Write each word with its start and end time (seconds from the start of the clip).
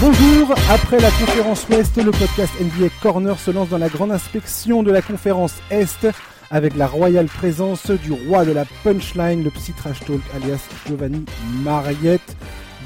Bonjour, 0.00 0.54
après 0.70 1.00
la 1.00 1.10
conférence 1.10 1.68
Ouest, 1.68 1.96
le 1.96 2.12
podcast 2.12 2.52
NBA 2.60 2.88
Corner 3.02 3.36
se 3.36 3.50
lance 3.50 3.68
dans 3.68 3.78
la 3.78 3.88
grande 3.88 4.12
inspection 4.12 4.84
de 4.84 4.92
la 4.92 5.02
conférence 5.02 5.56
Est 5.72 6.06
avec 6.52 6.76
la 6.76 6.86
royale 6.86 7.26
présence 7.26 7.90
du 7.90 8.12
roi 8.12 8.44
de 8.44 8.52
la 8.52 8.64
punchline, 8.84 9.42
le 9.42 9.50
psy 9.50 9.72
trash 9.72 9.98
talk 10.00 10.20
alias 10.36 10.68
Giovanni 10.86 11.24
Mariette. 11.64 12.36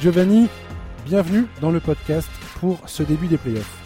Giovanni, 0.01 0.49
bienvenue 1.05 1.45
dans 1.61 1.71
le 1.71 1.81
podcast 1.81 2.31
pour 2.61 2.81
ce 2.87 3.03
début 3.03 3.27
des 3.27 3.37
playoffs. 3.37 3.77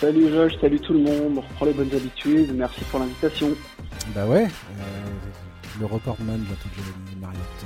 Salut 0.00 0.28
Josh, 0.28 0.54
salut 0.60 0.80
tout 0.80 0.94
le 0.94 1.00
monde, 1.02 1.34
on 1.36 1.40
reprend 1.40 1.66
les 1.66 1.72
bonnes 1.72 1.94
habitudes, 1.94 2.52
merci 2.52 2.80
pour 2.90 2.98
l'invitation. 2.98 3.50
Bah 4.12 4.26
ouais, 4.26 4.46
euh, 4.46 5.78
le 5.78 5.86
recordman 5.86 6.40
bientôt 6.40 6.68
Giovanni 6.74 7.16
Mariette. 7.20 7.64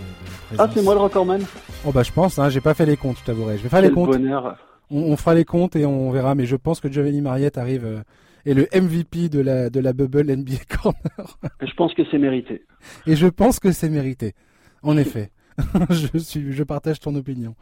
Ah, 0.58 0.68
c'est 0.72 0.82
moi 0.82 0.94
le 0.94 1.00
recordman 1.00 1.42
Oh 1.84 1.92
bah 1.92 2.02
je 2.02 2.12
pense, 2.12 2.38
hein, 2.38 2.48
j'ai 2.48 2.60
pas 2.60 2.74
fait 2.74 2.86
les 2.86 2.96
comptes, 2.96 3.18
je 3.18 3.24
t'avouerai. 3.24 3.58
Je 3.58 3.62
vais 3.64 3.68
faire 3.68 3.82
les 3.82 3.90
comptes. 3.90 4.10
bonheur. 4.10 4.56
On, 4.90 5.00
on 5.02 5.16
fera 5.16 5.34
les 5.34 5.44
comptes 5.44 5.76
et 5.76 5.84
on 5.84 6.10
verra, 6.10 6.34
mais 6.34 6.46
je 6.46 6.56
pense 6.56 6.80
que 6.80 6.90
Giovanni 6.90 7.20
Mariette 7.20 7.58
arrive 7.58 7.84
euh, 7.84 8.00
est 8.46 8.54
le 8.54 8.66
MVP 8.74 9.28
de 9.28 9.40
la, 9.40 9.68
de 9.68 9.80
la 9.80 9.92
bubble 9.92 10.24
NBA 10.34 10.56
Corner. 10.82 11.38
Je 11.60 11.74
pense 11.74 11.92
que 11.94 12.02
c'est 12.10 12.18
mérité. 12.18 12.64
Et 13.06 13.16
je 13.16 13.26
pense 13.26 13.58
que 13.60 13.72
c'est 13.72 13.90
mérité. 13.90 14.34
En 14.82 14.96
effet. 14.96 15.30
je, 15.90 16.18
suis, 16.18 16.52
je 16.52 16.62
partage 16.62 17.00
ton 17.00 17.14
opinion. 17.16 17.54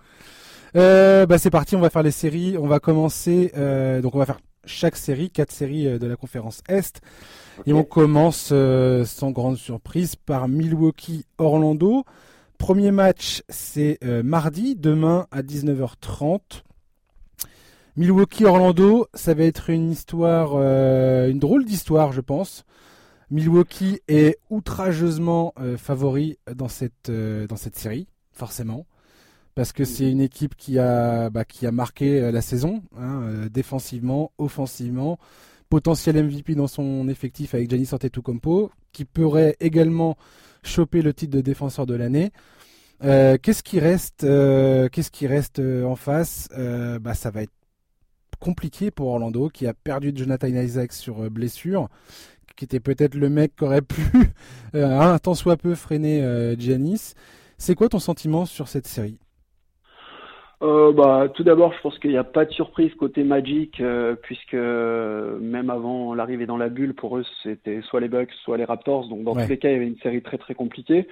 Euh, 0.77 1.25
bah 1.27 1.39
c'est 1.39 1.51
parti, 1.51 1.75
on 1.77 1.81
va 1.81 1.89
faire 1.91 2.03
les 2.03 2.11
séries. 2.11 2.57
On 2.61 2.67
va 2.67 2.79
commencer. 2.79 3.51
euh, 3.57 4.01
donc 4.03 4.15
on 4.15 4.19
va 4.19 4.27
faire 4.27 4.39
chaque 4.67 4.97
série, 4.97 5.31
quatre 5.31 5.53
séries 5.53 5.87
euh, 5.89 5.99
de 5.99 6.07
la 6.07 6.17
conférence 6.17 6.63
Est. 6.69 7.01
Et 7.65 7.73
on 7.73 7.85
commence 7.85 8.51
euh, 8.53 9.05
sans 9.07 9.31
grande 9.31 9.57
surprise 9.57 10.15
par 10.17 10.47
Milwaukee-Orlando. 10.49 12.05
Premier 12.59 12.91
match, 12.91 13.43
c'est 13.49 13.99
euh, 14.03 14.23
mardi, 14.23 14.77
demain 14.77 15.27
à 15.31 15.43
19h30. 15.43 16.41
Milwaukee-Orlando, 17.97 19.07
ça 19.15 19.35
va 19.35 19.45
être 19.45 19.71
une 19.71 19.91
histoire, 19.91 20.53
euh, 20.55 21.29
une 21.29 21.39
drôle 21.39 21.65
d'histoire, 21.65 22.13
je 22.13 22.21
pense. 22.21 22.65
Milwaukee 23.31 24.01
est 24.09 24.39
outrageusement 24.51 25.53
euh, 25.61 25.77
favori 25.77 26.39
dans 26.55 26.69
cette, 26.69 27.11
dans 27.11 27.57
cette 27.57 27.77
série, 27.77 28.09
forcément. 28.33 28.87
Parce 29.55 29.73
que 29.73 29.85
c'est 29.85 30.11
une 30.11 30.21
équipe 30.21 30.55
qui 30.55 30.79
a, 30.79 31.31
bah, 31.31 31.45
qui 31.45 31.67
a 31.67 31.73
marqué 31.73 32.31
la 32.31 32.43
saison, 32.43 32.83
hein, 32.99 33.47
défensivement, 33.51 34.33
offensivement. 34.37 35.19
Potentiel 35.69 36.23
MVP 36.25 36.55
dans 36.55 36.67
son 36.67 37.09
effectif 37.09 37.55
avec 37.55 37.69
Giannis 37.71 37.89
Antetokounmpo, 37.93 38.71
qui 38.93 39.05
pourrait 39.05 39.57
également 39.61 40.17
choper 40.63 41.03
le 41.03 41.13
titre 41.13 41.37
de 41.37 41.41
défenseur 41.41 41.87
de 41.87 41.95
l'année. 41.95 42.33
Euh, 43.05 43.37
qu'est-ce 43.41 43.63
qui 43.63 43.79
reste, 43.79 44.25
euh, 44.25 44.89
euh, 45.59 45.85
en 45.85 45.97
face 45.97 46.49
bah, 47.01 47.15
ça 47.15 47.31
va 47.31 47.43
être 47.43 47.53
compliqué 48.39 48.91
pour 48.91 49.09
Orlando, 49.09 49.49
qui 49.49 49.67
a 49.67 49.75
perdu 49.75 50.13
Jonathan 50.15 50.49
Isaac 50.49 50.93
sur 50.93 51.31
blessure, 51.31 51.89
qui 52.57 52.65
était 52.65 52.81
peut-être 52.81 53.15
le 53.15 53.29
mec 53.29 53.57
qui 53.57 53.65
aurait 53.65 53.83
pu 53.83 54.03
tant 55.23 55.35
soit 55.35 55.57
peu 55.57 55.75
freiner 55.75 56.55
Giannis. 56.59 57.15
C'est 57.59 57.75
quoi 57.75 57.89
ton 57.89 57.99
sentiment 57.99 58.45
sur 58.45 58.69
cette 58.69 58.87
série? 58.87 59.19
Euh, 60.63 60.91
bah, 60.93 61.29
tout 61.35 61.45
d'abord, 61.45 61.75
je 61.75 61.81
pense 61.83 61.99
qu'il 61.99 62.11
n'y 62.11 62.17
a 62.17 62.25
pas 62.25 62.47
de 62.47 62.53
surprise 62.53 62.95
côté 62.95 63.25
Magic, 63.25 63.79
euh, 63.81 64.15
puisque 64.15 64.55
euh, 64.55 65.39
même 65.39 65.69
avant 65.69 66.15
l'arrivée 66.15 66.47
dans 66.47 66.57
la 66.57 66.71
bulle, 66.71 66.95
pour 66.95 67.19
eux, 67.19 67.25
c'était 67.43 67.83
soit 67.83 68.01
les 68.01 68.09
Bucks, 68.09 68.33
soit 68.45 68.57
les 68.57 68.65
Raptors. 68.65 69.07
Donc, 69.09 69.23
dans 69.23 69.35
Ouais. 69.35 69.45
tous 69.45 69.51
les 69.51 69.59
cas, 69.59 69.69
il 69.69 69.73
y 69.73 69.77
avait 69.77 69.87
une 69.87 69.99
série 69.99 70.23
très 70.23 70.39
très 70.39 70.55
compliquée. 70.55 71.07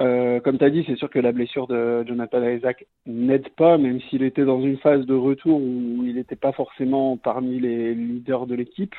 Euh, 0.00 0.40
comme 0.40 0.58
tu 0.58 0.64
as 0.64 0.70
dit, 0.70 0.82
c'est 0.88 0.96
sûr 0.96 1.08
que 1.08 1.20
la 1.20 1.30
blessure 1.30 1.68
de 1.68 2.04
Jonathan 2.04 2.42
Isaac 2.42 2.84
n'aide 3.06 3.48
pas, 3.50 3.78
même 3.78 4.00
s'il 4.00 4.24
était 4.24 4.44
dans 4.44 4.60
une 4.60 4.78
phase 4.78 5.06
de 5.06 5.14
retour 5.14 5.60
où 5.60 6.02
il 6.04 6.16
n'était 6.16 6.34
pas 6.34 6.50
forcément 6.50 7.16
parmi 7.16 7.60
les 7.60 7.94
leaders 7.94 8.46
de 8.46 8.56
l'équipe. 8.56 8.94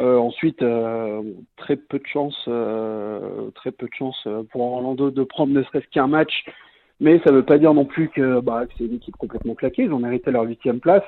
Euh, 0.00 0.16
ensuite, 0.16 0.62
euh, 0.62 1.22
très 1.58 1.76
peu 1.76 1.98
de 1.98 2.06
chance, 2.06 2.42
euh, 2.48 3.50
très 3.56 3.70
peu 3.72 3.86
de 3.86 3.94
chance 3.94 4.16
euh, 4.26 4.44
pour 4.50 4.62
Orlando 4.62 5.10
de 5.10 5.24
prendre 5.24 5.52
ne 5.52 5.62
serait-ce 5.64 5.88
qu'un 5.88 6.06
match. 6.06 6.44
Mais 7.00 7.20
ça 7.24 7.30
ne 7.30 7.36
veut 7.36 7.44
pas 7.44 7.58
dire 7.58 7.74
non 7.74 7.84
plus 7.84 8.08
que, 8.08 8.40
bah, 8.40 8.66
que 8.66 8.72
c'est 8.76 8.84
une 8.84 8.94
équipe 8.94 9.16
complètement 9.16 9.54
claquée. 9.54 9.84
Ils 9.84 9.92
ont 9.92 10.00
mérité 10.00 10.30
leur 10.32 10.42
huitième 10.44 10.80
place. 10.80 11.04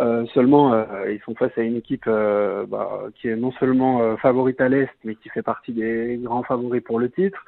Euh, 0.00 0.24
seulement, 0.32 0.72
euh, 0.72 0.84
ils 1.10 1.20
sont 1.26 1.34
face 1.34 1.52
à 1.58 1.62
une 1.62 1.76
équipe 1.76 2.04
euh, 2.06 2.64
bah, 2.66 3.02
qui 3.16 3.28
est 3.28 3.36
non 3.36 3.52
seulement 3.52 4.00
euh, 4.00 4.16
favorite 4.16 4.60
à 4.60 4.68
l'Est, 4.68 4.90
mais 5.04 5.14
qui 5.14 5.28
fait 5.28 5.42
partie 5.42 5.72
des 5.72 6.18
grands 6.22 6.42
favoris 6.42 6.82
pour 6.82 6.98
le 6.98 7.10
titre. 7.10 7.44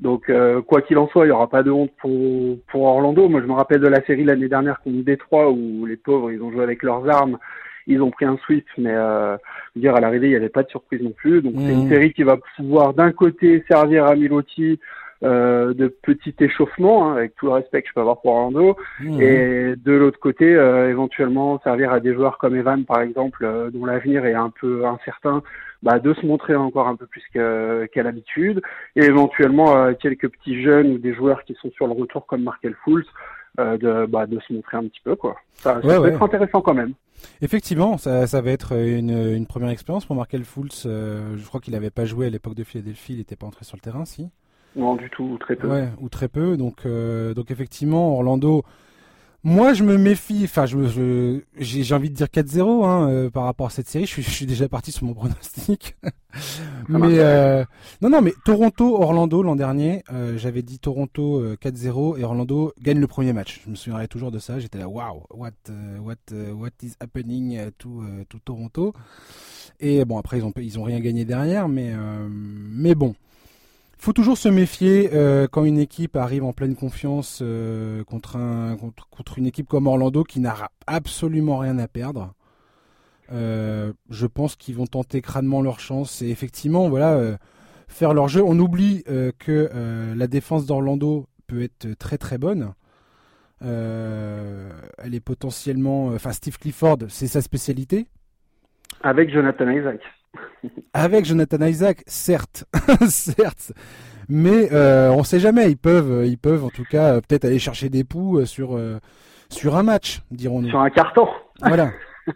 Donc, 0.00 0.28
euh, 0.28 0.60
quoi 0.60 0.80
qu'il 0.82 0.98
en 0.98 1.08
soit, 1.08 1.24
il 1.24 1.28
n'y 1.28 1.34
aura 1.34 1.48
pas 1.48 1.62
de 1.62 1.70
honte 1.70 1.92
pour, 2.00 2.58
pour 2.68 2.82
Orlando. 2.82 3.28
Moi, 3.28 3.40
je 3.40 3.46
me 3.46 3.52
rappelle 3.52 3.80
de 3.80 3.88
la 3.88 4.04
série 4.04 4.24
l'année 4.24 4.48
dernière 4.48 4.80
contre 4.80 5.04
Détroit, 5.04 5.50
où 5.50 5.86
les 5.86 5.96
pauvres, 5.96 6.30
ils 6.32 6.42
ont 6.42 6.50
joué 6.52 6.62
avec 6.62 6.82
leurs 6.82 7.08
armes. 7.08 7.38
Ils 7.86 8.00
ont 8.02 8.10
pris 8.10 8.24
un 8.24 8.36
sweep, 8.38 8.66
mais 8.78 8.94
euh, 8.94 9.36
dire 9.76 9.94
à 9.94 10.00
l'arrivée, 10.00 10.28
il 10.28 10.30
n'y 10.30 10.36
avait 10.36 10.48
pas 10.48 10.62
de 10.62 10.70
surprise 10.70 11.02
non 11.02 11.12
plus. 11.12 11.42
Donc, 11.42 11.54
c'est 11.58 11.72
une 11.72 11.82
Mhm. 11.82 11.88
série 11.88 12.12
qui 12.12 12.22
va 12.22 12.38
pouvoir 12.56 12.94
d'un 12.94 13.12
côté 13.12 13.62
servir 13.68 14.06
à 14.06 14.14
Milwaukee 14.16 14.80
euh, 15.24 15.72
de 15.74 15.88
petit 15.88 16.34
échauffement, 16.40 17.08
hein, 17.10 17.16
avec 17.16 17.34
tout 17.36 17.46
le 17.46 17.52
respect 17.52 17.82
que 17.82 17.88
je 17.88 17.94
peux 17.94 18.00
avoir 18.00 18.20
pour 18.20 18.32
Orlando, 18.32 18.76
Mmh. 19.00 19.20
et 19.20 19.74
de 19.76 19.92
l'autre 19.92 20.18
côté, 20.20 20.54
euh, 20.54 20.90
éventuellement 20.90 21.58
servir 21.64 21.92
à 21.92 22.00
des 22.00 22.14
joueurs 22.14 22.38
comme 22.38 22.54
Evan, 22.56 22.84
par 22.84 23.00
exemple, 23.00 23.44
euh, 23.44 23.70
dont 23.70 23.84
l'avenir 23.86 24.24
est 24.26 24.34
un 24.34 24.50
peu 24.50 24.84
incertain, 24.86 25.42
bah, 25.82 25.98
de 25.98 26.14
se 26.14 26.24
montrer 26.26 26.54
encore 26.54 26.88
un 26.88 26.96
peu 26.96 27.06
plus 27.06 27.22
qu'à 27.32 28.02
l'habitude, 28.02 28.60
et 28.96 29.04
éventuellement 29.04 29.92
quelques 29.94 30.28
petits 30.30 30.62
jeunes 30.62 30.92
ou 30.92 30.98
des 30.98 31.12
joueurs 31.14 31.42
qui 31.44 31.54
sont 31.60 31.70
sur 31.72 31.86
le 31.86 31.92
retour 31.92 32.26
comme 32.26 32.42
Markel 32.42 32.74
Fools, 32.84 33.04
de, 33.58 34.06
bah, 34.06 34.26
de 34.26 34.40
se 34.40 34.52
montrer 34.52 34.78
un 34.78 34.84
petit 34.88 35.00
peu. 35.04 35.14
quoi. 35.14 35.36
Ça, 35.54 35.80
ça 35.80 35.86
Ouais, 35.86 35.94
peut 35.96 36.00
ouais. 36.02 36.08
être 36.10 36.22
intéressant 36.22 36.60
quand 36.62 36.74
même. 36.74 36.94
Effectivement, 37.42 37.98
ça, 37.98 38.26
ça 38.26 38.40
va 38.40 38.50
être 38.50 38.72
une, 38.76 39.10
une 39.34 39.46
première 39.46 39.68
expérience 39.70 40.04
pour 40.06 40.16
Markel 40.16 40.44
Fultz. 40.44 40.84
euh, 40.86 41.36
je 41.36 41.46
crois 41.46 41.60
qu'il 41.60 41.72
n'avait 41.74 41.90
pas 41.90 42.04
joué 42.04 42.26
à 42.26 42.30
l'époque 42.30 42.54
de 42.54 42.64
Philadelphie, 42.64 43.12
il 43.14 43.18
n'était 43.18 43.36
pas 43.36 43.46
entré 43.46 43.64
sur 43.64 43.76
le 43.76 43.80
terrain, 43.82 44.04
si? 44.04 44.28
Non, 44.76 44.96
du 44.96 45.08
tout, 45.10 45.36
très 45.40 45.56
peu. 45.56 45.68
Ouais, 45.68 45.88
ou 46.00 46.08
très 46.08 46.28
peu. 46.28 46.56
Donc, 46.56 46.86
euh, 46.86 47.34
donc 47.34 47.50
effectivement, 47.50 48.14
Orlando. 48.14 48.64
Moi, 49.46 49.74
je 49.74 49.84
me 49.84 49.98
méfie. 49.98 50.40
Enfin, 50.44 50.64
je, 50.64 51.40
j'ai, 51.58 51.94
envie 51.94 52.08
de 52.08 52.14
dire 52.14 52.28
4-0 52.28 52.86
hein, 52.86 53.10
euh, 53.10 53.30
par 53.30 53.44
rapport 53.44 53.66
à 53.66 53.70
cette 53.70 53.86
série. 53.86 54.06
Je 54.06 54.10
suis, 54.10 54.22
je 54.22 54.30
suis 54.30 54.46
déjà 54.46 54.70
parti 54.70 54.90
sur 54.90 55.04
mon 55.04 55.12
pronostic. 55.12 55.96
mais 56.88 57.18
euh, 57.18 57.62
non, 58.00 58.08
non, 58.08 58.22
mais 58.22 58.32
Toronto, 58.46 58.96
Orlando 58.96 59.42
l'an 59.42 59.54
dernier, 59.54 60.02
euh, 60.14 60.38
j'avais 60.38 60.62
dit 60.62 60.78
Toronto 60.78 61.40
euh, 61.40 61.58
4-0 61.62 62.18
et 62.18 62.24
Orlando 62.24 62.72
gagne 62.80 62.98
le 62.98 63.06
premier 63.06 63.34
match. 63.34 63.60
Je 63.66 63.70
me 63.70 63.74
souviendrai 63.74 64.08
toujours 64.08 64.30
de 64.30 64.38
ça. 64.38 64.58
J'étais 64.60 64.78
là, 64.78 64.88
waouh, 64.88 65.24
what, 65.30 65.50
what, 66.00 66.14
what 66.54 66.70
is 66.82 66.94
happening 66.98 67.70
to, 67.76 68.02
to 68.30 68.38
Toronto? 68.46 68.94
Et 69.78 70.06
bon, 70.06 70.16
après 70.16 70.38
ils 70.38 70.44
ont, 70.44 70.52
ils 70.56 70.78
ont 70.78 70.84
rien 70.84 71.00
gagné 71.00 71.26
derrière, 71.26 71.68
mais, 71.68 71.92
mais 72.30 72.94
bon 72.94 73.14
faut 74.04 74.12
toujours 74.12 74.36
se 74.36 74.50
méfier 74.50 75.08
euh, 75.14 75.46
quand 75.50 75.64
une 75.64 75.78
équipe 75.78 76.14
arrive 76.16 76.44
en 76.44 76.52
pleine 76.52 76.76
confiance 76.76 77.40
euh, 77.42 78.04
contre, 78.04 78.36
un, 78.36 78.76
contre, 78.76 79.08
contre 79.08 79.38
une 79.38 79.46
équipe 79.46 79.66
comme 79.66 79.86
Orlando 79.86 80.24
qui 80.24 80.40
n'a 80.40 80.68
absolument 80.86 81.56
rien 81.56 81.78
à 81.78 81.88
perdre. 81.88 82.34
Euh, 83.32 83.94
je 84.10 84.26
pense 84.26 84.56
qu'ils 84.56 84.74
vont 84.74 84.84
tenter 84.84 85.22
crânement 85.22 85.62
leur 85.62 85.80
chance 85.80 86.20
et 86.20 86.28
effectivement, 86.28 86.90
voilà, 86.90 87.38
faire 87.88 88.12
leur 88.12 88.28
jeu. 88.28 88.42
On 88.44 88.58
oublie 88.58 89.04
que 89.38 89.70
la 90.14 90.26
défense 90.26 90.66
d'Orlando 90.66 91.26
peut 91.46 91.62
être 91.62 91.94
très 91.98 92.18
très 92.18 92.36
bonne. 92.36 92.74
Elle 93.62 95.14
est 95.14 95.24
potentiellement, 95.24 96.08
enfin 96.08 96.32
Steve 96.32 96.58
Clifford, 96.58 96.98
c'est 97.08 97.26
sa 97.26 97.40
spécialité. 97.40 98.06
Avec 99.02 99.32
Jonathan 99.32 99.70
Isaac. 99.70 100.00
Avec 100.92 101.24
Jonathan 101.24 101.64
Isaac, 101.66 102.02
certes, 102.06 102.64
certes, 103.08 103.72
mais 104.28 104.72
euh, 104.72 105.10
on 105.10 105.24
sait 105.24 105.40
jamais. 105.40 105.70
Ils 105.70 105.76
peuvent, 105.76 106.24
ils 106.26 106.38
peuvent 106.38 106.64
en 106.64 106.70
tout 106.70 106.84
cas 106.88 107.14
euh, 107.14 107.20
peut-être 107.20 107.44
aller 107.44 107.58
chercher 107.58 107.88
des 107.88 108.04
poux 108.04 108.38
euh, 108.38 108.44
sur 108.44 108.76
euh, 108.76 108.98
sur 109.48 109.76
un 109.76 109.82
match, 109.82 110.22
dirons-nous. 110.30 110.68
Sur 110.68 110.80
un 110.80 110.90
carton. 110.90 111.28
Voilà. 111.60 111.90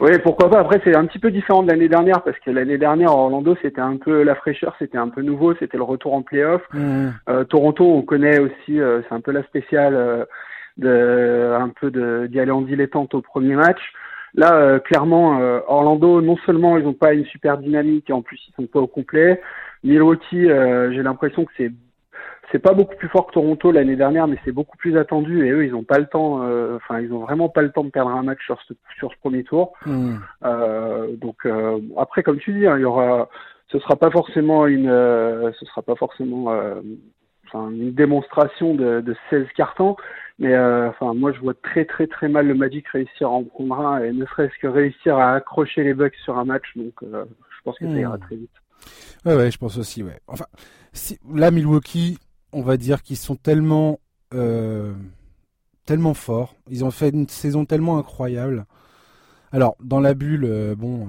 Oui, 0.00 0.10
pourquoi 0.22 0.50
pas. 0.50 0.60
Après, 0.60 0.80
c'est 0.84 0.96
un 0.96 1.06
petit 1.06 1.18
peu 1.18 1.30
différent 1.30 1.62
de 1.62 1.68
l'année 1.68 1.88
dernière 1.88 2.22
parce 2.22 2.38
que 2.40 2.50
l'année 2.50 2.78
dernière, 2.78 3.12
Orlando, 3.12 3.56
c'était 3.62 3.80
un 3.80 3.96
peu 3.96 4.22
la 4.22 4.34
fraîcheur, 4.34 4.74
c'était 4.78 4.98
un 4.98 5.08
peu 5.08 5.22
nouveau, 5.22 5.54
c'était 5.54 5.76
le 5.76 5.82
retour 5.82 6.14
en 6.14 6.22
playoff. 6.22 6.62
Mmh. 6.72 7.08
Euh, 7.28 7.44
Toronto, 7.44 7.84
on 7.84 8.02
connaît 8.02 8.38
aussi, 8.38 8.80
euh, 8.80 9.02
c'est 9.02 9.14
un 9.14 9.20
peu 9.20 9.32
la 9.32 9.42
spéciale 9.44 9.94
euh, 9.94 10.24
de, 10.78 11.54
un 11.54 11.68
peu 11.68 11.90
d'y 12.28 12.40
aller 12.40 12.50
en 12.50 12.62
dilettante 12.62 13.14
au 13.14 13.20
premier 13.20 13.54
match. 13.54 13.80
Là, 14.34 14.54
euh, 14.54 14.78
clairement, 14.80 15.40
euh, 15.40 15.60
Orlando, 15.68 16.20
non 16.20 16.36
seulement 16.44 16.76
ils 16.76 16.84
n'ont 16.84 16.92
pas 16.92 17.14
une 17.14 17.24
super 17.26 17.58
dynamique 17.58 18.10
et 18.10 18.12
en 18.12 18.22
plus 18.22 18.40
ils 18.48 18.54
sont 18.54 18.66
pas 18.66 18.80
au 18.80 18.86
complet. 18.86 19.40
Milwaukee, 19.84 20.50
euh, 20.50 20.92
j'ai 20.92 21.02
l'impression 21.02 21.44
que 21.44 21.52
c'est 21.56 21.72
c'est 22.52 22.58
pas 22.58 22.74
beaucoup 22.74 22.94
plus 22.96 23.08
fort 23.08 23.26
que 23.26 23.32
Toronto 23.32 23.72
l'année 23.72 23.96
dernière, 23.96 24.28
mais 24.28 24.38
c'est 24.44 24.52
beaucoup 24.52 24.76
plus 24.76 24.96
attendu 24.98 25.46
et 25.46 25.50
eux 25.50 25.64
ils 25.64 25.72
n'ont 25.72 25.82
pas 25.84 25.98
le 25.98 26.06
temps, 26.06 26.42
euh, 26.42 26.76
enfin 26.76 27.00
ils 27.00 27.12
ont 27.12 27.20
vraiment 27.20 27.48
pas 27.48 27.62
le 27.62 27.70
temps 27.70 27.84
de 27.84 27.90
perdre 27.90 28.10
un 28.10 28.22
match 28.22 28.44
sur 28.44 28.60
ce 28.62 28.74
sur 28.98 29.10
ce 29.12 29.18
premier 29.18 29.44
tour. 29.44 29.72
Mmh. 29.86 30.16
Euh, 30.44 31.16
donc 31.16 31.46
euh, 31.46 31.78
après, 31.96 32.22
comme 32.22 32.38
tu 32.38 32.52
dis, 32.52 32.66
hein, 32.66 32.76
il 32.76 32.82
y 32.82 32.84
aura, 32.84 33.28
ce 33.68 33.78
sera 33.78 33.96
pas 33.96 34.10
forcément 34.10 34.66
une, 34.66 34.88
euh, 34.88 35.52
ce 35.58 35.64
sera 35.66 35.82
pas 35.82 35.96
forcément, 35.96 36.52
euh, 36.52 36.80
enfin 37.54 37.70
une 37.70 37.94
démonstration 37.94 38.74
de, 38.74 39.00
de 39.00 39.16
16 39.30 39.46
cartons. 39.56 39.96
Mais 40.40 40.58
enfin, 40.58 41.14
moi, 41.14 41.32
je 41.32 41.38
vois 41.38 41.54
très 41.54 41.84
très 41.84 42.08
très 42.08 42.28
mal 42.28 42.48
le 42.48 42.54
Magic 42.54 42.88
réussir 42.88 43.28
à 43.28 43.30
en 43.30 43.44
prendre 43.44 43.78
un 43.78 44.02
et 44.02 44.12
ne 44.12 44.26
serait-ce 44.26 44.58
que 44.60 44.66
réussir 44.66 45.16
à 45.16 45.34
accrocher 45.34 45.84
les 45.84 45.94
Bucks 45.94 46.16
sur 46.24 46.36
un 46.36 46.44
match. 46.44 46.64
Donc, 46.74 46.92
je 47.02 47.62
pense 47.62 47.78
que 47.78 47.86
ça 47.86 47.96
ira 47.96 48.16
hmm. 48.16 48.20
très 48.20 48.36
vite. 48.36 48.50
Ouais, 49.24 49.36
ouais, 49.36 49.50
je 49.50 49.58
pense 49.58 49.78
aussi, 49.78 50.02
ouais. 50.02 50.18
Enfin, 50.26 50.46
si, 50.92 51.18
là, 51.32 51.50
Milwaukee, 51.50 52.18
on 52.52 52.62
va 52.62 52.76
dire 52.76 53.02
qu'ils 53.02 53.16
sont 53.16 53.36
tellement, 53.36 54.00
euh, 54.32 54.92
tellement 55.86 56.14
forts. 56.14 56.54
Ils 56.70 56.84
ont 56.84 56.90
fait 56.90 57.10
une 57.10 57.28
saison 57.28 57.64
tellement 57.64 57.98
incroyable. 57.98 58.66
Alors, 59.52 59.76
dans 59.80 60.00
la 60.00 60.14
bulle, 60.14 60.44
euh, 60.44 60.74
bon, 60.74 61.08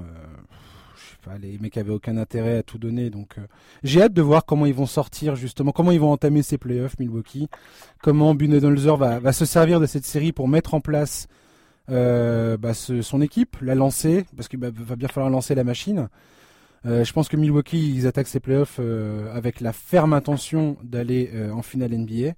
euh, 1.27 1.38
les 1.42 1.57
mecs 1.60 1.77
avaient 1.77 1.92
aucun 1.92 2.18
intérêt 2.18 2.57
à 2.57 2.63
tout 2.63 2.77
donner. 2.77 3.10
Donc, 3.10 3.36
j'ai 3.83 4.01
hâte 4.01 4.13
de 4.13 4.22
voir 4.22 4.45
comment 4.45 4.66
ils 4.66 4.74
vont 4.74 4.86
sortir, 4.86 5.36
justement, 5.36 5.72
comment 5.72 5.92
ils 5.92 6.00
vont 6.00 6.12
entamer 6.12 6.44
ces 6.44 6.57
playoffs, 6.57 6.98
Milwaukee. 7.00 7.48
Comment 8.01 8.36
Budenholzer 8.36 8.98
va, 8.98 9.19
va 9.19 9.33
se 9.33 9.45
servir 9.45 9.80
de 9.80 9.86
cette 9.86 10.06
série 10.06 10.31
pour 10.31 10.48
mettre 10.48 10.74
en 10.74 10.81
place 10.81 11.27
bah, 11.88 12.74
son 12.74 13.22
équipe, 13.22 13.57
la 13.62 13.75
lancer, 13.75 14.25
parce 14.36 14.48
qu'il 14.48 14.60
va 14.60 14.72
bien 14.72 15.07
falloir 15.07 15.30
lancer 15.30 15.54
la 15.54 15.63
machine. 15.63 16.10
Euh, 16.86 17.04
je 17.04 17.13
pense 17.13 17.30
que 17.30 17.38
Milwaukee, 17.38 17.94
ils 17.95 18.07
attaquent 18.07 18.27
ces 18.27 18.39
playoffs 18.39 18.77
euh, 18.80 19.36
avec 19.36 19.60
la 19.60 19.74
ferme 19.74 20.13
intention 20.13 20.77
d'aller 20.83 21.31
euh, 21.33 21.51
en 21.51 21.62
finale 21.62 21.98
NBA. 21.98 22.33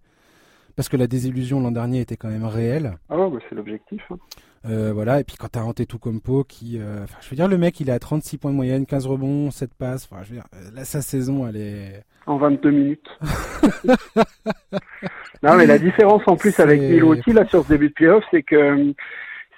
Parce 0.78 0.88
que 0.88 0.96
la 0.96 1.08
désillusion 1.08 1.60
l'an 1.60 1.72
dernier 1.72 2.00
était 2.00 2.16
quand 2.16 2.30
même 2.30 2.46
réelle. 2.46 2.94
Ah 3.10 3.18
ouais, 3.18 3.30
bah, 3.30 3.40
c'est 3.50 3.56
l'objectif. 3.56 4.02
Hein. 4.10 4.92
voilà, 4.94 5.20
et 5.20 5.26
puis 5.26 5.36
quand 5.38 5.50
t'as 5.50 5.64
Antetokounmpo 5.64 6.46
qui, 6.46 6.80
enfin, 7.04 7.18
je 7.20 7.30
veux 7.30 7.36
dire, 7.36 7.50
le 7.50 7.58
mec, 7.58 7.78
il 7.82 7.90
est 7.90 7.94
à 7.94 8.00
36 8.00 8.38
points 8.38 8.52
de 8.52 8.56
moyenne, 8.56 8.86
15 8.86 9.08
rebonds, 9.08 9.52
7 9.52 9.74
passes. 9.74 10.08
Enfin, 10.10 10.24
je 10.24 10.30
veux 10.30 10.36
dire, 10.36 10.48
là, 10.74 10.86
sa 10.86 11.02
saison, 11.02 11.46
elle 11.46 11.58
est 11.58 12.04
en 12.28 12.38
22 12.38 12.72
minutes. 12.72 13.08
non, 15.44 15.56
mais 15.56 15.66
la 15.66 15.80
différence 15.80 16.22
en 16.28 16.36
plus 16.36 16.60
avec 16.60 16.82
Milwaukee 16.82 17.32
là 17.34 17.48
sur 17.48 17.64
ce 17.64 17.70
début 17.70 17.88
de 17.90 17.94
playoff, 17.94 18.24
c'est 18.32 18.44
que 18.44 18.94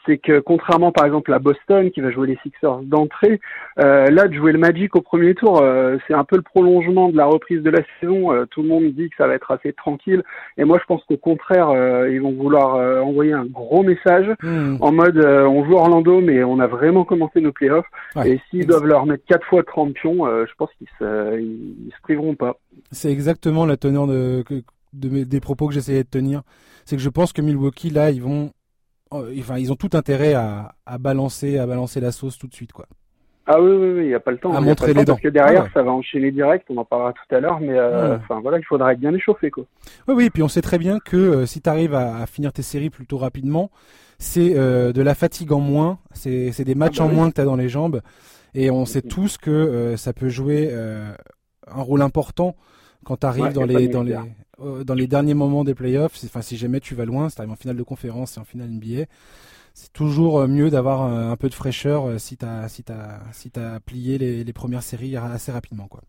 c'est 0.10 0.18
que 0.18 0.40
contrairement 0.40 0.92
par 0.92 1.06
exemple 1.06 1.32
à 1.34 1.40
Boston 1.40 1.92
qui 1.92 2.02
va 2.02 2.10
jouer 2.10 2.28
les 2.28 2.38
Sixers 2.42 2.80
d'entrée, 2.82 3.40
euh, 3.80 4.08
là 4.08 4.28
de 4.28 4.34
jouer 4.34 4.52
le 4.52 4.58
Magic 4.58 4.96
au 4.96 5.02
premier 5.02 5.36
tour, 5.36 5.62
euh, 5.62 5.98
c'est 6.08 6.16
un 6.16 6.24
peu 6.24 6.36
le 6.36 6.42
prolongement 6.42 7.10
de 7.10 7.18
la 7.18 7.28
reprise 7.28 7.62
de 7.62 7.70
la 7.70 7.82
saison. 8.00 8.34
Euh, 8.34 8.46
tout 8.50 8.64
le 8.64 8.70
monde 8.70 8.86
dit 8.94 9.10
que 9.10 9.16
ça 9.18 9.28
va 9.28 9.36
être 9.36 9.52
assez 9.52 9.72
tranquille, 9.74 10.24
et 10.58 10.64
moi 10.64 10.80
je 10.82 10.86
pense 10.86 11.04
qu'au 11.04 11.18
contraire 11.18 11.70
ils 12.10 12.22
vont 12.22 12.32
vouloir 12.32 13.06
envoyer 13.06 13.34
un 13.34 13.46
gros 13.46 13.84
message 13.84 14.28
hmm. 14.42 14.78
en 14.80 14.92
mode 14.92 15.18
on 15.18 15.64
joue 15.66 15.74
Orlando 15.74 16.22
mais 16.22 16.44
on 16.44 16.60
a 16.60 16.68
vraiment 16.68 17.06
commencé 17.06 17.40
nos 17.42 17.52
playoffs 17.52 17.86
et 18.26 18.40
s'ils 18.50 18.66
doivent 18.66 18.86
leur 18.86 19.06
mettre 19.06 19.24
quatre 19.26 19.46
fois 19.46 19.64
30 19.64 19.94
pions, 19.94 20.26
je 20.26 20.52
pense 20.58 20.70
qu'ils 20.78 20.88
se, 20.98 21.40
ils, 21.40 21.92
se 21.96 22.02
priveront 22.02 22.36
pas. 22.36 22.58
C'est 22.92 23.12
exactement 23.12 23.66
la 23.66 23.78
teneur 23.78 24.08
de, 24.08 24.44
de, 24.94 25.24
des 25.24 25.40
propos 25.40 25.68
que 25.68 25.74
j'essayais 25.74 26.04
de 26.04 26.10
tenir. 26.10 26.42
C'est 26.86 26.96
que 26.96 27.02
je 27.02 27.10
pense 27.10 27.34
que 27.34 27.42
Milwaukee 27.42 27.92
là 27.92 28.10
ils 28.10 28.22
vont 28.22 28.52
enfin, 29.12 29.58
ils 29.58 29.72
ont 29.72 29.76
tout 29.76 29.90
intérêt 29.94 30.34
à, 30.34 30.74
balancer, 31.00 31.58
à 31.58 31.66
balancer 31.66 32.00
la 32.00 32.12
sauce 32.12 32.38
tout 32.38 32.48
de 32.48 32.54
suite, 32.54 32.72
quoi. 32.72 32.86
Ah 33.52 33.60
oui, 33.60 33.72
oui, 33.72 34.04
il 34.04 34.08
n'y 34.10 34.14
a 34.14 34.20
pas 34.20 34.30
le 34.30 34.38
temps. 34.38 34.54
À 34.54 34.62
montrer 34.62 34.94
les 34.94 35.04
dents. 35.06 35.14
Parce 35.14 35.22
que 35.22 35.28
derrière, 35.28 35.66
ah 35.66 35.72
ça 35.74 35.82
va 35.82 35.92
enchaîner 35.92 36.30
direct, 36.32 36.68
on 36.70 36.78
en 36.78 36.86
parlera 36.86 37.14
tout 37.14 37.36
à 37.36 37.40
l'heure, 37.40 37.60
mais 37.60 37.74
euh, 37.74 38.18
enfin 38.18 38.40
voilà, 38.42 38.60
il 38.60 38.64
faudra 38.64 38.94
être 38.94 39.00
bien 39.00 39.12
échauffé, 39.12 39.50
quoi. 39.50 39.66
Oui, 40.08 40.14
oui, 40.16 40.30
puis 40.30 40.44
on 40.44 40.48
sait 40.48 40.62
très 40.62 40.78
bien 40.78 41.00
que 41.00 41.18
euh, 41.18 41.46
si 41.48 41.60
tu 41.60 41.68
arrives 41.68 41.96
à, 41.96 42.28
finir 42.28 42.54
tes 42.54 42.62
séries 42.62 42.92
plutôt 42.92 43.18
rapidement, 43.18 43.72
c'est 44.20 44.56
euh, 44.56 44.94
de 44.94 45.02
la 45.02 45.16
fatigue 45.16 45.52
en 45.52 45.62
moins, 45.62 45.98
c'est 46.14 46.64
des 46.64 46.76
matchs 46.76 47.00
ah 47.00 47.06
bah 47.06 47.10
en 47.10 47.16
moins 47.16 47.30
que 47.32 47.36
tu 47.36 47.42
as 47.42 47.46
dans 47.46 47.56
les 47.56 47.70
jambes, 47.70 48.02
et 48.54 48.70
on 48.70 48.86
sait 48.86 49.02
tous 49.02 49.40
que 49.40 49.96
ça 49.98 50.14
peut 50.14 50.30
jouer 50.30 50.72
un 50.72 51.82
rôle 51.82 52.04
important 52.04 52.56
quand 53.04 53.18
tu 53.18 53.26
arrives 53.26 53.54
dans 53.54 53.66
les, 53.66 53.88
dans 53.88 54.04
les, 54.04 54.16
euh, 54.62 54.84
dans 54.84 54.94
les 54.94 55.08
derniers 55.08 55.34
moments 55.34 55.64
des 55.64 55.76
playoffs, 55.76 56.20
enfin 56.26 56.42
si 56.42 56.58
jamais 56.58 56.80
tu 56.80 56.96
vas 56.96 57.06
loin, 57.06 57.30
si 57.30 57.36
tu 57.36 57.42
arrives 57.42 57.52
en 57.52 57.56
finale 57.56 57.78
de 57.78 57.84
conférence 57.84 58.38
et 58.38 58.40
en 58.40 58.46
finale 58.46 58.70
NBA, 58.70 59.06
c'est 59.74 59.94
toujours 59.94 60.40
euh, 60.40 60.48
mieux 60.48 60.70
d'avoir 60.70 61.04
un, 61.04 61.36
peu 61.38 61.50
de 61.50 61.54
fraîcheur 61.54 62.08
euh, 62.08 62.18
si 62.18 62.38
tu 62.38 62.46
as, 62.46 62.68
si 62.70 62.84
as, 62.90 63.22
si 63.32 63.52
as 63.56 63.80
plié 63.80 64.18
les, 64.18 64.44
les, 64.44 64.54
premières 64.54 64.84
séries 64.84 65.16
assez 65.16 65.52
rapidement. 65.52 65.88
Quoi. 65.88 66.02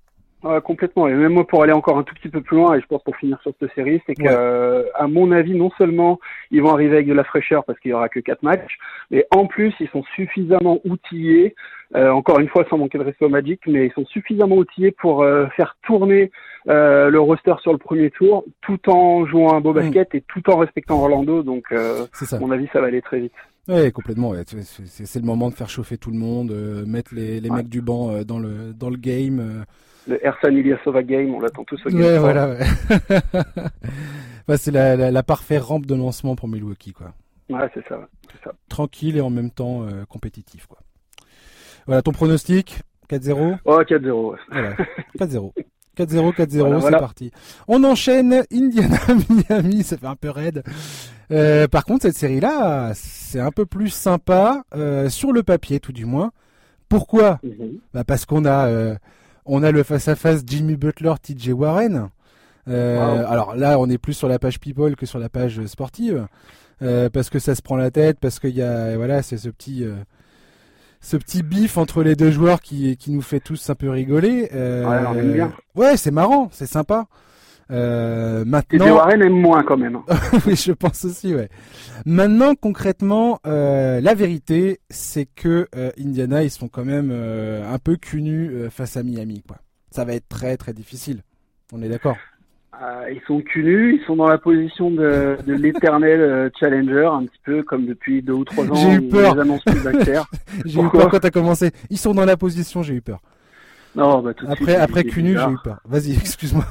Ouais, 0.42 0.60
complètement. 0.62 1.06
Et 1.08 1.12
même 1.12 1.34
moi, 1.34 1.46
pour 1.46 1.62
aller 1.62 1.72
encore 1.72 1.98
un 1.98 2.02
tout 2.02 2.14
petit 2.14 2.28
peu 2.28 2.40
plus 2.40 2.56
loin, 2.56 2.74
et 2.74 2.80
je 2.80 2.86
pense 2.86 3.02
pour 3.02 3.16
finir 3.16 3.38
sur 3.42 3.52
cette 3.60 3.74
série, 3.74 4.00
c'est 4.06 4.14
que, 4.14 4.86
à 4.94 5.06
mon 5.06 5.32
avis, 5.32 5.54
non 5.54 5.70
seulement 5.76 6.18
ils 6.50 6.62
vont 6.62 6.72
arriver 6.72 6.94
avec 6.94 7.08
de 7.08 7.12
la 7.12 7.24
fraîcheur 7.24 7.64
parce 7.64 7.78
qu'il 7.78 7.90
y 7.90 7.94
aura 7.94 8.08
que 8.08 8.20
quatre 8.20 8.42
matchs, 8.42 8.78
mais 9.10 9.26
en 9.30 9.46
plus, 9.46 9.74
ils 9.80 9.88
sont 9.88 10.04
suffisamment 10.14 10.80
outillés, 10.84 11.54
encore 11.94 12.40
une 12.40 12.48
fois 12.48 12.64
sans 12.70 12.78
manquer 12.78 12.98
de 12.98 13.04
respect 13.04 13.26
au 13.26 13.28
Magic, 13.30 13.60
mais 13.66 13.86
ils 13.86 13.92
sont 13.92 14.06
suffisamment 14.06 14.56
outillés 14.56 14.92
pour 14.92 15.26
faire 15.56 15.76
tourner 15.82 16.30
euh, 16.68 17.08
le 17.08 17.20
roster 17.20 17.54
sur 17.62 17.72
le 17.72 17.78
premier 17.78 18.10
tour, 18.10 18.44
tout 18.60 18.90
en 18.90 19.24
jouant 19.26 19.54
un 19.54 19.60
beau 19.60 19.72
mm. 19.72 19.76
basket 19.76 20.14
et 20.14 20.20
tout 20.22 20.48
en 20.50 20.58
respectant 20.58 21.00
Orlando. 21.00 21.42
Donc, 21.42 21.64
euh, 21.72 22.04
à 22.32 22.38
mon 22.38 22.50
avis, 22.50 22.68
ça 22.72 22.80
va 22.80 22.88
aller 22.88 23.00
très 23.00 23.20
vite. 23.20 23.32
Oui, 23.70 23.92
complètement. 23.92 24.32
C'est 24.44 25.20
le 25.20 25.24
moment 25.24 25.48
de 25.48 25.54
faire 25.54 25.68
chauffer 25.68 25.96
tout 25.96 26.10
le 26.10 26.18
monde, 26.18 26.50
euh, 26.50 26.84
mettre 26.84 27.14
les, 27.14 27.40
les 27.40 27.50
mecs 27.50 27.68
du 27.68 27.80
banc 27.80 28.22
dans 28.24 28.38
le 28.38 28.72
dans 28.74 28.90
le 28.90 28.96
game. 28.96 29.64
Le 30.08 30.24
Ersan 30.26 30.50
Ilyasova 30.50 31.02
game, 31.02 31.34
on 31.34 31.40
l'attend 31.40 31.64
tous 31.64 31.80
au 31.86 31.90
game. 31.90 32.00
Ouais, 32.00 32.18
voilà. 32.18 32.56
bah, 34.48 34.56
c'est 34.56 34.70
la, 34.70 34.96
la, 34.96 35.10
la, 35.10 35.22
parfaite 35.22 35.62
rampe 35.62 35.86
de 35.86 35.94
lancement 35.94 36.34
pour 36.36 36.48
Milwaukee, 36.48 36.92
quoi. 36.92 37.12
Ouais, 37.48 37.68
c'est 37.74 37.86
ça, 37.86 38.08
ça, 38.42 38.52
Tranquille 38.68 39.16
et 39.16 39.20
en 39.20 39.30
même 39.30 39.50
temps 39.50 39.86
compétitif, 40.08 40.66
quoi. 40.66 40.78
Voilà, 41.86 42.02
ton 42.02 42.12
pronostic? 42.12 42.80
4-0 43.10 43.58
Oh, 43.64 43.82
4-0. 43.82 44.36
Voilà, 44.50 44.74
4-0. 45.18 45.52
4-0, 45.96 46.34
4-0, 46.34 46.80
c'est 46.80 46.90
parti. 46.90 47.30
On 47.68 47.82
enchaîne 47.84 48.44
Indiana, 48.52 48.98
Miami, 49.50 49.82
ça 49.82 49.96
fait 49.96 50.06
un 50.06 50.16
peu 50.16 50.30
raide. 50.30 50.62
Euh, 51.30 51.68
par 51.68 51.84
contre, 51.84 52.02
cette 52.02 52.16
série-là, 52.16 52.92
c'est 52.94 53.40
un 53.40 53.50
peu 53.50 53.66
plus 53.66 53.90
sympa 53.90 54.64
euh, 54.74 55.08
sur 55.08 55.32
le 55.32 55.42
papier, 55.42 55.80
tout 55.80 55.92
du 55.92 56.04
moins. 56.04 56.32
Pourquoi? 56.88 57.38
Mhm. 57.42 57.78
bah 57.94 58.04
Parce 58.04 58.26
qu'on 58.26 58.44
a, 58.44 58.66
euh, 58.66 58.96
on 59.46 59.62
a 59.62 59.70
le 59.70 59.82
face-à-face 59.82 60.42
Jimmy 60.46 60.76
Butler, 60.76 61.14
TJ 61.22 61.50
Warren. 61.50 62.08
Alors 62.66 63.56
là, 63.56 63.78
on 63.78 63.88
est 63.88 63.98
plus 63.98 64.14
sur 64.14 64.28
la 64.28 64.38
page 64.38 64.60
People 64.60 64.94
que 64.96 65.06
sur 65.06 65.18
la 65.18 65.28
page 65.28 65.64
sportive, 65.66 66.26
parce 66.78 67.30
que 67.30 67.38
ça 67.38 67.54
se 67.54 67.62
prend 67.62 67.76
la 67.76 67.90
tête, 67.90 68.18
parce 68.20 68.38
qu'il 68.38 68.54
y 68.54 68.62
a, 68.62 68.96
voilà, 68.96 69.22
c'est 69.22 69.38
ce 69.38 69.48
petit 69.48 69.84
ce 71.00 71.16
petit 71.16 71.42
bif 71.42 71.78
entre 71.78 72.02
les 72.02 72.14
deux 72.14 72.30
joueurs 72.30 72.60
qui, 72.60 72.96
qui 72.96 73.10
nous 73.10 73.22
fait 73.22 73.40
tous 73.40 73.70
un 73.70 73.74
peu 73.74 73.88
rigoler. 73.90 74.50
Euh. 74.54 74.84
Ouais, 75.74 75.96
c'est 75.96 76.10
marrant, 76.10 76.48
c'est 76.52 76.66
sympa. 76.66 77.06
Euh, 77.70 78.44
maintenant. 78.44 78.86
Et 78.86 78.90
Warren 78.90 79.22
aime 79.22 79.40
moins 79.40 79.62
quand 79.62 79.76
même. 79.76 79.98
oui, 80.46 80.56
je 80.56 80.72
pense 80.72 81.04
aussi, 81.04 81.34
ouais. 81.34 81.48
Maintenant, 82.06 82.54
concrètement, 82.54 83.40
euh, 83.46 84.00
la 84.00 84.14
vérité, 84.14 84.80
c'est 84.90 85.26
que 85.26 85.68
euh, 85.76 85.90
Indiana, 85.98 86.42
ils 86.42 86.50
sont 86.50 86.68
quand 86.68 86.84
même 86.84 87.10
euh, 87.12 87.72
un 87.72 87.78
peu 87.78 87.96
cunus 87.96 88.70
face 88.70 88.96
à 88.96 89.02
Miami, 89.02 89.42
quoi. 89.46 89.58
Ça 89.90 90.04
va 90.04 90.14
être 90.14 90.28
très 90.28 90.56
très 90.56 90.72
difficile. 90.72 91.22
On 91.72 91.82
est 91.82 91.88
d'accord? 91.88 92.16
Ils 93.12 93.20
sont 93.26 93.42
cunus, 93.42 94.00
ils 94.00 94.06
sont 94.06 94.16
dans 94.16 94.28
la 94.28 94.38
position 94.38 94.90
de, 94.90 95.36
de 95.46 95.52
l'éternel 95.52 96.50
challenger, 96.58 97.10
un 97.12 97.26
petit 97.26 97.40
peu 97.44 97.62
comme 97.62 97.84
depuis 97.84 98.22
deux 98.22 98.32
ou 98.32 98.44
trois 98.44 98.64
ans. 98.64 98.74
J'ai 98.74 98.94
eu 98.94 99.02
peur. 99.02 99.36
j'ai 100.64 100.80
eu 100.80 100.88
peur 100.88 101.10
quand 101.10 101.18
t'as 101.18 101.30
commencé. 101.30 101.72
Ils 101.90 101.98
sont 101.98 102.14
dans 102.14 102.24
la 102.24 102.38
position, 102.38 102.82
j'ai 102.82 102.94
eu 102.94 103.02
peur. 103.02 103.20
Non, 103.94 104.20
bah, 104.20 104.34
tout 104.34 104.46
de 104.46 104.50
après, 104.52 104.76
après 104.76 105.04
cunu, 105.04 105.36
j'ai 105.36 105.50
eu 105.50 105.56
peur. 105.62 105.78
Vas-y, 105.84 106.12
excuse-moi. 106.20 106.64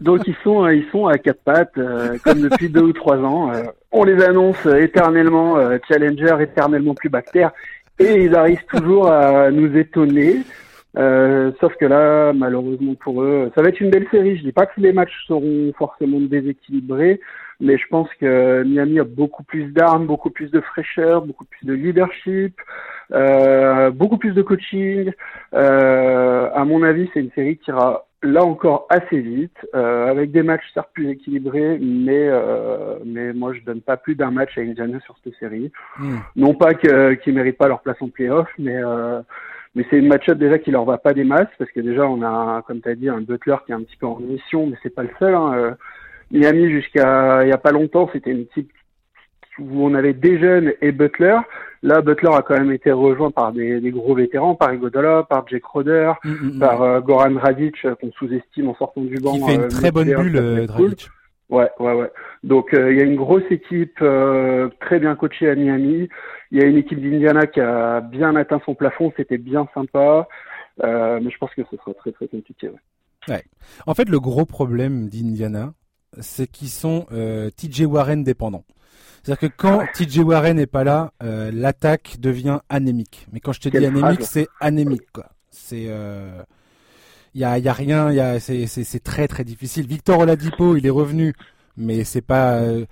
Donc 0.00 0.20
ils 0.28 0.36
sont, 0.44 0.68
ils 0.68 0.86
sont 0.92 1.06
à 1.06 1.18
quatre 1.18 1.42
pattes, 1.42 1.76
euh, 1.76 2.18
comme 2.22 2.40
depuis 2.40 2.68
deux 2.68 2.82
ou 2.82 2.92
trois 2.92 3.18
ans. 3.18 3.50
on 3.90 4.04
les 4.04 4.22
annonce 4.22 4.64
éternellement 4.66 5.56
challenger, 5.88 6.36
éternellement 6.40 6.94
plus 6.94 7.08
bactère, 7.08 7.50
et 7.98 8.24
ils 8.24 8.34
arrivent 8.36 8.64
toujours 8.66 9.10
à 9.10 9.50
nous 9.50 9.76
étonner. 9.76 10.44
Euh, 10.98 11.52
sauf 11.60 11.72
que 11.76 11.84
là, 11.84 12.32
malheureusement 12.32 12.94
pour 12.94 13.22
eux, 13.22 13.50
ça 13.54 13.62
va 13.62 13.68
être 13.68 13.80
une 13.80 13.90
belle 13.90 14.08
série. 14.10 14.36
Je 14.36 14.42
dis 14.42 14.52
pas 14.52 14.66
que 14.66 14.80
les 14.80 14.92
matchs 14.92 15.24
seront 15.26 15.72
forcément 15.78 16.20
déséquilibrés, 16.20 17.20
mais 17.60 17.78
je 17.78 17.86
pense 17.88 18.08
que 18.20 18.64
Miami 18.64 18.98
a 18.98 19.04
beaucoup 19.04 19.44
plus 19.44 19.72
d'armes, 19.72 20.06
beaucoup 20.06 20.30
plus 20.30 20.50
de 20.50 20.60
fraîcheur, 20.60 21.24
beaucoup 21.24 21.44
plus 21.44 21.64
de 21.66 21.74
leadership, 21.74 22.60
euh, 23.12 23.90
beaucoup 23.90 24.18
plus 24.18 24.32
de 24.32 24.42
coaching. 24.42 25.12
Euh, 25.54 26.50
à 26.54 26.64
mon 26.64 26.82
avis, 26.82 27.08
c'est 27.12 27.20
une 27.20 27.30
série 27.32 27.56
qui 27.58 27.70
ira 27.70 28.06
là 28.22 28.44
encore 28.44 28.86
assez 28.90 29.18
vite, 29.18 29.56
euh, 29.74 30.08
avec 30.08 30.30
des 30.30 30.42
matchs 30.42 30.64
certes 30.74 30.90
plus 30.92 31.10
équilibrés, 31.10 31.78
mais 31.80 32.28
euh, 32.28 32.96
mais 33.04 33.32
moi 33.32 33.54
je 33.54 33.60
donne 33.60 33.80
pas 33.80 33.96
plus 33.96 34.14
d'un 34.14 34.30
match 34.30 34.58
à 34.58 34.60
Indiana 34.60 35.00
sur 35.00 35.16
cette 35.24 35.34
série. 35.36 35.72
Hmm. 35.98 36.18
Non 36.36 36.54
pas 36.54 36.74
qu'ils 36.74 37.34
méritent 37.34 37.58
pas 37.58 37.68
leur 37.68 37.80
place 37.80 37.96
en 38.00 38.08
playoff, 38.08 38.48
mais 38.58 38.76
euh, 38.76 39.20
mais 39.74 39.86
c'est 39.88 39.98
une 39.98 40.08
match-up 40.08 40.36
déjà 40.36 40.58
qui 40.58 40.70
leur 40.70 40.84
va 40.84 40.98
pas 40.98 41.14
des 41.14 41.24
masses 41.24 41.48
parce 41.58 41.70
que 41.70 41.80
déjà 41.80 42.06
on 42.06 42.22
a, 42.22 42.62
comme 42.66 42.80
tu 42.82 42.88
as 42.88 42.94
dit, 42.94 43.08
un 43.08 43.22
Butler 43.22 43.56
qui 43.64 43.72
est 43.72 43.74
un 43.74 43.82
petit 43.82 43.96
peu 43.96 44.06
en 44.06 44.18
mission, 44.18 44.66
mais 44.66 44.76
c'est 44.82 44.94
pas 44.94 45.04
le 45.04 45.10
seul. 45.18 45.34
Hein. 45.34 45.52
Euh, 45.54 45.70
Miami 46.30 46.70
jusqu'à 46.70 47.42
il 47.42 47.48
y 47.48 47.52
a 47.52 47.58
pas 47.58 47.72
longtemps, 47.72 48.08
c'était 48.12 48.30
une 48.30 48.42
équipe 48.42 48.70
où 49.60 49.84
on 49.84 49.94
avait 49.94 50.14
des 50.14 50.38
jeunes 50.38 50.72
et 50.80 50.92
Butler. 50.92 51.38
Là, 51.82 52.02
Butler 52.02 52.30
a 52.34 52.42
quand 52.42 52.58
même 52.58 52.72
été 52.72 52.92
rejoint 52.92 53.30
par 53.30 53.52
des, 53.52 53.80
des 53.80 53.90
gros 53.90 54.14
vétérans, 54.14 54.54
par 54.54 54.72
Igodola, 54.72 55.24
par 55.28 55.46
Jake 55.48 55.64
Roder, 55.64 56.12
mm, 56.24 56.30
mm, 56.30 56.56
mm. 56.56 56.58
par 56.58 56.82
euh, 56.82 57.00
Goran 57.00 57.30
Dragic, 57.30 57.74
euh, 57.84 57.94
qu'on 57.94 58.12
sous-estime 58.12 58.68
en 58.68 58.74
sortant 58.74 59.00
du 59.00 59.16
banc. 59.16 59.32
Qui 59.32 59.46
fait 59.46 59.54
une 59.54 59.68
très 59.68 59.90
bonne 59.90 60.14
bulle, 60.14 60.66
Dragic. 60.66 61.08
Ouais, 61.48 61.68
ouais, 61.80 61.94
ouais. 61.94 62.10
Donc 62.44 62.68
il 62.72 62.96
y 62.96 63.00
a 63.00 63.04
une 63.04 63.16
grosse 63.16 63.42
équipe 63.50 64.04
très 64.80 65.00
bien 65.00 65.16
coachée 65.16 65.50
à 65.50 65.56
Miami. 65.56 66.08
Il 66.52 66.60
y 66.60 66.62
a 66.62 66.66
une 66.66 66.76
équipe 66.76 67.00
d'Indiana 67.00 67.48
qui 67.48 67.60
a 67.60 68.00
bien 68.00 68.36
atteint 68.36 68.60
son 68.64 68.76
plafond, 68.76 69.12
c'était 69.16 69.36
bien 69.36 69.66
sympa. 69.74 70.28
mais 70.80 71.28
je 71.28 71.38
pense 71.38 71.50
que 71.56 71.62
ce 71.68 71.76
sera 71.76 71.92
très 71.94 72.12
très 72.12 72.28
compliqué. 72.28 72.68
Ouais. 72.68 73.34
ouais. 73.34 73.42
En 73.84 73.94
fait, 73.94 74.08
le 74.08 74.20
gros 74.20 74.46
problème 74.46 75.08
d'Indiana, 75.08 75.72
c'est 76.18 76.46
qu'ils 76.46 76.68
sont 76.70 77.06
TJ 77.56 77.82
Warren 77.82 78.24
dépendants. 78.24 78.64
C'est-à-dire 79.22 79.50
que 79.50 79.54
quand 79.54 79.84
TJ 79.94 80.18
Warren 80.18 80.56
n'est 80.56 80.66
pas 80.66 80.84
là, 80.84 81.12
euh, 81.22 81.50
l'attaque 81.52 82.16
devient 82.20 82.60
anémique. 82.68 83.26
Mais 83.32 83.40
quand 83.40 83.52
je 83.52 83.60
te 83.60 83.68
dis 83.68 83.76
anémique, 83.76 84.22
c'est 84.22 84.48
anémique 84.60 85.10
quoi. 85.12 85.26
C'est 85.50 85.86
euh, 85.88 86.42
il 87.34 87.40
y 87.42 87.44
a, 87.44 87.58
y 87.58 87.68
a 87.68 87.72
rien, 87.72 88.10
y 88.12 88.20
a, 88.20 88.40
c'est, 88.40 88.66
c'est, 88.66 88.84
c'est 88.84 89.00
très 89.00 89.28
très 89.28 89.44
difficile. 89.44 89.86
Victor 89.86 90.20
Oladipo, 90.20 90.76
il 90.76 90.86
est 90.86 90.90
revenu, 90.90 91.34
mais 91.76 92.04
c'est 92.04 92.22
pas. 92.22 92.54
Euh, 92.54 92.86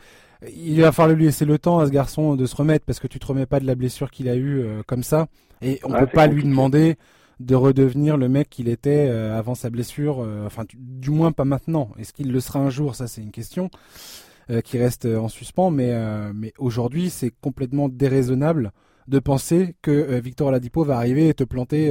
il 0.55 0.81
va 0.81 0.93
falloir 0.93 1.17
lui 1.17 1.25
laisser 1.25 1.45
le 1.45 1.59
temps 1.59 1.81
à 1.81 1.87
ce 1.87 1.91
garçon 1.91 2.37
de 2.37 2.47
se 2.47 2.55
remettre 2.55 2.85
parce 2.85 3.01
que 3.01 3.09
tu 3.09 3.19
te 3.19 3.27
remets 3.27 3.47
pas 3.47 3.59
de 3.59 3.67
la 3.67 3.75
blessure 3.75 4.11
qu'il 4.11 4.29
a 4.29 4.37
eue 4.37 4.65
comme 4.87 5.03
ça, 5.03 5.27
et 5.63 5.81
on 5.83 5.93
peut 5.93 6.07
pas 6.07 6.29
lui 6.29 6.45
demander 6.45 6.97
de 7.41 7.55
redevenir 7.55 8.17
le 8.17 8.29
mec 8.29 8.51
qu'il 8.51 8.69
était 8.69 9.09
avant 9.09 9.55
sa 9.55 9.71
blessure. 9.71 10.27
enfin, 10.47 10.65
du 10.75 11.11
moins 11.11 11.33
pas 11.33 11.45
maintenant. 11.45 11.91
Est-ce 11.99 12.13
qu'il 12.13 12.33
le 12.33 12.41
sera 12.41 12.59
un 12.59 12.71
jour? 12.71 12.95
Ça, 12.95 13.07
c'est 13.07 13.23
une 13.23 13.31
question. 13.31 13.71
Euh, 14.51 14.63
qui 14.63 14.79
reste 14.79 15.05
euh, 15.05 15.19
en 15.19 15.29
suspens. 15.29 15.71
Mais, 15.71 15.91
euh, 15.93 16.33
mais 16.35 16.55
aujourd'hui, 16.59 17.11
c'est 17.11 17.31
complètement 17.43 17.91
déraisonnable 17.91 18.71
de 19.07 19.19
penser 19.19 19.75
que 19.83 20.21
Victor 20.21 20.51
Ladipo 20.51 20.85
va 20.85 20.97
arriver 20.97 21.29
et 21.29 21.35
te 21.35 21.45
planter 21.45 21.91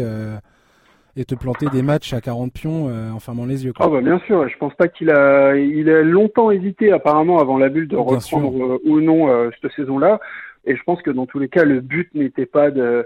et 1.16 1.26
te 1.26 1.34
planter 1.34 1.66
des 1.74 1.82
matchs 1.82 2.14
à 2.14 2.22
40 2.22 2.54
pions 2.54 2.92
en 3.12 3.18
fermant 3.18 3.48
les 3.48 3.66
yeux. 3.66 3.74
Quoi. 3.74 3.88
Ah 3.88 3.90
bah 3.90 4.02
bien 4.02 4.20
sûr, 4.28 4.48
je 4.48 4.56
pense 4.60 4.76
pas 4.76 4.88
qu'il 4.88 5.10
a 5.10 5.56
il 5.56 5.90
a 5.90 6.04
longtemps 6.04 6.52
hésité 6.52 6.92
apparemment 6.92 7.40
avant 7.40 7.58
la 7.58 7.70
bulle 7.70 7.88
de 7.88 7.96
reprendre 7.96 8.80
ou 8.86 9.02
non 9.02 9.50
cette 9.60 9.72
saison-là. 9.72 10.20
Et 10.68 10.76
je 10.76 10.84
pense 10.84 11.02
que 11.02 11.10
dans 11.10 11.26
tous 11.26 11.40
les 11.40 11.50
cas, 11.50 11.64
le 11.64 11.82
but 11.82 12.14
n'était 12.14 12.46
pas 12.46 12.70
de 12.70 13.06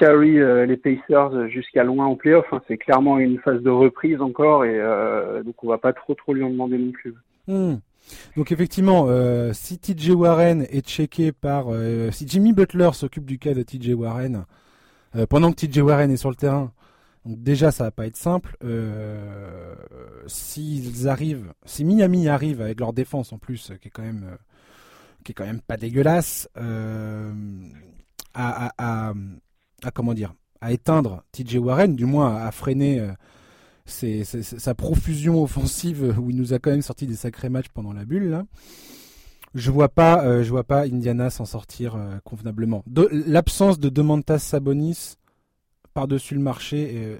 carry 0.00 0.38
les 0.66 0.76
Pacers 0.76 1.48
jusqu'à 1.48 1.84
loin 1.84 2.06
en 2.06 2.16
playoff. 2.16 2.46
Hein. 2.52 2.62
C'est 2.66 2.78
clairement 2.78 3.18
une 3.18 3.38
phase 3.38 3.62
de 3.62 3.70
reprise 3.70 4.20
encore 4.20 4.64
et 4.64 4.80
donc 5.44 5.62
on 5.62 5.68
va 5.68 5.78
pas 5.78 5.92
trop 5.92 6.14
trop 6.14 6.32
lui 6.32 6.42
en 6.42 6.50
demander 6.50 6.78
non 6.78 6.92
plus. 6.92 7.14
Hmm. 7.46 7.76
Donc 8.36 8.52
effectivement, 8.52 9.06
euh, 9.08 9.52
si 9.52 9.78
TJ 9.78 10.10
Warren 10.10 10.66
est 10.70 10.86
checké 10.86 11.32
par, 11.32 11.66
euh, 11.68 12.10
si 12.10 12.26
Jimmy 12.28 12.52
Butler 12.52 12.90
s'occupe 12.92 13.24
du 13.24 13.38
cas 13.38 13.54
de 13.54 13.62
TJ 13.62 13.94
Warren 13.94 14.44
euh, 15.16 15.26
pendant 15.26 15.52
que 15.52 15.66
TJ 15.66 15.78
Warren 15.78 16.10
est 16.10 16.16
sur 16.16 16.30
le 16.30 16.36
terrain, 16.36 16.72
donc 17.24 17.42
déjà 17.42 17.70
ça 17.70 17.84
va 17.84 17.90
pas 17.90 18.06
être 18.06 18.16
simple. 18.16 18.56
S'ils 20.26 21.08
arrivent, 21.08 21.52
si 21.64 21.84
Miami 21.84 22.28
arrive 22.28 22.60
avec 22.60 22.80
leur 22.80 22.92
défense 22.92 23.32
en 23.32 23.38
plus, 23.38 23.72
qui 23.80 23.88
est 23.88 23.90
quand 23.90 24.02
même, 24.02 24.36
qui 25.28 25.32
est 25.32 25.34
quand 25.34 25.44
même 25.44 25.60
pas 25.60 25.76
dégueulasse, 25.76 26.48
à, 28.34 28.72
à, 28.78 29.12
comment 29.92 30.14
dire, 30.14 30.32
à 30.62 30.72
éteindre 30.72 31.22
TJ 31.32 31.56
Warren, 31.56 31.94
du 31.94 32.06
moins 32.06 32.36
à 32.36 32.50
freiner 32.50 33.06
c'est 33.84 34.24
sa 34.24 34.74
profusion 34.74 35.42
offensive 35.42 36.14
où 36.18 36.30
il 36.30 36.36
nous 36.36 36.54
a 36.54 36.58
quand 36.58 36.70
même 36.70 36.80
sorti 36.80 37.06
des 37.06 37.16
sacrés 37.16 37.50
matchs 37.50 37.68
pendant 37.74 37.92
la 37.92 38.06
bulle 38.06 38.30
là. 38.30 38.46
Je 39.54 39.70
vois 39.70 39.88
pas, 39.88 40.24
euh, 40.24 40.42
je 40.42 40.50
vois 40.50 40.64
pas 40.64 40.84
Indiana 40.84 41.30
s'en 41.30 41.44
sortir 41.44 41.96
euh, 41.96 42.18
convenablement. 42.24 42.84
L'absence 43.10 43.78
de 43.78 43.88
Demantas 43.88 44.38
Sabonis 44.38 45.16
par-dessus 45.98 46.34
le 46.34 46.40
marché 46.40 46.76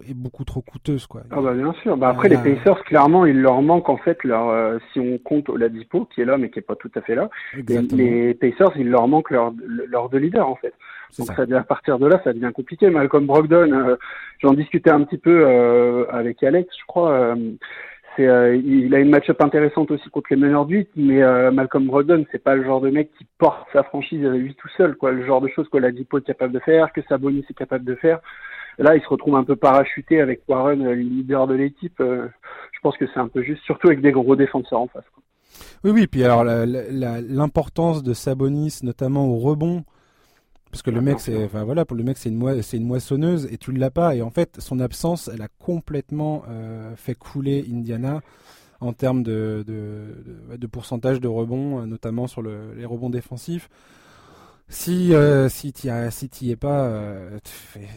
est, 0.09 0.15
beaucoup 0.15 0.45
trop 0.45 0.61
coûteuse 0.61 1.07
quoi. 1.07 1.23
Ah 1.33 1.41
bah 1.41 1.53
bien 1.53 1.73
sûr. 1.83 1.97
Bah 1.97 2.11
après 2.11 2.29
les 2.29 2.37
Pacers 2.37 2.85
clairement 2.85 3.27
il 3.27 3.41
leur 3.41 3.61
manque 3.61 3.89
en 3.89 3.97
fait 3.97 4.23
leur 4.23 4.49
euh, 4.51 4.79
si 4.93 5.01
on 5.01 5.19
compte 5.19 5.49
Oladipo 5.49 6.05
qui 6.05 6.21
est 6.21 6.25
là 6.25 6.39
mais 6.39 6.49
qui 6.49 6.61
est 6.61 6.63
pas 6.63 6.77
tout 6.77 6.91
à 6.95 7.01
fait 7.01 7.17
là. 7.17 7.29
Les, 7.55 7.83
les, 7.83 8.35
Pacers 8.35 8.73
il 8.77 8.89
leur 8.89 9.09
manque 9.09 9.31
leur 9.31 9.53
leur 9.67 10.09
deux 10.09 10.19
leaders 10.19 10.49
en 10.49 10.55
fait. 10.55 10.75
Donc 11.19 11.29
ça. 11.29 11.43
à 11.43 11.63
partir 11.63 11.99
de 11.99 12.07
là, 12.07 12.21
ça 12.25 12.33
devient 12.33 12.53
compliqué. 12.55 12.91
Malcolm 12.91 13.27
Brogdon, 13.27 13.73
euh, 13.73 13.97
j'en 14.41 14.53
discutais 14.53 14.91
un 14.91 15.03
petit 15.03 15.19
peu 15.19 15.45
euh, 15.47 16.05
avec 16.11 16.43
Alex, 16.43 16.69
je 16.79 16.85
crois. 16.87 17.35
Euh, 18.21 18.57
il 18.57 18.93
a 18.97 18.99
une 18.99 19.11
match-up 19.11 19.41
intéressante 19.41 19.93
aussi 19.93 20.09
contre 20.11 20.29
les 20.31 20.37
meneurs 20.37 20.67
de 20.67 20.75
8, 20.75 20.91
mais 20.97 21.53
Malcolm 21.53 21.87
Brogdon, 21.87 22.25
c'est 22.33 22.43
pas 22.43 22.57
le 22.57 22.65
genre 22.65 22.81
de 22.81 22.91
mec 22.91 23.11
qui 23.17 23.25
porte 23.39 23.69
sa 23.73 23.85
franchise 23.85 24.21
lui 24.21 24.57
tout 24.57 24.69
seul, 24.77 24.97
quoi. 24.97 25.13
Le 25.13 25.25
genre 25.25 25.41
de 25.41 25.47
choses 25.49 25.69
que 25.69 25.79
la 25.79 25.93
Dipo 25.93 26.19
est 26.19 26.27
capable 26.27 26.53
de 26.53 26.59
faire, 26.59 26.93
que 26.93 27.01
Sabonis 27.03 27.45
est 27.49 27.55
capable 27.55 27.85
de 27.85 27.95
faire. 27.95 28.19
Là, 28.79 28.97
il 28.97 29.03
se 29.03 29.09
retrouve 29.09 29.35
un 29.35 29.45
peu 29.45 29.57
parachuté 29.57 30.21
avec 30.21 30.43
Warren, 30.49 30.85
le 30.85 30.95
leader 30.95 31.47
de 31.47 31.55
l'équipe. 31.55 31.97
je 31.99 32.81
pense 32.83 32.97
que 32.97 33.07
c'est 33.13 33.21
un 33.21 33.29
peu 33.29 33.43
juste, 33.43 33.63
surtout 33.65 33.89
avec 33.89 34.01
des 34.01 34.13
gros 34.13 34.37
défenseurs 34.37 34.81
en 34.81 34.87
face. 34.87 35.05
Oui, 35.85 35.91
oui. 35.91 36.07
Puis 36.07 36.25
alors, 36.25 36.45
l'importance 36.45 38.03
de 38.03 38.15
Sabonis, 38.15 38.81
notamment 38.83 39.27
au 39.27 39.39
rebond, 39.39 39.85
parce 40.71 40.83
que 40.83 40.91
le 40.91 41.01
mec, 41.01 41.19
c'est, 41.21 41.45
enfin 41.45 41.65
voilà, 41.65 41.85
pour 41.85 41.97
le 41.97 42.05
mec, 42.05 42.19
c'est 42.19 42.29
une, 42.29 42.87
moissonneuse 42.87 43.49
et 43.51 43.57
tu 43.57 43.73
l'as 43.73 43.91
pas. 43.91 44.15
Et 44.15 44.23
en 44.23 44.31
fait, 44.31 44.61
son 44.61 44.81
absence, 44.81 45.31
elle 45.33 45.43
a 45.43 45.49
complètement 45.59 46.43
euh, 46.49 46.95
fait 46.97 47.15
couler 47.15 47.65
Indiana 47.73 48.21
en 48.81 48.93
termes 48.93 49.23
de, 49.23 49.65
pourcentage 50.71 51.21
de 51.21 51.29
rebonds, 51.29 51.87
notamment 51.87 52.27
sur 52.27 52.43
le, 52.43 52.75
les 52.77 52.85
rebonds 52.85 53.11
défensifs. 53.11 53.69
Si 54.71 55.15
euh, 55.15 55.49
si 55.49 55.73
tu 55.73 55.89
si 56.11 56.51
es 56.51 56.57
pas, 56.57 56.85
euh, 56.89 57.39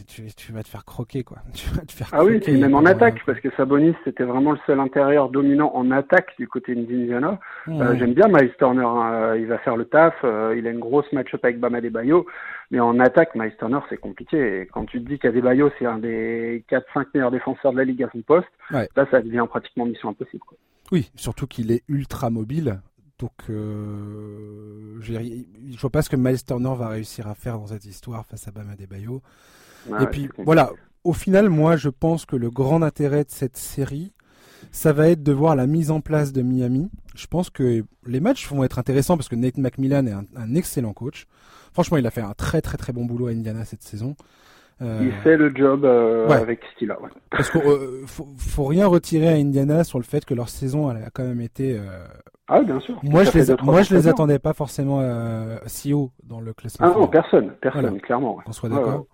tu, 0.08 0.22
tu, 0.34 0.52
vas 0.52 0.62
te 0.62 0.68
faire 0.68 0.86
croquer 0.86 1.22
quoi. 1.22 1.38
Tu 1.54 1.68
vas 1.68 1.82
te 1.82 1.92
faire 1.92 2.08
ah 2.12 2.24
oui, 2.24 2.40
même 2.48 2.74
en 2.74 2.86
attaque 2.86 3.20
parce 3.26 3.38
que 3.40 3.50
Sabonis 3.58 3.94
c'était 4.04 4.24
vraiment 4.24 4.52
le 4.52 4.58
seul 4.66 4.80
intérieur 4.80 5.28
dominant 5.28 5.70
en 5.74 5.90
attaque 5.90 6.34
du 6.38 6.48
côté 6.48 6.74
d'Indiana. 6.74 7.38
Euh, 7.68 7.94
j'aime 7.98 8.14
bien 8.14 8.28
Miles 8.28 8.54
Turner, 8.58 8.86
hein. 8.86 9.36
il 9.36 9.46
va 9.46 9.58
faire 9.58 9.76
le 9.76 9.84
taf, 9.84 10.14
il 10.22 10.66
a 10.66 10.70
une 10.70 10.80
grosse 10.80 11.10
match-up 11.12 11.44
avec 11.44 11.60
Bama 11.60 11.82
Bayo, 11.82 12.24
mais 12.70 12.80
en 12.80 12.98
attaque 13.00 13.34
Miles 13.34 13.54
Turner 13.58 13.80
c'est 13.90 13.98
compliqué. 13.98 14.62
Et 14.62 14.66
quand 14.66 14.86
tu 14.86 15.02
te 15.02 15.06
dis 15.06 15.18
qu'Adebayo 15.18 15.70
c'est 15.78 15.86
un 15.86 15.98
des 15.98 16.64
4-5 16.70 17.08
meilleurs 17.12 17.30
défenseurs 17.30 17.72
de 17.72 17.78
la 17.78 17.84
ligue 17.84 18.02
à 18.02 18.10
son 18.12 18.22
poste, 18.22 18.48
là 18.70 19.06
ça 19.10 19.20
devient 19.20 19.44
pratiquement 19.46 19.84
mission 19.84 20.08
impossible. 20.08 20.42
Quoi. 20.46 20.56
Oui, 20.90 21.10
surtout 21.16 21.46
qu'il 21.46 21.70
est 21.70 21.82
ultra 21.88 22.30
mobile. 22.30 22.80
Donc, 23.22 23.30
euh, 23.50 24.98
je, 25.00 25.12
ne 25.12 25.76
vois 25.76 25.90
pas 25.90 26.02
ce 26.02 26.10
que 26.10 26.16
Miles 26.16 26.42
Turner 26.42 26.74
va 26.76 26.88
réussir 26.88 27.28
à 27.28 27.36
faire 27.36 27.56
dans 27.56 27.68
cette 27.68 27.84
histoire 27.84 28.26
face 28.26 28.48
à 28.48 28.50
Bama 28.50 28.74
Debayo. 28.74 29.22
et 30.00 30.06
puis, 30.06 30.28
voilà, 30.38 30.72
au 31.04 31.12
final, 31.12 31.48
moi, 31.48 31.76
je 31.76 31.88
pense 31.88 32.26
que 32.26 32.34
le 32.34 32.50
grand 32.50 32.82
intérêt 32.82 33.22
de 33.22 33.30
cette 33.30 33.56
série, 33.56 34.12
ça 34.72 34.92
va 34.92 35.08
être 35.08 35.22
de 35.22 35.30
voir 35.30 35.54
la 35.54 35.68
mise 35.68 35.92
en 35.92 36.00
place 36.00 36.32
de 36.32 36.42
Miami. 36.42 36.90
Je 37.14 37.28
pense 37.28 37.48
que 37.48 37.84
les 38.06 38.18
matchs 38.18 38.48
vont 38.48 38.64
être 38.64 38.80
intéressants 38.80 39.16
parce 39.16 39.28
que 39.28 39.36
Nate 39.36 39.56
McMillan 39.56 40.04
est 40.06 40.12
un, 40.12 40.54
excellent 40.56 40.92
coach. 40.92 41.28
Franchement, 41.72 41.98
il 41.98 42.06
a 42.08 42.10
fait 42.10 42.22
un 42.22 42.34
très 42.34 42.60
très 42.60 42.76
très 42.76 42.92
bon 42.92 43.04
boulot 43.04 43.28
à 43.28 43.30
Indiana 43.30 43.64
cette 43.64 43.84
saison. 43.84 44.16
Euh, 44.82 45.00
il 45.02 45.12
fait 45.22 45.36
le 45.36 45.54
job 45.54 45.84
euh, 45.84 46.28
avec 46.28 46.60
ce 46.78 46.84
Ouais. 46.84 46.96
Parce 47.30 47.50
qu'il 47.50 47.60
faut, 48.06 48.64
rien 48.64 48.86
retirer 48.86 49.28
à 49.28 49.36
Indiana 49.36 49.84
sur 49.84 49.98
le 49.98 50.04
fait 50.04 50.24
que 50.24 50.34
leur 50.34 50.48
saison 50.48 50.90
elle 50.90 51.04
a 51.04 51.10
quand 51.10 51.22
même 51.22 51.40
été 51.40 51.78
ah, 52.48 52.60
bien 52.60 52.80
sûr. 52.80 52.98
Moi, 53.02 53.24
je 53.24 53.38
les, 53.38 53.56
moi, 53.62 53.82
je 53.82 53.94
les 53.94 54.08
attendais 54.08 54.38
pas 54.38 54.52
forcément 54.52 55.00
euh, 55.00 55.56
si 55.66 55.94
haut 55.94 56.10
dans 56.22 56.40
le 56.40 56.52
classement. 56.52 56.86
Ah 56.86 56.98
non, 56.98 57.06
personne, 57.06 57.52
personne, 57.60 57.98
clairement. 58.00 58.38
Qu'on 58.44 58.52
soit 58.52 58.68
d'accord. 58.68 59.06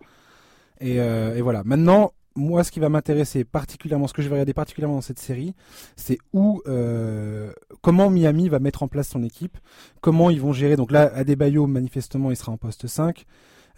Et, 0.81 1.01
euh, 1.01 1.37
et, 1.37 1.43
voilà. 1.43 1.63
Maintenant, 1.65 2.13
moi, 2.35 2.65
ce 2.65 2.73
qui 2.73 2.81
va 2.81 2.89
m'intéresser 2.89 3.45
particulièrement, 3.45 4.09
ce 4.09 4.13
que 4.13 4.23
je 4.23 4.29
vais 4.29 4.35
regarder 4.35 4.55
particulièrement 4.55 4.97
dans 4.97 5.03
cette 5.03 5.21
série, 5.21 5.55
c'est 5.95 6.19
où, 6.33 6.63
euh, 6.67 7.53
comment 7.81 8.11
Miami 8.11 8.49
va 8.49 8.59
mettre 8.59 8.83
en 8.83 8.89
place 8.89 9.09
son 9.09 9.23
équipe, 9.23 9.57
comment 10.01 10.31
ils 10.31 10.41
vont 10.41 10.53
gérer. 10.53 10.75
Donc 10.75 10.91
là, 10.91 11.11
Adebayo, 11.15 11.69
manifestement, 11.69 12.31
il 12.31 12.37
sera 12.37 12.51
en 12.51 12.57
poste 12.57 12.89
5. 12.89 13.25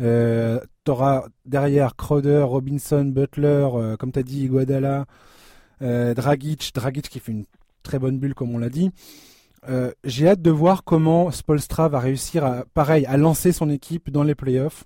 Euh, 0.01 0.61
T'auras 0.85 1.27
derrière 1.45 1.95
Crowder, 1.97 2.43
Robinson, 2.43 3.05
Butler, 3.05 3.69
euh, 3.75 3.97
comme 3.97 4.13
tu 4.13 4.19
as 4.19 4.23
dit, 4.23 4.45
Iguadala, 4.45 5.05
euh, 5.83 6.15
Dragic, 6.15 6.73
Dragic 6.75 7.09
qui 7.09 7.21
fait 7.21 7.33
une 7.33 7.45
très 7.83 7.99
bonne 7.99 8.19
bulle, 8.19 8.35
comme 8.35 8.55
on 8.55 8.59
l'a 8.59 8.71
dit. 8.71 8.91
Euh, 9.69 9.93
j'ai 10.05 10.29
hâte 10.29 10.41
de 10.41 10.51
voir 10.51 10.85
comment 10.85 11.31
Spolstra 11.31 11.89
va 11.89 11.99
réussir 11.99 12.45
à, 12.45 12.65
pareil, 12.73 13.05
à 13.07 13.17
lancer 13.17 13.53
son 13.53 13.69
équipe 13.69 14.11
dans 14.11 14.23
les 14.23 14.35
playoffs 14.35 14.85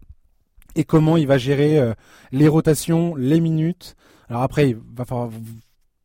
et 0.74 0.84
comment 0.84 1.16
il 1.16 1.28
va 1.28 1.38
gérer 1.38 1.78
euh, 1.78 1.94
les 2.32 2.48
rotations, 2.48 3.14
les 3.14 3.40
minutes. 3.40 3.94
Alors 4.28 4.42
après, 4.42 4.70
il 4.70 4.78
va 4.96 5.04
falloir 5.04 5.30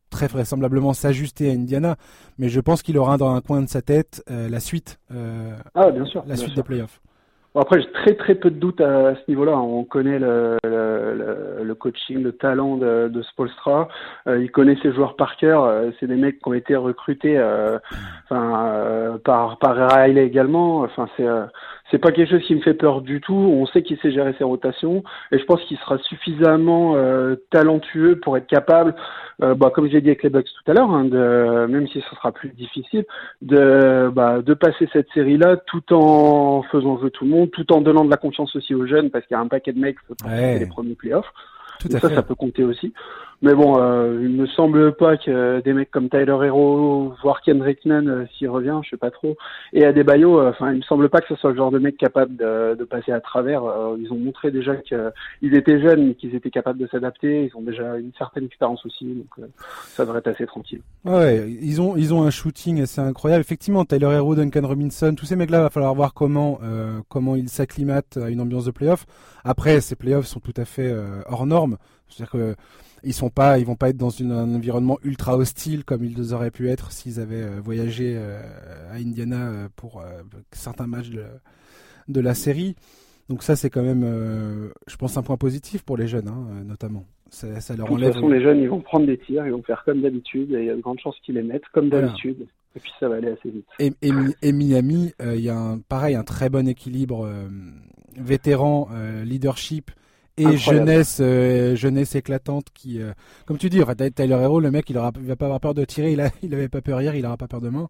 très 0.08 0.28
vraisemblablement 0.28 0.92
s'ajuster 0.92 1.50
à 1.50 1.54
Indiana, 1.54 1.96
mais 2.38 2.48
je 2.48 2.60
pense 2.60 2.82
qu'il 2.82 2.96
aura 2.98 3.16
dans 3.16 3.30
un 3.34 3.40
coin 3.40 3.60
de 3.62 3.68
sa 3.68 3.82
tête 3.82 4.22
euh, 4.30 4.48
la 4.48 4.60
suite, 4.60 5.00
ah, 5.74 5.90
bien 5.90 6.04
sûr, 6.04 6.22
la 6.26 6.36
suite 6.36 6.54
des 6.54 6.62
playoffs. 6.62 7.00
Bon, 7.52 7.62
après, 7.62 7.80
j'ai 7.80 7.90
très 7.90 8.14
très 8.14 8.36
peu 8.36 8.48
de 8.50 8.60
doutes 8.60 8.80
à, 8.80 9.16
ce 9.16 9.20
niveau-là. 9.28 9.58
On 9.58 9.82
connaît 9.82 10.20
le, 10.20 10.56
le, 10.62 11.64
le, 11.64 11.74
coaching, 11.74 12.22
le 12.22 12.32
talent 12.32 12.76
de, 12.76 13.08
de 13.08 13.22
Spolstra. 13.22 13.88
Euh, 14.28 14.40
il 14.40 14.52
connaît 14.52 14.76
ses 14.82 14.92
joueurs 14.92 15.16
par 15.16 15.36
cœur. 15.36 15.64
Euh, 15.64 15.90
c'est 15.98 16.06
des 16.06 16.14
mecs 16.14 16.38
qui 16.38 16.48
ont 16.48 16.52
été 16.52 16.76
recrutés 16.76 17.36
euh, 17.36 17.78
enfin, 18.24 18.66
euh, 18.66 19.18
par, 19.18 19.58
par 19.58 19.74
Riley 19.74 20.24
également. 20.24 20.82
Enfin, 20.82 21.08
c'est 21.16 21.26
c'est 21.90 21.98
pas 21.98 22.12
quelque 22.12 22.30
chose 22.30 22.46
qui 22.46 22.54
me 22.54 22.60
fait 22.60 22.74
peur 22.74 23.02
du 23.02 23.20
tout. 23.20 23.34
On 23.34 23.66
sait 23.66 23.82
qu'il 23.82 23.98
sait 23.98 24.12
gérer 24.12 24.34
ses 24.38 24.44
rotations 24.44 25.02
et 25.32 25.38
je 25.38 25.44
pense 25.44 25.62
qu'il 25.64 25.76
sera 25.78 25.98
suffisamment 25.98 26.94
euh, 26.96 27.36
talentueux 27.50 28.18
pour 28.20 28.36
être 28.36 28.46
capable, 28.46 28.94
euh, 29.42 29.54
bah, 29.54 29.70
comme 29.74 29.88
j'ai 29.88 30.00
dit 30.00 30.08
avec 30.08 30.22
les 30.22 30.30
Bucks 30.30 30.46
tout 30.46 30.70
à 30.70 30.74
l'heure, 30.74 30.90
hein, 30.90 31.04
de, 31.04 31.66
même 31.66 31.88
si 31.88 32.00
ce 32.00 32.16
sera 32.16 32.32
plus 32.32 32.50
difficile, 32.50 33.04
de, 33.42 34.10
bah, 34.12 34.40
de 34.42 34.54
passer 34.54 34.88
cette 34.92 35.08
série-là 35.12 35.56
tout 35.66 35.92
en 35.92 36.62
faisant 36.70 36.98
jouer 36.98 37.10
tout 37.10 37.24
le 37.24 37.30
monde, 37.30 37.50
tout 37.50 37.72
en 37.72 37.80
donnant 37.80 38.04
de 38.04 38.10
la 38.10 38.16
confiance 38.16 38.54
aussi 38.56 38.74
aux 38.74 38.86
jeunes 38.86 39.10
parce 39.10 39.26
qu'il 39.26 39.34
y 39.34 39.38
a 39.38 39.40
un 39.40 39.48
paquet 39.48 39.72
de 39.72 39.80
mecs 39.80 40.00
pour 40.02 40.16
ouais. 40.28 40.58
les 40.58 40.66
premiers 40.66 40.94
playoffs. 40.94 41.32
Tout 41.80 41.88
ça, 41.90 42.08
ça 42.08 42.22
peut 42.22 42.34
compter 42.34 42.64
aussi. 42.64 42.92
Mais 43.42 43.54
bon, 43.54 43.80
euh, 43.80 44.20
il 44.22 44.28
me 44.36 44.46
semble 44.46 44.94
pas 44.96 45.16
que 45.16 45.60
des 45.60 45.72
mecs 45.72 45.90
comme 45.90 46.10
Tyler 46.10 46.36
Hero, 46.44 47.14
voire 47.22 47.40
Kendrick 47.40 47.86
Nunn, 47.86 48.06
euh, 48.06 48.26
s'il 48.36 48.50
revient, 48.50 48.78
je 48.84 48.90
sais 48.90 48.96
pas 48.98 49.10
trop, 49.10 49.34
et 49.72 49.86
Adebayo, 49.86 50.38
euh, 50.38 50.50
enfin, 50.50 50.72
il 50.72 50.78
me 50.78 50.82
semble 50.82 51.08
pas 51.08 51.22
que 51.22 51.28
ce 51.28 51.36
soit 51.36 51.52
le 51.52 51.56
genre 51.56 51.70
de 51.70 51.78
mec 51.78 51.96
capable 51.96 52.36
de, 52.36 52.76
de 52.78 52.84
passer 52.84 53.12
à 53.12 53.20
travers. 53.20 53.64
Euh, 53.64 53.96
ils 53.98 54.12
ont 54.12 54.18
montré 54.18 54.50
déjà 54.50 54.76
qu'ils 54.76 55.54
étaient 55.54 55.80
jeunes, 55.80 56.14
qu'ils 56.16 56.34
étaient 56.34 56.50
capables 56.50 56.78
de 56.78 56.86
s'adapter. 56.88 57.46
Ils 57.46 57.56
ont 57.56 57.62
déjà 57.62 57.96
une 57.96 58.12
certaine 58.18 58.44
expérience 58.44 58.84
aussi, 58.84 59.06
donc 59.06 59.48
ça 59.86 60.04
devrait 60.04 60.18
être 60.18 60.28
assez 60.28 60.44
tranquille. 60.44 60.82
Ouais, 61.06 61.50
ils 61.62 61.80
ont 61.80 61.96
ils 61.96 62.12
ont 62.12 62.22
un 62.24 62.30
shooting 62.30 62.82
assez 62.82 63.00
incroyable. 63.00 63.40
Effectivement, 63.40 63.86
Tyler 63.86 64.10
Hero, 64.16 64.34
Duncan 64.34 64.66
Robinson, 64.66 65.14
tous 65.16 65.24
ces 65.24 65.36
mecs-là, 65.36 65.62
va 65.62 65.70
falloir 65.70 65.94
voir 65.94 66.12
comment 66.12 66.60
comment 67.08 67.36
ils 67.36 67.48
s'acclimatent 67.48 68.18
à 68.18 68.28
une 68.28 68.42
ambiance 68.42 68.66
de 68.66 68.70
playoff. 68.70 69.06
Après, 69.44 69.80
ces 69.80 69.96
playoffs 69.96 70.26
sont 70.26 70.40
tout 70.40 70.54
à 70.58 70.66
fait 70.66 70.94
hors 71.26 71.46
normes. 71.46 71.69
C'est-à-dire 72.08 72.30
que 72.30 72.56
ils 73.02 73.14
sont 73.14 73.30
pas, 73.30 73.58
ils 73.58 73.66
vont 73.66 73.76
pas 73.76 73.88
être 73.88 73.96
dans 73.96 74.10
une, 74.10 74.32
un 74.32 74.54
environnement 74.54 74.98
ultra 75.04 75.36
hostile 75.36 75.84
comme 75.84 76.04
ils 76.04 76.34
auraient 76.34 76.50
pu 76.50 76.68
être 76.68 76.92
s'ils 76.92 77.20
avaient 77.20 77.42
euh, 77.42 77.60
voyagé 77.62 78.14
euh, 78.16 78.40
à 78.90 78.96
Indiana 78.96 79.48
euh, 79.48 79.68
pour 79.76 80.02
certains 80.52 80.86
matchs 80.86 81.10
de, 81.10 81.24
de, 82.08 82.20
la 82.20 82.34
série. 82.34 82.76
Donc 83.28 83.42
ça, 83.42 83.56
c'est 83.56 83.70
quand 83.70 83.82
même, 83.82 84.02
je 84.88 84.96
pense, 84.96 85.16
un 85.16 85.22
point 85.22 85.36
positif 85.36 85.82
pour 85.82 85.96
les 85.96 86.08
jeunes, 86.08 86.28
hein, 86.28 86.64
notamment. 86.64 87.04
Ça, 87.28 87.60
ça 87.60 87.76
leur 87.76 87.86
de 87.86 87.92
toute 87.92 88.12
façon, 88.12 88.28
les 88.28 88.42
jeunes, 88.42 88.58
ils 88.58 88.68
vont 88.68 88.80
prendre 88.80 89.06
des 89.06 89.18
tirs, 89.18 89.46
ils 89.46 89.52
vont 89.52 89.62
faire 89.62 89.84
comme 89.84 90.00
d'habitude, 90.00 90.52
et 90.52 90.60
il 90.60 90.64
y 90.64 90.70
a 90.70 90.74
de 90.74 90.80
grandes 90.80 90.98
chances 90.98 91.16
qu'ils 91.24 91.36
les 91.36 91.44
mettent 91.44 91.68
comme 91.72 91.88
d'habitude. 91.88 92.48
Et 92.74 92.80
puis 92.80 92.90
ça 92.98 93.08
va 93.08 93.16
aller 93.16 93.28
assez 93.28 93.50
vite. 93.50 93.66
Et, 93.78 93.92
et, 94.42 94.52
Miami, 94.52 95.12
il 95.20 95.40
y 95.40 95.48
a 95.48 95.56
un, 95.56 95.78
pareil 95.78 96.16
un 96.16 96.24
très 96.24 96.50
bon 96.50 96.66
équilibre 96.66 97.30
vétéran, 98.16 98.88
leadership 99.24 99.92
et 100.40 100.56
jeunesse 100.56 101.20
euh, 101.20 101.74
jeunesse 101.74 102.14
éclatante 102.14 102.66
qui 102.74 103.00
euh, 103.00 103.12
comme 103.46 103.58
tu 103.58 103.68
dis 103.68 103.82
enfin 103.82 103.94
Tyler 103.94 104.38
Hero 104.40 104.60
le 104.60 104.70
mec 104.70 104.88
il 104.90 104.98
aura 104.98 105.10
va 105.14 105.36
pas 105.36 105.46
avoir 105.46 105.60
peur 105.60 105.74
de 105.74 105.84
tirer. 105.84 106.12
Il 106.12 106.20
a, 106.20 106.28
il 106.42 106.54
avait 106.54 106.68
pas 106.68 106.80
peur 106.80 107.00
hier 107.00 107.14
il 107.14 107.26
aura 107.26 107.36
pas 107.36 107.48
peur 107.48 107.60
demain. 107.60 107.88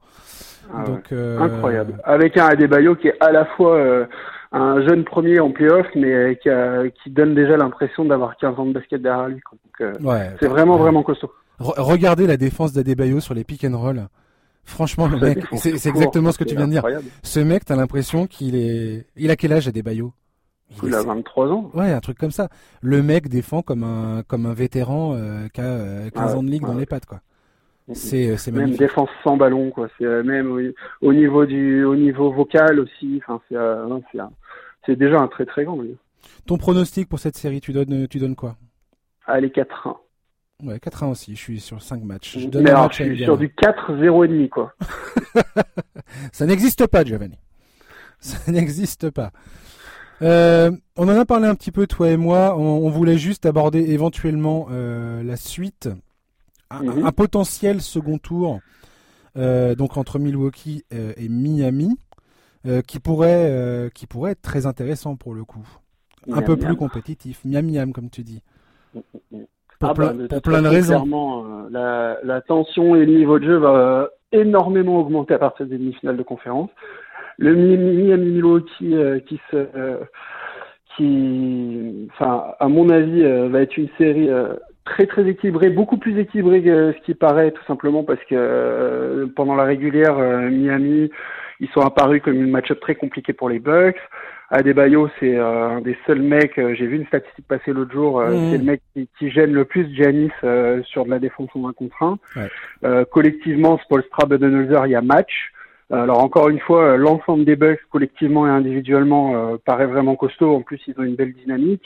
Ah 0.73 0.85
donc 0.85 1.13
euh, 1.13 1.39
incroyable. 1.39 1.99
Avec 2.05 2.37
un 2.37 2.47
Adebayo 2.47 2.97
qui 2.97 3.09
est 3.09 3.17
à 3.21 3.33
la 3.33 3.45
fois 3.45 3.81
un 4.53 4.87
jeune 4.87 5.05
premier 5.05 5.41
en 5.41 5.51
playoff 5.51 5.87
mais 5.95 6.39
qui, 6.43 6.49
qui 7.03 7.11
donne 7.11 7.35
déjà 7.35 7.57
l'impression 7.57 8.05
d'avoir 8.05 8.37
15 8.37 8.59
ans 8.59 8.67
de 8.67 8.73
basket 8.73 9.03
derrière 9.03 9.29
lui 9.29 9.41
ouais, 10.01 10.31
c'est 10.41 10.49
vraiment 10.49 10.77
vraiment 10.77 11.03
costaud. 11.03 11.33
Regardez 11.59 12.27
la 12.27 12.37
défense 12.37 12.73
d'Adebayo 12.73 13.21
sur 13.21 13.35
les 13.35 13.45
pick 13.45 13.65
and 13.65 13.79
roll. 13.79 14.07
Franchement, 14.65 15.09
le 15.09 15.19
mec, 15.19 15.39
c'est 15.57 15.87
exactement 15.87 16.33
ce 16.33 16.39
que 16.39 16.45
tu 16.45 16.55
viens 16.55 16.67
de 16.67 16.73
dire. 16.73 16.85
Ce 17.23 17.41
mec, 17.41 17.65
t'as 17.65 17.77
l'impression 17.77 18.27
qu'il 18.27 18.55
est, 18.57 19.07
il 19.17 19.31
a 19.31 19.37
quel 19.37 19.53
âge 19.53 19.69
Adebayo? 19.69 20.13
Il, 20.83 20.95
a 20.95 21.03
23 21.03 21.49
ans. 21.49 21.71
Ouais, 21.75 21.93
un 21.93 22.01
truc 22.01 22.19
comme 22.19 22.31
ça. 22.31 22.49
Le 22.81 23.03
mec 23.03 23.29
défend 23.29 23.63
comme 23.63 23.85
un, 23.85 24.23
comme 24.27 24.47
un 24.47 24.55
vétéran 24.55 25.15
euh, 25.15 25.49
qui 25.49 25.61
a 25.61 26.11
15 26.11 26.35
euh, 26.35 26.39
ans 26.39 26.43
de 26.43 26.51
ligue 26.51 26.63
dans 26.63 26.75
les 26.75 26.87
pattes, 26.87 27.07
quoi. 27.07 27.21
C'est, 27.93 28.29
euh, 28.29 28.37
c'est 28.37 28.53
même 28.53 28.71
défense 28.71 29.09
sans 29.25 29.37
ballon, 29.37 29.71
quoi. 29.71 29.89
C'est 29.99 30.05
euh, 30.05 30.23
même 30.23 30.73
au, 31.01 31.13
niveau 31.13 31.45
du, 31.45 31.85
au 31.85 31.97
niveau 31.97 32.31
vocal 32.31 32.79
aussi. 32.79 33.21
Enfin, 33.27 33.41
c'est, 33.49 33.57
c'est, 34.13 34.19
c'est 34.87 34.97
déjà 34.97 35.19
un 35.19 35.29
très 35.29 35.45
très 35.45 35.65
grand. 35.65 35.79
Ton 36.47 36.57
pronostic 36.57 37.09
pour 37.09 37.19
cette 37.19 37.37
série, 37.37 37.61
tu 37.61 37.73
donnes, 37.73 38.07
tu 38.09 38.19
donnes 38.19 38.37
quoi? 38.37 38.57
Allez, 39.27 39.49
4-1. 39.49 39.97
Ouais, 40.65 40.77
4-1 40.77 41.11
aussi. 41.11 41.35
Je 41.35 41.41
suis 41.41 41.61
sur 41.61 41.83
5 41.83 42.03
matchs. 42.05 42.39
Je, 42.39 42.49
donne 42.49 42.65
Mais 42.65 42.71
alors, 42.71 42.93
je 42.93 43.03
suis 43.03 43.25
sur 43.25 43.37
du 43.37 43.49
4-0 43.49 44.25
et 44.25 44.29
demi, 44.29 44.49
quoi. 44.49 44.75
ça 46.33 46.47
n'existe 46.47 46.87
pas, 46.87 47.05
Giovanni. 47.05 47.39
Ça 48.21 48.53
n'existe 48.53 49.11
pas. 49.11 49.31
Euh, 50.23 50.71
on 50.97 51.09
en 51.09 51.19
a 51.19 51.25
parlé 51.25 51.47
un 51.47 51.55
petit 51.55 51.73
peu 51.73 51.87
toi 51.87 52.11
et 52.11 52.17
moi. 52.17 52.57
On, 52.57 52.89
voulait 52.91 53.19
juste 53.19 53.47
aborder 53.47 53.91
éventuellement 53.93 54.69
euh, 54.71 55.23
la 55.23 55.37
suite, 55.37 55.89
mhm. 56.73 57.07
un, 57.07 57.13
potentiel 57.13 57.81
second 57.81 58.19
tour, 58.19 58.61
euh, 59.37 59.75
donc 59.75 59.97
entre 59.97 60.19
Milwaukee 60.19 60.85
et 60.91 61.29
Miami, 61.29 61.97
qui 62.87 63.01
pourrait 63.01 63.91
qui 63.95 64.07
pourrait 64.07 64.33
être 64.33 64.43
très 64.43 64.67
intéressant 64.67 65.17
pour 65.17 65.35
le 65.35 65.45
coup, 65.45 65.67
un 66.31 66.43
peu 66.43 66.57
plus 66.57 66.77
compétitif. 66.77 67.45
Miami, 67.45 67.79
comme 67.93 68.11
tu 68.11 68.23
dis. 68.23 68.43
Pour, 69.79 69.91
ah 69.91 69.95
plein, 69.95 70.13
bah, 70.13 70.41
plein 70.43 70.61
de 70.61 70.69
raisons. 70.69 70.89
Clairement, 70.89 71.47
la, 71.71 72.19
la, 72.23 72.43
tension 72.43 72.97
et 72.97 73.07
le 73.07 73.17
niveau 73.17 73.39
de 73.39 73.47
jeu 73.47 73.57
va 73.57 74.11
énormément 74.31 74.99
augmenter 74.99 75.33
à 75.33 75.39
partir 75.39 75.65
des 75.65 75.79
demi-finales 75.79 76.19
de 76.19 76.23
conférence 76.23 76.69
le 77.41 77.55
Miami 77.55 78.33
Milwaukee 78.33 78.95
euh, 78.95 79.19
qui 79.21 79.41
se 79.51 79.57
euh, 79.57 79.97
qui 80.97 82.09
enfin 82.13 82.53
à 82.61 82.69
mon 82.69 82.91
avis 82.91 83.25
euh, 83.25 83.49
va 83.49 83.63
être 83.63 83.77
une 83.77 83.89
série 83.99 84.29
très 84.85 85.07
très 85.07 85.27
équilibrée, 85.27 85.71
beaucoup 85.71 85.97
plus 85.97 86.19
équilibrée 86.19 86.63
que 86.63 86.93
ce 86.93 87.05
qui 87.05 87.15
paraît 87.15 87.51
tout 87.51 87.65
simplement 87.67 88.05
parce 88.05 88.23
que 88.29 89.29
pendant 89.35 89.55
la 89.55 89.65
régulière 89.65 90.17
Miami 90.51 91.11
ils 91.61 91.69
sont 91.71 91.81
apparus 91.81 92.23
comme 92.23 92.35
une 92.35 92.51
match-up 92.51 92.81
très 92.81 92.95
compliqué 92.95 93.33
pour 93.33 93.49
les 93.49 93.59
Bucks. 93.59 94.01
Adebayo, 94.53 95.09
c'est 95.21 95.37
un 95.37 95.81
des 95.81 95.97
seuls 96.07 96.23
mecs, 96.23 96.57
j'ai 96.57 96.87
vu 96.87 96.97
une 96.97 97.07
statistique 97.07 97.47
passer 97.47 97.73
l'autre 97.73 97.93
jour, 97.93 98.21
mmh. 98.21 98.51
c'est 98.51 98.59
le 98.59 98.65
mec 98.65 98.83
qui, 98.95 99.31
gêne 99.31 99.53
le 99.53 99.65
plus 99.65 99.87
Giannis 99.95 100.33
sur 100.87 101.05
de 101.05 101.11
la 101.11 101.21
défense 101.21 101.51
en 101.55 101.69
un 101.69 101.73
contre 101.73 102.03
un. 102.03 103.05
collectivement, 103.13 103.79
Spolstra, 103.79 104.27
Budenholzer, 104.27 104.87
il 104.87 104.93
y 104.93 104.97
a 104.97 105.03
match. 105.03 105.53
Alors 105.91 106.23
encore 106.23 106.49
une 106.49 106.61
fois, 106.61 106.97
l'ensemble 106.97 107.45
des 107.45 107.57
Bucks 107.57 107.81
collectivement 107.91 108.47
et 108.47 108.51
individuellement 108.51 109.35
euh, 109.35 109.57
paraît 109.65 109.87
vraiment 109.87 110.15
costaud. 110.15 110.55
En 110.55 110.63
plus, 110.63 110.81
ils 110.87 110.95
ont 110.99 111.03
une 111.03 111.17
belle 111.17 111.35
dynamique. 111.35 111.83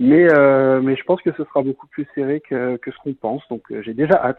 Mais, 0.00 0.28
euh, 0.32 0.80
mais 0.80 0.96
je 0.96 1.02
pense 1.04 1.20
que 1.22 1.30
ce 1.36 1.44
sera 1.44 1.62
beaucoup 1.62 1.86
plus 1.88 2.06
serré 2.14 2.40
que, 2.40 2.78
ce 2.84 3.02
qu'on 3.02 3.14
pense. 3.14 3.42
Donc 3.48 3.62
euh, 3.70 3.82
j'ai 3.84 3.94
déjà 3.94 4.14
hâte. 4.22 4.38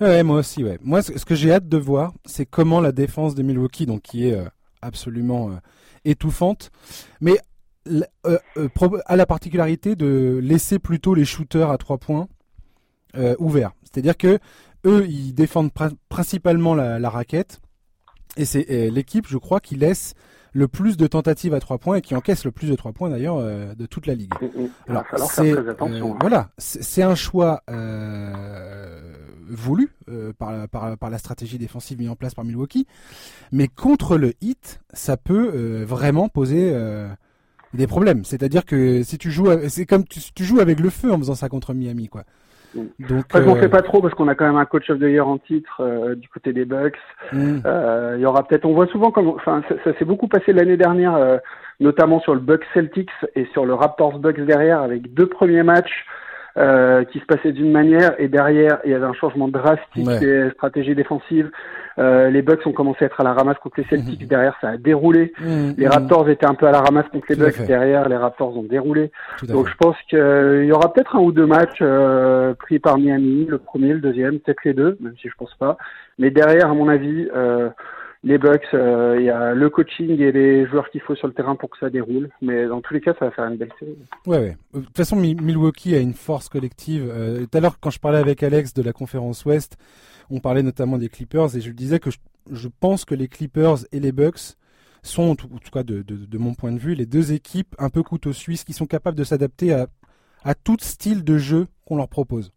Ouais, 0.00 0.22
moi 0.22 0.38
aussi. 0.38 0.64
Ouais. 0.64 0.78
Moi, 0.82 1.02
ce 1.02 1.24
que 1.24 1.34
j'ai 1.34 1.52
hâte 1.52 1.68
de 1.68 1.76
voir, 1.76 2.12
c'est 2.24 2.46
comment 2.46 2.80
la 2.80 2.92
défense 2.92 3.34
de 3.34 3.42
Milwaukee, 3.42 3.86
donc 3.86 4.02
qui 4.02 4.28
est 4.28 4.36
absolument 4.82 5.50
étouffante, 6.04 6.70
mais 7.20 7.36
a 8.24 9.16
la 9.16 9.26
particularité 9.26 9.94
de 9.94 10.40
laisser 10.42 10.78
plutôt 10.78 11.14
les 11.14 11.24
shooters 11.24 11.70
à 11.70 11.78
trois 11.78 11.98
points 11.98 12.26
ouverts. 13.38 13.72
C'est-à-dire 13.82 14.16
que 14.16 14.38
eux, 14.86 15.04
ils 15.06 15.34
défendent 15.34 15.72
principalement 16.08 16.74
la 16.74 17.10
raquette 17.10 17.60
et 18.36 18.44
c'est 18.44 18.90
l'équipe, 18.90 19.26
je 19.28 19.38
crois, 19.38 19.60
qui 19.60 19.76
laisse 19.76 20.14
le 20.56 20.68
plus 20.68 20.96
de 20.96 21.06
tentatives 21.06 21.52
à 21.52 21.60
trois 21.60 21.76
points 21.76 21.96
et 21.96 22.00
qui 22.00 22.14
encaisse 22.14 22.44
le 22.46 22.50
plus 22.50 22.70
de 22.70 22.74
trois 22.74 22.92
points 22.92 23.10
d'ailleurs 23.10 23.36
euh, 23.36 23.74
de 23.74 23.84
toute 23.84 24.06
la 24.06 24.14
ligue. 24.14 24.32
Mm, 24.40 24.62
mm. 24.62 24.68
Alors, 24.88 25.30
c'est 25.30 25.52
euh, 25.52 25.74
hein. 25.78 26.16
voilà, 26.18 26.48
c'est 26.56 27.02
un 27.02 27.14
choix 27.14 27.62
euh, 27.68 29.12
voulu 29.50 29.90
euh, 30.08 30.32
par, 30.32 30.66
par, 30.68 30.96
par, 30.96 31.10
la 31.10 31.18
stratégie 31.18 31.58
défensive 31.58 31.98
mise 31.98 32.08
en 32.08 32.16
place 32.16 32.34
par 32.34 32.44
Milwaukee, 32.46 32.86
mais 33.52 33.68
contre 33.68 34.16
le 34.16 34.32
hit, 34.40 34.80
ça 34.94 35.18
peut 35.18 35.52
euh, 35.54 35.84
vraiment 35.86 36.30
poser 36.30 36.74
des 37.74 37.86
problèmes. 37.86 38.24
C'est-à-dire 38.24 38.64
que 38.64 39.02
si 39.02 39.18
tu 39.18 39.30
joues, 39.30 39.48
c'est 39.68 39.84
comme 39.84 40.04
tu, 40.04 40.20
tu, 40.34 40.44
joues 40.44 40.60
avec 40.60 40.80
le 40.80 40.88
feu 40.88 41.12
en 41.12 41.18
faisant 41.18 41.34
ça 41.34 41.50
contre 41.50 41.74
Miami, 41.74 42.08
quoi. 42.08 42.24
Donc, 42.76 43.24
enfin, 43.32 43.44
on 43.46 43.56
fait 43.56 43.68
pas 43.68 43.82
trop 43.82 44.00
parce 44.00 44.14
qu'on 44.14 44.28
a 44.28 44.34
quand 44.34 44.46
même 44.46 44.56
un 44.56 44.64
coach 44.64 44.90
of 44.90 44.98
the 44.98 45.02
year 45.02 45.26
en 45.26 45.38
titre 45.38 45.80
euh, 45.80 46.14
du 46.14 46.28
côté 46.28 46.52
des 46.52 46.64
Bucks. 46.64 46.98
Mm. 47.32 47.58
Euh, 47.64 48.14
il 48.16 48.22
y 48.22 48.26
aura 48.26 48.46
peut-être, 48.46 48.64
on 48.64 48.74
voit 48.74 48.86
souvent 48.86 49.10
comme, 49.10 49.28
enfin, 49.28 49.62
ça, 49.84 49.98
s'est 49.98 50.04
beaucoup 50.04 50.28
passé 50.28 50.52
l'année 50.52 50.76
dernière, 50.76 51.14
euh, 51.14 51.38
notamment 51.80 52.20
sur 52.20 52.34
le 52.34 52.40
Bucks 52.40 52.64
Celtics 52.74 53.10
et 53.34 53.46
sur 53.52 53.66
le 53.66 53.74
Raptors 53.74 54.18
Bucks 54.18 54.40
derrière, 54.40 54.80
avec 54.80 55.12
deux 55.14 55.26
premiers 55.26 55.62
matchs 55.62 56.04
euh, 56.58 57.04
qui 57.04 57.18
se 57.18 57.26
passait 57.26 57.52
d'une 57.52 57.70
manière 57.70 58.14
et 58.18 58.28
derrière 58.28 58.78
il 58.84 58.90
y 58.90 58.94
avait 58.94 59.04
un 59.04 59.12
changement 59.12 59.48
drastique 59.48 60.08
des 60.20 60.50
stratégies 60.54 60.94
défensives. 60.94 61.50
Euh, 61.98 62.30
les 62.30 62.42
Bucks 62.42 62.66
ont 62.66 62.72
commencé 62.72 63.04
à 63.04 63.06
être 63.06 63.20
à 63.20 63.24
la 63.24 63.32
ramasse 63.32 63.58
contre 63.58 63.80
les 63.80 63.86
Celtics, 63.88 64.22
mhm. 64.22 64.26
derrière 64.26 64.56
ça 64.60 64.70
a 64.70 64.76
déroulé. 64.76 65.32
Mhm. 65.38 65.74
Les 65.78 65.88
Raptors 65.88 66.28
étaient 66.28 66.46
un 66.46 66.54
peu 66.54 66.66
à 66.66 66.72
la 66.72 66.80
ramasse 66.80 67.08
contre 67.08 67.26
les 67.30 67.36
Bucks, 67.36 67.66
derrière 67.66 68.08
les 68.08 68.16
Raptors 68.16 68.56
ont 68.56 68.62
déroulé. 68.62 69.10
Donc 69.42 69.68
je 69.68 69.74
pense 69.76 69.96
qu'il 70.08 70.64
y 70.64 70.72
aura 70.72 70.92
peut-être 70.92 71.16
un 71.16 71.20
ou 71.20 71.32
deux 71.32 71.46
matchs 71.46 71.78
euh, 71.80 72.54
pris 72.54 72.78
par 72.78 72.98
Miami, 72.98 73.46
le 73.48 73.58
premier, 73.58 73.92
le 73.92 74.00
deuxième, 74.00 74.38
peut-être 74.38 74.64
les 74.64 74.74
deux, 74.74 74.96
même 75.00 75.14
si 75.20 75.28
je 75.28 75.34
pense 75.38 75.54
pas. 75.54 75.76
Mais 76.18 76.30
derrière, 76.30 76.70
à 76.70 76.74
mon 76.74 76.88
avis, 76.88 77.28
euh, 77.34 77.68
les 78.26 78.38
Bucks, 78.38 78.66
euh, 78.74 79.16
il 79.20 79.26
y 79.26 79.30
a 79.30 79.54
le 79.54 79.70
coaching 79.70 80.20
et 80.20 80.32
les 80.32 80.66
joueurs 80.66 80.90
qu'il 80.90 81.00
faut 81.00 81.14
sur 81.14 81.28
le 81.28 81.32
terrain 81.32 81.54
pour 81.54 81.70
que 81.70 81.78
ça 81.78 81.90
déroule. 81.90 82.28
Mais 82.42 82.66
dans 82.66 82.80
tous 82.80 82.92
les 82.92 83.00
cas, 83.00 83.14
ça 83.16 83.26
va 83.26 83.30
faire 83.30 83.44
une 83.44 83.56
belle 83.56 83.72
série. 83.78 83.96
Ouais. 84.26 84.56
De 84.74 84.80
toute 84.80 84.96
façon, 84.96 85.14
Milwaukee 85.14 85.94
a 85.94 86.00
une 86.00 86.12
force 86.12 86.48
collective. 86.48 87.08
Euh, 87.08 87.46
tout 87.46 87.56
à 87.56 87.60
l'heure, 87.60 87.78
quand 87.78 87.90
je 87.90 88.00
parlais 88.00 88.18
avec 88.18 88.42
Alex 88.42 88.74
de 88.74 88.82
la 88.82 88.92
conférence 88.92 89.44
Ouest, 89.44 89.76
on 90.28 90.40
parlait 90.40 90.64
notamment 90.64 90.98
des 90.98 91.08
Clippers 91.08 91.54
et 91.54 91.60
je 91.60 91.70
disais 91.70 92.00
que 92.00 92.10
je, 92.10 92.68
pense 92.80 93.04
que 93.04 93.14
les 93.14 93.28
Clippers 93.28 93.76
et 93.92 94.00
les 94.00 94.10
Bucks 94.10 94.56
sont, 95.04 95.30
en 95.30 95.36
tout 95.36 95.70
cas 95.72 95.84
de, 95.84 96.04
mon 96.36 96.54
point 96.54 96.72
de 96.72 96.80
vue, 96.80 96.94
les 96.94 97.06
deux 97.06 97.32
équipes 97.32 97.76
un 97.78 97.90
peu 97.90 98.02
couteau 98.02 98.32
suisse 98.32 98.64
qui 98.64 98.72
sont 98.72 98.86
capables 98.86 99.16
de 99.16 99.22
s'adapter 99.22 99.72
à 99.72 100.54
tout 100.56 100.78
style 100.80 101.22
de 101.22 101.38
jeu 101.38 101.68
qu'on 101.84 101.96
leur 101.96 102.08
propose. 102.08 102.50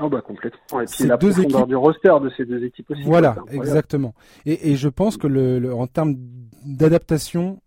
Oh 0.00 0.08
bah 0.08 0.20
complètement. 0.20 0.80
Et 0.80 0.86
puis 0.86 1.04
la 1.04 1.16
deux 1.16 1.40
équipes... 1.40 1.66
du 1.66 1.76
roster 1.76 2.14
de 2.22 2.30
ces 2.36 2.44
deux 2.44 2.64
équipes 2.64 2.90
aussi. 2.90 3.02
Voilà, 3.02 3.36
exactement. 3.50 4.14
Et, 4.46 4.72
et, 4.72 4.76
je 4.76 4.88
pense 4.88 5.16
que 5.16 5.26
le, 5.26 5.72
en 5.74 5.86
termes 5.86 6.16
d'adaptation, 6.64 7.60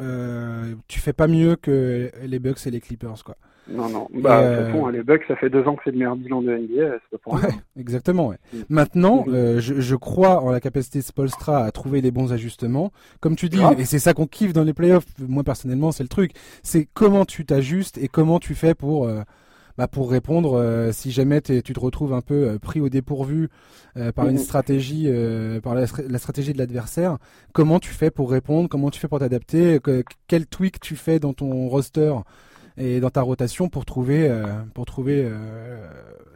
euh, 0.00 0.74
tu 0.86 1.00
fais 1.00 1.12
pas 1.12 1.26
mieux 1.26 1.56
que 1.56 2.10
les 2.22 2.38
Bucks 2.38 2.66
et 2.66 2.70
les 2.70 2.80
Clippers, 2.80 3.24
quoi. 3.24 3.36
Non, 3.70 3.88
non. 3.88 4.08
Bah, 4.14 4.42
de 4.42 4.56
toute 4.56 4.66
façon, 4.66 4.88
euh, 4.88 4.92
les 4.92 5.02
Bucks, 5.02 5.22
ça 5.28 5.36
fait 5.36 5.50
deux 5.50 5.62
ans 5.64 5.76
que 5.76 5.82
c'est 5.84 5.90
le 5.90 5.98
meilleur 5.98 6.16
bilan 6.16 6.42
de 6.42 6.56
NBA. 6.56 6.98
Pas 7.22 7.30
ouais, 7.32 7.54
exactement. 7.78 8.28
Ouais. 8.28 8.38
Mm. 8.52 8.58
Maintenant, 8.70 9.24
mm. 9.26 9.34
euh, 9.34 9.60
je, 9.60 9.80
je, 9.80 9.94
crois 9.94 10.42
en 10.42 10.50
la 10.50 10.60
capacité 10.60 11.00
de 11.00 11.04
Spolstra 11.04 11.64
à 11.64 11.70
trouver 11.70 12.00
les 12.00 12.10
bons 12.10 12.32
ajustements. 12.32 12.92
Comme 13.20 13.36
tu 13.36 13.48
dis, 13.48 13.60
et 13.76 13.84
c'est 13.84 13.98
ça 13.98 14.14
qu'on 14.14 14.26
kiffe 14.26 14.52
dans 14.52 14.64
les 14.64 14.72
playoffs. 14.72 15.06
Moi, 15.18 15.44
personnellement, 15.44 15.92
c'est 15.92 16.02
le 16.02 16.08
truc. 16.08 16.32
C'est 16.62 16.88
comment 16.94 17.24
tu 17.24 17.44
t'ajustes 17.44 17.98
et 17.98 18.08
comment 18.08 18.38
tu 18.38 18.54
fais 18.54 18.74
pour 18.74 19.06
euh, 19.06 19.20
bah, 19.78 19.86
pour 19.86 20.10
répondre 20.10 20.58
euh, 20.58 20.90
si 20.90 21.12
jamais 21.12 21.40
tu 21.40 21.62
te 21.62 21.80
retrouves 21.80 22.12
un 22.12 22.20
peu 22.20 22.48
euh, 22.48 22.58
pris 22.58 22.80
au 22.80 22.88
dépourvu 22.88 23.48
euh, 23.96 24.10
par 24.10 24.26
une 24.26 24.32
mhm. 24.32 24.38
stratégie, 24.38 25.08
par 25.62 25.76
la, 25.76 25.86
stratégie 25.86 26.52
de 26.52 26.58
l'adversaire. 26.58 27.18
Comment 27.52 27.78
tu 27.78 27.90
fais 27.90 28.10
pour 28.10 28.30
répondre 28.30 28.68
Comment 28.68 28.90
tu 28.90 28.98
fais 28.98 29.06
pour 29.06 29.20
t'adapter 29.20 29.78
Quel 30.26 30.46
tweak 30.46 30.80
tu 30.80 30.96
fais 30.96 31.20
dans 31.20 31.32
ton 31.32 31.68
roster 31.68 32.12
et 32.76 32.98
dans 32.98 33.10
ta 33.10 33.22
rotation 33.22 33.68
pour 33.68 33.84
trouver 33.84 34.28
pour 34.74 34.84
trouver 34.84 35.30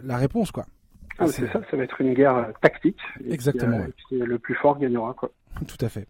la 0.05 0.17
réponse 0.17 0.53
quoi. 0.53 0.67
Ah, 1.19 1.27
c'est 1.27 1.47
ça, 1.53 1.61
ça 1.71 1.77
va 1.77 1.83
être 1.83 2.01
une 2.01 2.15
guerre 2.15 2.53
tactique. 2.61 2.99
Exactement. 3.29 3.85
le 4.11 4.39
plus 4.39 4.55
fort 4.55 4.79
gagnera 4.79 5.15
quoi. 5.15 5.33
Tout 5.67 5.85
à 5.85 5.89
fait. 5.89 6.07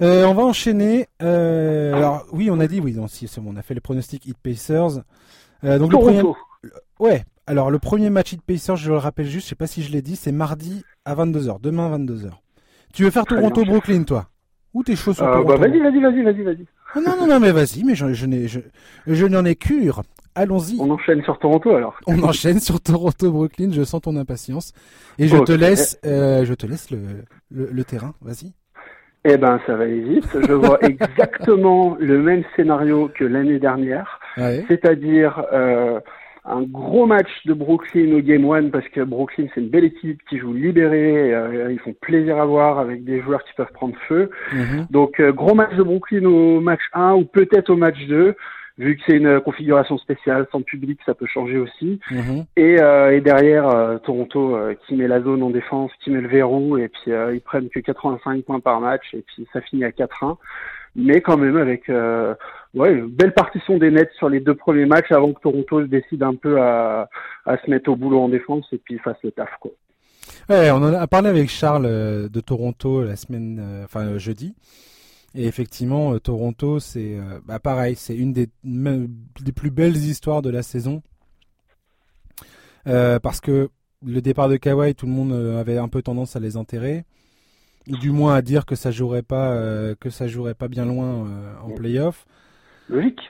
on 0.00 0.34
va 0.34 0.42
enchaîner. 0.42 1.06
alors 1.20 2.26
oui, 2.32 2.50
on 2.50 2.58
a 2.58 2.66
dit 2.66 2.80
oui, 2.80 2.96
si, 3.06 3.30
on 3.44 3.56
a 3.56 3.62
fait 3.62 3.74
le 3.74 3.80
pronostic 3.80 4.26
Hit 4.26 4.38
Pacers. 4.38 5.02
Euh, 5.64 5.78
donc 5.78 5.92
le 5.92 5.98
premier... 5.98 6.22
Ouais, 6.98 7.24
alors 7.46 7.70
le 7.70 7.78
premier 7.78 8.10
match 8.10 8.34
de 8.34 8.40
Pacers, 8.40 8.76
je 8.76 8.90
le 8.90 8.98
rappelle 8.98 9.26
juste, 9.26 9.46
je 9.46 9.50
sais 9.50 9.54
pas 9.54 9.66
si 9.66 9.82
je 9.82 9.92
l'ai 9.92 10.02
dit, 10.02 10.16
c'est 10.16 10.32
mardi 10.32 10.84
à 11.04 11.14
22h, 11.14 11.60
demain 11.60 11.92
à 11.92 11.98
22h. 11.98 12.30
Tu 12.92 13.04
veux 13.04 13.10
faire 13.10 13.24
Toronto-Brooklyn, 13.24 14.02
toi? 14.04 14.28
Ou 14.74 14.82
t'es 14.82 14.96
chaud 14.96 15.14
sur 15.14 15.24
euh, 15.24 15.42
Toronto 15.42 15.48
bah, 15.48 15.56
Vas-y, 15.68 15.80
vas-y, 15.80 16.00
vas-y, 16.00 16.22
vas-y, 16.22 16.42
vas-y. 16.42 16.66
Ah, 16.94 17.00
non, 17.00 17.16
non, 17.18 17.26
non, 17.26 17.40
mais 17.40 17.52
vas-y, 17.52 17.84
mais 17.84 17.94
je, 17.94 18.12
je, 18.12 18.26
n'ai, 18.26 18.48
je, 18.48 18.60
je 19.06 19.26
n'en 19.26 19.44
ai 19.44 19.56
cure. 19.56 20.02
Allons-y. 20.34 20.78
On 20.80 20.90
enchaîne 20.90 21.22
sur 21.22 21.38
Toronto 21.38 21.74
alors. 21.74 21.98
On 22.06 22.22
enchaîne 22.22 22.60
sur 22.60 22.80
Toronto-Brooklyn, 22.80 23.72
je 23.72 23.82
sens 23.82 24.02
ton 24.02 24.16
impatience. 24.16 24.72
Et 25.18 25.26
je 25.26 25.36
te 25.38 25.52
laisse, 25.52 25.98
euh, 26.04 26.44
je 26.44 26.54
te 26.54 26.66
laisse 26.66 26.90
le, 26.90 27.24
le, 27.50 27.68
le 27.72 27.84
terrain, 27.84 28.14
vas-y. 28.20 28.52
Eh 29.24 29.36
ben, 29.36 29.60
ça 29.66 29.74
va 29.74 29.84
aller 29.84 30.00
vite. 30.00 30.28
Je 30.46 30.52
vois 30.52 30.78
exactement 30.82 31.96
le 32.00 32.18
même 32.18 32.44
scénario 32.56 33.10
que 33.14 33.24
l'année 33.24 33.58
dernière, 33.58 34.20
c'est-à-dire 34.68 35.44
euh, 35.52 36.00
un 36.44 36.62
gros 36.62 37.06
match 37.06 37.28
de 37.44 37.52
Brooklyn 37.52 38.12
au 38.14 38.20
Game 38.20 38.44
One 38.44 38.70
parce 38.70 38.88
que 38.88 39.00
Brooklyn 39.00 39.46
c'est 39.54 39.60
une 39.60 39.68
belle 39.68 39.84
équipe 39.84 40.20
qui 40.28 40.38
joue 40.38 40.52
libéré, 40.52 41.34
euh, 41.34 41.70
ils 41.70 41.78
font 41.80 41.94
plaisir 42.00 42.38
à 42.38 42.46
voir 42.46 42.78
avec 42.78 43.04
des 43.04 43.20
joueurs 43.20 43.44
qui 43.44 43.52
peuvent 43.56 43.72
prendre 43.72 43.96
feu. 44.08 44.30
Mhm. 44.52 44.86
Donc 44.90 45.20
euh, 45.20 45.32
gros 45.32 45.54
match 45.54 45.74
de 45.74 45.82
Brooklyn 45.82 46.24
au 46.24 46.60
match 46.60 46.80
1 46.94 47.14
ou 47.14 47.24
peut-être 47.24 47.70
au 47.70 47.76
match 47.76 47.98
2 48.06 48.34
vu 48.78 48.96
que 48.96 49.02
c'est 49.06 49.16
une 49.16 49.40
configuration 49.40 49.98
spéciale 49.98 50.46
sans 50.52 50.62
public, 50.62 50.98
ça 51.04 51.14
peut 51.14 51.26
changer 51.26 51.58
aussi. 51.58 52.00
Mhm. 52.10 52.44
Et, 52.56 52.80
euh, 52.80 53.16
et, 53.16 53.20
derrière, 53.20 53.68
euh, 53.68 53.98
Toronto 53.98 54.56
euh, 54.56 54.74
qui 54.86 54.94
met 54.94 55.08
la 55.08 55.20
zone 55.20 55.42
en 55.42 55.50
défense, 55.50 55.90
qui 56.02 56.10
met 56.10 56.20
le 56.20 56.28
verrou, 56.28 56.78
et 56.78 56.88
puis 56.88 57.12
ils 57.34 57.40
prennent 57.40 57.68
que 57.68 57.80
85 57.80 58.44
points 58.44 58.60
par 58.60 58.80
match, 58.80 59.12
et 59.12 59.24
puis 59.26 59.46
ça 59.52 59.60
finit 59.60 59.84
à 59.84 59.90
4-1. 59.90 60.36
Mais 60.96 61.20
quand 61.20 61.36
même 61.36 61.56
avec 61.56 61.88
ouais, 61.88 62.92
une 62.92 63.06
belle 63.06 63.34
partition 63.34 63.78
des 63.78 63.90
Nets 63.90 64.10
sur 64.16 64.28
les 64.28 64.40
deux 64.40 64.54
premiers 64.54 64.86
matchs 64.86 65.12
avant 65.12 65.32
que 65.32 65.40
Toronto 65.40 65.82
se 65.82 65.86
décide 65.86 66.22
un 66.22 66.34
peu 66.34 66.60
à, 66.60 67.08
à 67.46 67.58
se 67.58 67.70
mettre 67.70 67.90
au 67.90 67.96
boulot 67.96 68.20
en 68.20 68.28
défense 68.28 68.66
et 68.72 68.78
puis 68.78 68.98
fasse 68.98 69.18
le 69.22 69.30
taf. 69.30 69.50
Quoi. 69.60 69.70
Ouais, 70.48 70.70
on 70.70 70.76
en 70.76 70.94
a 70.94 71.06
parlé 71.06 71.28
avec 71.28 71.50
Charles 71.50 72.28
de 72.28 72.40
Toronto 72.40 73.04
la 73.04 73.16
semaine, 73.16 73.82
enfin 73.84 74.18
jeudi. 74.18 74.56
Et 75.34 75.46
effectivement, 75.46 76.14
euh, 76.14 76.18
Toronto, 76.18 76.80
c'est 76.80 77.18
euh, 77.18 77.40
bah, 77.44 77.58
pareil, 77.58 77.96
c'est 77.96 78.16
une 78.16 78.32
des, 78.32 78.48
des, 78.64 79.52
plus 79.52 79.70
belles 79.70 79.96
histoires 79.96 80.42
de 80.42 80.50
la 80.50 80.62
saison. 80.62 81.02
Euh, 82.86 83.18
parce 83.18 83.40
que 83.40 83.68
le 84.04 84.22
départ 84.22 84.48
de 84.48 84.56
Kawhi, 84.56 84.94
tout 84.94 85.06
le 85.06 85.12
monde 85.12 85.32
avait 85.32 85.76
un 85.76 85.88
peu 85.88 86.00
tendance 86.00 86.36
à 86.36 86.40
les 86.40 86.56
enterrer, 86.56 87.04
ou 87.88 87.96
du 87.96 88.10
moins 88.10 88.34
à 88.34 88.42
dire 88.42 88.64
que 88.64 88.76
ça 88.76 88.90
jouerait 88.90 89.22
pas, 89.22 89.94
que 89.96 90.08
ça 90.08 90.28
jouerait 90.28 90.54
pas 90.54 90.68
bien 90.68 90.86
loin 90.86 91.26
en 91.60 91.70
playoff. 91.72 92.24
Logique, 92.88 93.20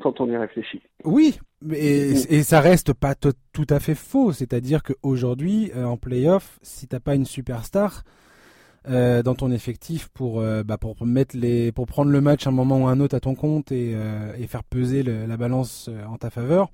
quand 0.00 0.20
on 0.20 0.28
y 0.28 0.36
réfléchit. 0.36 0.80
Oui, 1.04 1.38
mais, 1.60 1.78
et, 1.78 2.42
ça 2.42 2.60
reste 2.60 2.94
pas 2.94 3.14
tout 3.14 3.66
à 3.68 3.78
fait 3.78 3.94
faux. 3.94 4.32
C'est-à-dire 4.32 4.82
qu'aujourd'hui, 4.82 5.70
en 5.76 5.98
playoff, 5.98 6.58
si 6.62 6.88
t'as 6.88 7.00
pas 7.00 7.14
une 7.14 7.26
superstar, 7.26 8.02
euh, 8.90 9.22
dans 9.22 9.34
ton 9.36 9.52
effectif 9.52 10.08
pour 10.08 10.40
euh, 10.40 10.64
bah, 10.64 10.76
pour 10.76 10.96
mettre 11.06 11.36
les 11.36 11.70
pour 11.70 11.86
prendre 11.86 12.10
le 12.10 12.20
match 12.20 12.48
un 12.48 12.50
moment 12.50 12.80
ou 12.80 12.86
un 12.88 12.98
autre 12.98 13.14
à 13.14 13.20
ton 13.20 13.36
compte 13.36 13.70
et, 13.70 13.92
euh, 13.94 14.32
et 14.36 14.48
faire 14.48 14.64
peser 14.64 15.04
la 15.04 15.36
balance 15.36 15.88
en 16.10 16.16
ta 16.16 16.30
faveur. 16.30 16.66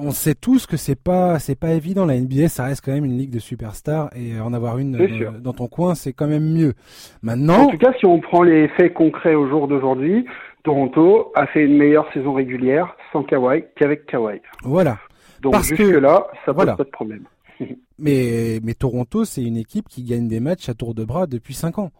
on 0.00 0.12
sait 0.12 0.36
tous 0.36 0.66
que 0.66 0.76
c'est 0.76 1.00
pas 1.02 1.40
c'est 1.40 1.58
pas 1.58 1.70
évident 1.70 2.06
la 2.06 2.16
NBA 2.20 2.46
ça 2.46 2.66
reste 2.66 2.84
quand 2.84 2.92
même 2.92 3.04
une 3.04 3.18
ligue 3.18 3.32
de 3.32 3.40
superstars 3.40 4.10
et 4.14 4.38
en 4.38 4.52
avoir 4.52 4.78
une 4.78 4.96
dans, 5.42 5.52
ton 5.52 5.66
coin 5.66 5.96
c'est 5.96 6.12
quand 6.12 6.28
même 6.28 6.48
mieux. 6.48 6.74
Maintenant 7.22 7.64
En 7.64 7.70
tout 7.70 7.78
cas 7.78 7.92
si 7.98 8.06
on 8.06 8.20
prend 8.20 8.44
les 8.44 8.68
faits 8.68 8.94
concrets 8.94 9.34
au 9.34 9.48
jour 9.48 9.66
d'aujourd'hui, 9.66 10.24
Toronto 10.62 11.32
a 11.34 11.48
fait 11.48 11.64
une 11.64 11.78
meilleure 11.78 12.06
saison 12.12 12.32
régulière 12.32 12.94
sans 13.12 13.24
Kawhi 13.24 13.64
qu'avec 13.74 14.06
Kawhi. 14.06 14.40
Voilà. 14.62 14.98
Donc 15.42 15.60
jusque 15.64 15.80
là 15.80 16.28
ça 16.46 16.54
pose 16.54 16.66
pas 16.66 16.76
de 16.76 16.90
problème. 16.90 17.24
mais, 17.98 18.60
mais 18.62 18.74
Toronto, 18.74 19.24
c'est 19.24 19.42
une 19.42 19.56
équipe 19.56 19.88
qui 19.88 20.02
gagne 20.02 20.28
des 20.28 20.40
matchs 20.40 20.68
à 20.68 20.74
tour 20.74 20.94
de 20.94 21.04
bras 21.04 21.26
depuis 21.26 21.54
5 21.54 21.78
ans. 21.78 21.90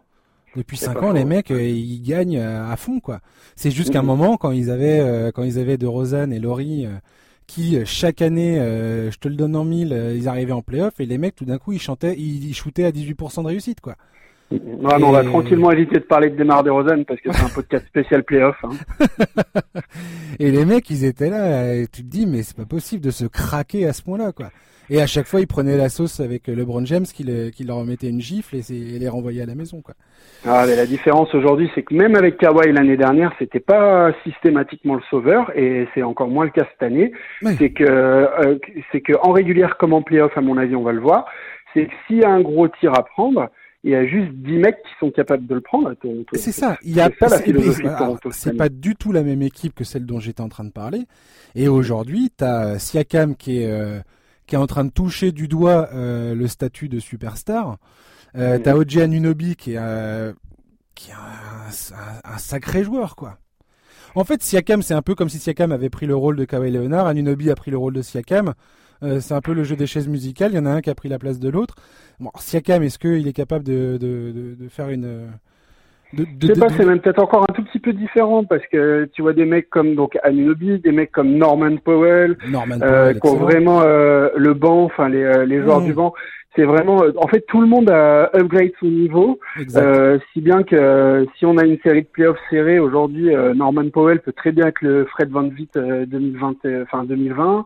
Depuis 0.55 0.75
5 0.75 1.01
ans, 1.01 1.13
les 1.13 1.23
mecs, 1.23 1.49
euh, 1.51 1.61
ils 1.63 2.01
gagnent 2.01 2.37
euh, 2.37 2.69
à 2.69 2.75
fond, 2.75 2.99
quoi. 2.99 3.21
C'est 3.55 3.71
juste 3.71 3.91
qu'à 3.91 3.99
un 3.99 4.01
mhm. 4.01 4.07
moment, 4.07 4.37
quand 4.37 4.51
ils 4.51 4.69
avaient, 4.69 4.99
euh, 4.99 5.31
quand 5.31 5.43
ils 5.43 5.57
avaient 5.59 5.77
de 5.77 5.87
Rosanne 5.87 6.33
et 6.33 6.39
Laurie, 6.39 6.87
qui 7.47 7.77
chaque 7.85 8.21
année, 8.21 8.57
je 8.57 9.17
te 9.17 9.27
le 9.27 9.35
donne 9.35 9.55
en 9.55 9.65
mille, 9.65 9.97
ils 10.15 10.27
arrivaient 10.27 10.51
en 10.51 10.61
playoff 10.61 10.99
et 10.99 11.05
les 11.05 11.17
mecs, 11.17 11.35
tout 11.35 11.45
d'un 11.45 11.57
coup, 11.57 11.73
ils 11.73 11.81
chantaient, 11.81 12.15
ils, 12.17 12.53
shootaient 12.53 12.85
à 12.85 12.91
18% 12.91 13.43
de 13.43 13.47
réussite, 13.47 13.81
quoi. 13.81 13.95
Non, 14.51 14.89
on 15.01 15.11
va 15.11 15.23
tranquillement 15.23 15.71
éviter 15.71 15.95
de 15.95 16.03
parler 16.03 16.29
de 16.29 16.35
Demar 16.35 16.61
Rosanne 16.65 17.05
parce 17.05 17.21
que 17.21 17.31
c'est 17.31 17.43
un 17.43 17.49
podcast 17.49 17.85
spécial 17.87 18.23
playoff. 18.23 18.57
Hein. 18.63 18.71
et 20.39 20.51
les 20.51 20.65
mecs, 20.65 20.89
ils 20.89 21.05
étaient 21.05 21.29
là, 21.29 21.73
et 21.73 21.87
tu 21.87 22.03
te 22.03 22.07
dis, 22.07 22.25
mais 22.25 22.43
c'est 22.43 22.57
pas 22.57 22.65
possible 22.65 23.01
de 23.01 23.11
se 23.11 23.25
craquer 23.25 23.87
à 23.87 23.93
ce 23.93 24.01
point-là, 24.01 24.33
quoi. 24.33 24.49
Et 24.93 25.01
à 25.01 25.07
chaque 25.07 25.25
fois, 25.25 25.39
ils 25.39 25.47
prenaient 25.47 25.77
la 25.77 25.87
sauce 25.87 26.19
avec 26.19 26.47
LeBron 26.47 26.85
James 26.85 27.05
qui, 27.05 27.25
qui 27.53 27.63
leur 27.63 27.77
remettait 27.77 28.09
une 28.09 28.19
gifle 28.19 28.57
et, 28.57 28.99
les 28.99 29.07
renvoyait 29.07 29.41
à 29.41 29.45
la 29.45 29.55
maison. 29.55 29.81
Quoi. 29.81 29.93
Ah, 30.45 30.65
mais 30.67 30.75
la 30.75 30.85
différence 30.85 31.33
aujourd'hui, 31.33 31.71
c'est 31.73 31.83
que 31.83 31.93
même 31.93 32.13
avec 32.15 32.37
Kawhi 32.37 32.73
l'année 32.73 32.97
dernière, 32.97 33.31
c'était 33.39 33.61
pas 33.61 34.11
systématiquement 34.25 34.95
le 34.95 35.01
sauveur 35.09 35.49
et 35.57 35.87
c'est 35.93 36.03
encore 36.03 36.27
moins 36.27 36.43
le 36.43 36.51
cas 36.51 36.67
cette 36.73 36.83
année. 36.83 37.13
C'est 37.57 37.69
que 37.69 37.85
euh, 37.85 38.57
c'est 38.91 38.99
que 38.99 39.13
en 39.23 39.31
régulière 39.31 39.77
comme 39.77 39.93
en 39.93 40.01
playoff, 40.01 40.37
à 40.37 40.41
mon 40.41 40.57
avis, 40.57 40.75
on 40.75 40.83
va 40.83 40.91
le 40.91 40.99
voir. 40.99 41.25
C'est 41.73 41.85
que 41.85 41.93
s'il 42.05 42.17
y 42.17 42.25
a 42.25 42.29
un 42.29 42.41
gros 42.41 42.67
tir 42.67 42.91
à 42.93 43.05
prendre, 43.05 43.49
il 43.85 43.91
y 43.91 43.95
a 43.95 44.05
juste 44.05 44.33
10 44.33 44.57
mecs 44.57 44.83
qui 44.83 44.91
sont 44.99 45.09
capables 45.09 45.47
de 45.47 45.55
le 45.55 45.61
prendre. 45.61 45.95
C'est 46.33 46.51
ça. 46.51 46.77
Il 46.83 46.93
y 46.93 46.99
a 46.99 47.09
pas 47.09 47.29
C'est 48.31 48.57
pas 48.57 48.67
du 48.67 48.95
tout 48.95 49.13
la 49.13 49.23
même 49.23 49.41
équipe 49.41 49.73
que 49.73 49.85
celle 49.85 50.05
dont 50.05 50.19
j'étais 50.19 50.41
en 50.41 50.49
train 50.49 50.65
de 50.65 50.71
parler. 50.71 51.03
Et 51.55 51.69
aujourd'hui, 51.69 52.29
tu 52.37 52.43
as 52.43 52.77
Siakam 52.77 53.37
qui 53.37 53.63
est 53.63 53.71
euh, 53.71 53.99
qui 54.51 54.55
est 54.55 54.59
en 54.59 54.67
train 54.67 54.83
de 54.83 54.89
toucher 54.89 55.31
du 55.31 55.47
doigt 55.47 55.87
euh, 55.93 56.35
le 56.35 56.45
statut 56.49 56.89
de 56.89 56.99
superstar. 56.99 57.77
Euh, 58.35 58.59
T'as 58.61 58.75
Oji 58.75 58.99
Anunobi 58.99 59.55
qui 59.55 59.75
est, 59.75 59.79
euh, 59.79 60.33
qui 60.93 61.11
est 61.11 61.13
un, 61.13 62.37
sacré 62.37 62.83
joueur, 62.83 63.15
quoi. 63.15 63.37
En 64.13 64.25
fait, 64.25 64.43
Siakam, 64.43 64.81
c'est 64.81 64.93
un 64.93 65.01
peu 65.01 65.15
comme 65.15 65.29
si 65.29 65.39
Siakam 65.39 65.71
avait 65.71 65.89
pris 65.89 66.05
le 66.05 66.17
rôle 66.17 66.35
de 66.35 66.43
Kawhi 66.43 66.69
Leonard, 66.69 67.07
Anunobi 67.07 67.49
a 67.49 67.55
pris 67.55 67.71
le 67.71 67.77
rôle 67.77 67.93
de 67.93 68.01
Siakam. 68.01 68.53
Euh, 69.03 69.21
c'est 69.21 69.33
un 69.33 69.39
peu 69.39 69.53
le 69.53 69.63
jeu 69.63 69.77
des 69.77 69.87
chaises 69.87 70.09
musicales. 70.09 70.51
Il 70.51 70.55
y 70.55 70.59
en 70.59 70.65
a 70.65 70.71
un 70.71 70.81
qui 70.81 70.89
a 70.89 70.95
pris 70.95 71.07
la 71.07 71.17
place 71.17 71.39
de 71.39 71.47
l'autre. 71.47 71.75
Bon, 72.19 72.31
Siakam, 72.37 72.83
est-ce 72.83 72.99
qu'il 72.99 73.25
est 73.29 73.33
capable 73.33 73.63
de, 73.63 73.97
de, 74.01 74.33
de, 74.35 74.55
de 74.55 74.67
faire 74.67 74.89
une 74.89 75.29
de, 76.13 76.23
de, 76.23 76.29
je 76.41 76.53
sais 76.53 76.59
pas, 76.59 76.69
c'est 76.69 76.85
même 76.85 76.99
peut-être 76.99 77.21
encore 77.21 77.43
un 77.49 77.53
tout 77.53 77.63
petit 77.63 77.79
peu 77.79 77.93
différent 77.93 78.43
parce 78.43 78.65
que 78.67 79.09
tu 79.13 79.21
vois 79.21 79.33
des 79.33 79.45
mecs 79.45 79.69
comme 79.69 79.95
donc 79.95 80.17
Anunoby, 80.23 80.79
des 80.79 80.91
mecs 80.91 81.11
comme 81.11 81.37
Norman 81.37 81.77
Powell, 81.77 82.37
Norman 82.49 82.79
euh, 82.81 83.13
qui 83.13 83.27
ont 83.27 83.37
vraiment 83.37 83.81
euh, 83.81 84.29
le 84.35 84.53
banc, 84.53 84.83
enfin 84.83 85.09
les, 85.09 85.23
euh, 85.23 85.45
les 85.45 85.61
joueurs 85.61 85.81
mmh. 85.81 85.85
du 85.85 85.93
banc. 85.93 86.13
C'est 86.53 86.65
vraiment, 86.65 87.01
en 87.15 87.27
fait, 87.27 87.45
tout 87.47 87.61
le 87.61 87.67
monde 87.67 87.89
a 87.89 88.29
upgrade 88.35 88.71
son 88.77 88.87
niveau, 88.87 89.39
si 89.57 90.41
bien 90.41 90.63
que 90.63 91.25
si 91.37 91.45
on 91.45 91.57
a 91.57 91.63
une 91.63 91.77
série 91.79 92.01
de 92.01 92.07
playoffs 92.07 92.39
serrés 92.49 92.77
aujourd'hui, 92.77 93.33
Norman 93.55 93.89
Powell 93.89 94.19
peut 94.19 94.33
très 94.33 94.51
bien 94.51 94.67
être 94.67 94.81
le 94.81 95.05
Fred 95.05 95.29
Van 95.29 95.47
Vliet 95.47 95.69
2020, 95.75 96.55
enfin 96.83 97.05
2020. 97.05 97.65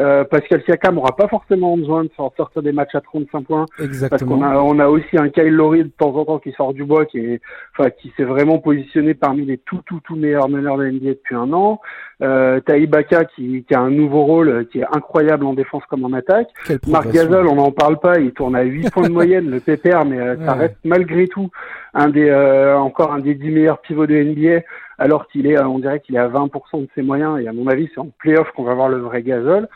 Euh, 0.00 0.24
Pascal 0.24 0.62
Siakam 0.64 0.94
n'aura 0.94 1.16
pas 1.16 1.26
forcément 1.26 1.76
besoin 1.76 2.04
de 2.04 2.10
sortir 2.16 2.62
des 2.62 2.72
matchs 2.72 2.94
à 2.94 3.00
35 3.00 3.44
points. 3.44 3.66
Exactement. 3.80 4.08
Parce 4.08 4.22
qu'on 4.22 4.42
a, 4.42 4.56
on 4.62 4.78
a 4.78 4.88
aussi 4.88 5.18
un 5.18 5.28
Kyle 5.28 5.48
Lowry 5.48 5.84
de 5.84 5.88
temps 5.88 6.14
en 6.14 6.24
temps 6.24 6.38
qui 6.38 6.52
sort 6.52 6.72
du 6.72 6.84
bois, 6.84 7.04
qui 7.04 7.18
est, 7.18 7.40
enfin, 7.76 7.90
qui 7.90 8.12
s'est 8.16 8.24
vraiment 8.24 8.58
positionné 8.58 9.14
parmi 9.14 9.44
les 9.44 9.58
tout, 9.58 9.80
tout, 9.86 10.00
tout 10.04 10.14
meilleurs 10.14 10.48
meneurs 10.48 10.76
de 10.76 10.86
NBA 10.88 11.10
depuis 11.10 11.34
un 11.34 11.52
an. 11.52 11.80
Euh, 12.20 12.60
Taïbaka 12.60 13.24
qui, 13.26 13.64
qui 13.66 13.74
a 13.74 13.80
un 13.80 13.90
nouveau 13.90 14.24
rôle 14.24 14.66
qui 14.72 14.80
est 14.80 14.86
incroyable 14.92 15.44
en 15.44 15.54
défense 15.54 15.84
comme 15.88 16.04
en 16.04 16.12
attaque. 16.12 16.48
Marc 16.88 17.10
Gasol, 17.10 17.46
on 17.48 17.56
n'en 17.56 17.70
parle 17.70 17.98
pas, 17.98 18.18
il 18.18 18.32
tourne 18.32 18.56
à 18.56 18.62
8 18.62 18.90
points 18.92 19.08
de 19.08 19.12
moyenne, 19.12 19.50
le 19.50 19.60
PPR, 19.60 20.04
mais 20.04 20.18
euh, 20.18 20.36
ça 20.44 20.54
reste 20.54 20.78
malgré 20.84 21.26
tout 21.26 21.50
un 21.94 22.08
des, 22.08 22.28
euh, 22.28 22.76
encore 22.76 23.12
un 23.12 23.20
des 23.20 23.34
10 23.34 23.50
meilleurs 23.50 23.80
pivots 23.80 24.06
de 24.06 24.16
NBA 24.16 24.64
alors 24.98 25.28
qu'il 25.28 25.46
est, 25.46 25.58
on 25.60 25.78
dirait 25.78 26.00
qu'il 26.00 26.16
est 26.16 26.20
à 26.20 26.28
20% 26.28 26.82
de 26.82 26.88
ses 26.94 27.02
moyens, 27.02 27.40
et 27.40 27.46
à 27.46 27.52
mon 27.52 27.68
avis, 27.68 27.88
c'est 27.94 28.00
en 28.00 28.10
playoff 28.18 28.50
qu'on 28.50 28.64
va 28.64 28.74
voir 28.74 28.88
le 28.88 28.98
vrai 28.98 29.22
gazole. 29.22 29.68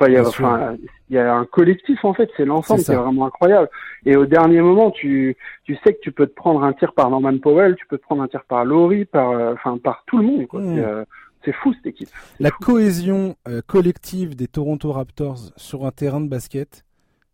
Enfin, 0.00 0.10
il 0.10 0.14
y 0.14 0.16
a, 0.16 0.26
enfin, 0.26 0.76
il 1.10 1.16
y 1.16 1.18
a 1.18 1.34
un 1.34 1.44
collectif 1.44 2.04
en 2.04 2.14
fait, 2.14 2.30
c'est 2.36 2.46
l'ensemble 2.46 2.82
qui 2.82 2.90
est 2.90 2.96
vraiment 2.96 3.26
incroyable. 3.26 3.68
Et 4.06 4.16
au 4.16 4.24
dernier 4.24 4.62
moment, 4.62 4.90
tu, 4.90 5.36
tu 5.64 5.76
sais 5.84 5.92
que 5.92 6.00
tu 6.00 6.10
peux 6.10 6.26
te 6.26 6.34
prendre 6.34 6.64
un 6.64 6.72
tir 6.72 6.94
par 6.94 7.10
Norman 7.10 7.36
Powell, 7.38 7.76
tu 7.76 7.86
peux 7.86 7.98
te 7.98 8.02
prendre 8.02 8.22
un 8.22 8.28
tir 8.28 8.44
par 8.48 8.64
Laurie, 8.64 9.04
par, 9.04 9.30
euh, 9.30 9.52
enfin, 9.52 9.76
par 9.76 10.04
tout 10.06 10.16
le 10.16 10.24
monde. 10.24 10.46
Quoi. 10.46 10.60
Mmh. 10.62 10.78
Euh, 10.78 11.04
c'est 11.44 11.52
fou 11.52 11.74
cette 11.74 11.86
équipe. 11.86 12.08
La 12.38 12.50
cohésion 12.50 13.36
euh, 13.46 13.60
collective 13.66 14.36
des 14.36 14.46
Toronto 14.46 14.90
Raptors 14.92 15.52
sur 15.56 15.84
un 15.84 15.90
terrain 15.90 16.20
de 16.20 16.28
basket, 16.28 16.84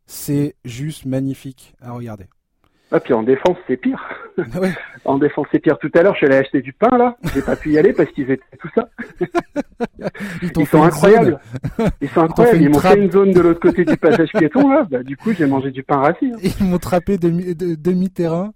c'est 0.06 0.56
juste 0.64 1.06
magnifique 1.06 1.74
à 1.80 1.92
regarder. 1.92 2.26
Ah, 2.92 3.00
puis 3.00 3.14
en 3.14 3.24
défense, 3.24 3.56
c'est 3.66 3.76
pire. 3.76 4.00
en 5.04 5.18
défense, 5.18 5.46
c'est 5.50 5.58
pire. 5.58 5.76
Tout 5.78 5.90
à 5.94 6.02
l'heure, 6.02 6.12
je 6.14 6.18
suis 6.18 6.26
allé 6.26 6.36
acheter 6.36 6.62
du 6.62 6.72
pain, 6.72 6.96
là. 6.96 7.16
J'ai 7.34 7.42
pas 7.42 7.56
pu 7.56 7.72
y 7.72 7.78
aller 7.78 7.92
parce 7.92 8.10
qu'ils 8.10 8.30
étaient 8.30 8.56
tout 8.60 8.68
ça. 8.74 8.88
Ils, 10.42 10.66
sont 10.66 10.82
incroyables. 10.82 11.40
Ils 12.00 12.08
sont 12.08 12.22
incroyables. 12.22 12.62
Ils 12.62 12.70
m'ont 12.70 12.78
fait 12.78 12.98
une 12.98 13.10
zone 13.10 13.32
de 13.32 13.40
l'autre 13.40 13.60
côté 13.60 13.84
du 13.84 13.96
passage 13.96 14.30
piéton, 14.32 14.68
là. 14.68 14.86
Bah, 14.88 15.02
du 15.02 15.16
coup, 15.16 15.32
j'ai 15.32 15.46
mangé 15.46 15.72
du 15.72 15.82
pain 15.82 15.98
rassis. 15.98 16.32
Hein. 16.32 16.50
Ils 16.60 16.66
m'ont 16.66 16.78
trappé 16.78 17.18
demi-terrain. 17.18 18.52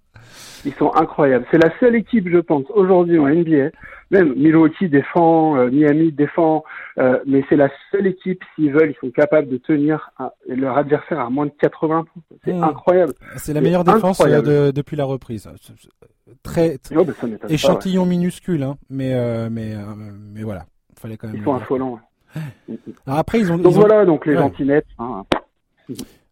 Ils 0.63 0.73
sont 0.73 0.93
incroyables. 0.95 1.45
C'est 1.51 1.61
la 1.61 1.71
seule 1.79 1.95
équipe, 1.95 2.29
je 2.29 2.37
pense, 2.37 2.65
aujourd'hui 2.73 3.19
en 3.19 3.27
NBA. 3.27 3.71
Même 4.11 4.33
Milwaukee 4.35 4.89
défend, 4.89 5.55
euh, 5.55 5.71
Miami 5.71 6.11
défend, 6.11 6.65
euh, 6.97 7.19
mais 7.25 7.45
c'est 7.47 7.55
la 7.55 7.69
seule 7.91 8.07
équipe, 8.07 8.43
s'ils 8.53 8.73
veulent, 8.73 8.91
ils 8.91 9.07
sont 9.07 9.11
capables 9.11 9.47
de 9.47 9.55
tenir 9.55 10.11
leur 10.49 10.77
adversaire 10.77 11.21
à 11.21 11.29
moins 11.29 11.45
de 11.45 11.53
80 11.59 12.03
points. 12.03 12.37
C'est 12.43 12.53
hmm. 12.53 12.63
incroyable. 12.63 13.13
C'est 13.37 13.53
la 13.53 13.61
meilleure 13.61 13.85
défense 13.85 14.21
euh, 14.21 14.73
depuis 14.73 14.97
la 14.97 15.05
reprise. 15.05 15.49
Très, 16.43 16.77
échantillon 17.47 18.05
minuscule, 18.05 18.63
hein, 18.63 18.77
mais 18.89 19.13
mais 19.49 19.75
mais 20.33 20.43
voilà, 20.43 20.65
fallait 20.99 21.17
quand 21.17 21.27
même. 21.27 21.37
Ils 21.37 21.43
sont 21.43 21.55
affolants. 21.55 21.99
après 23.07 23.39
ils 23.39 23.51
ont. 23.51 23.57
Donc 23.57 23.73
voilà, 23.73 24.05
donc 24.05 24.25
les 24.25 24.37
ouais. 24.37 24.83
Hein. 24.99 25.23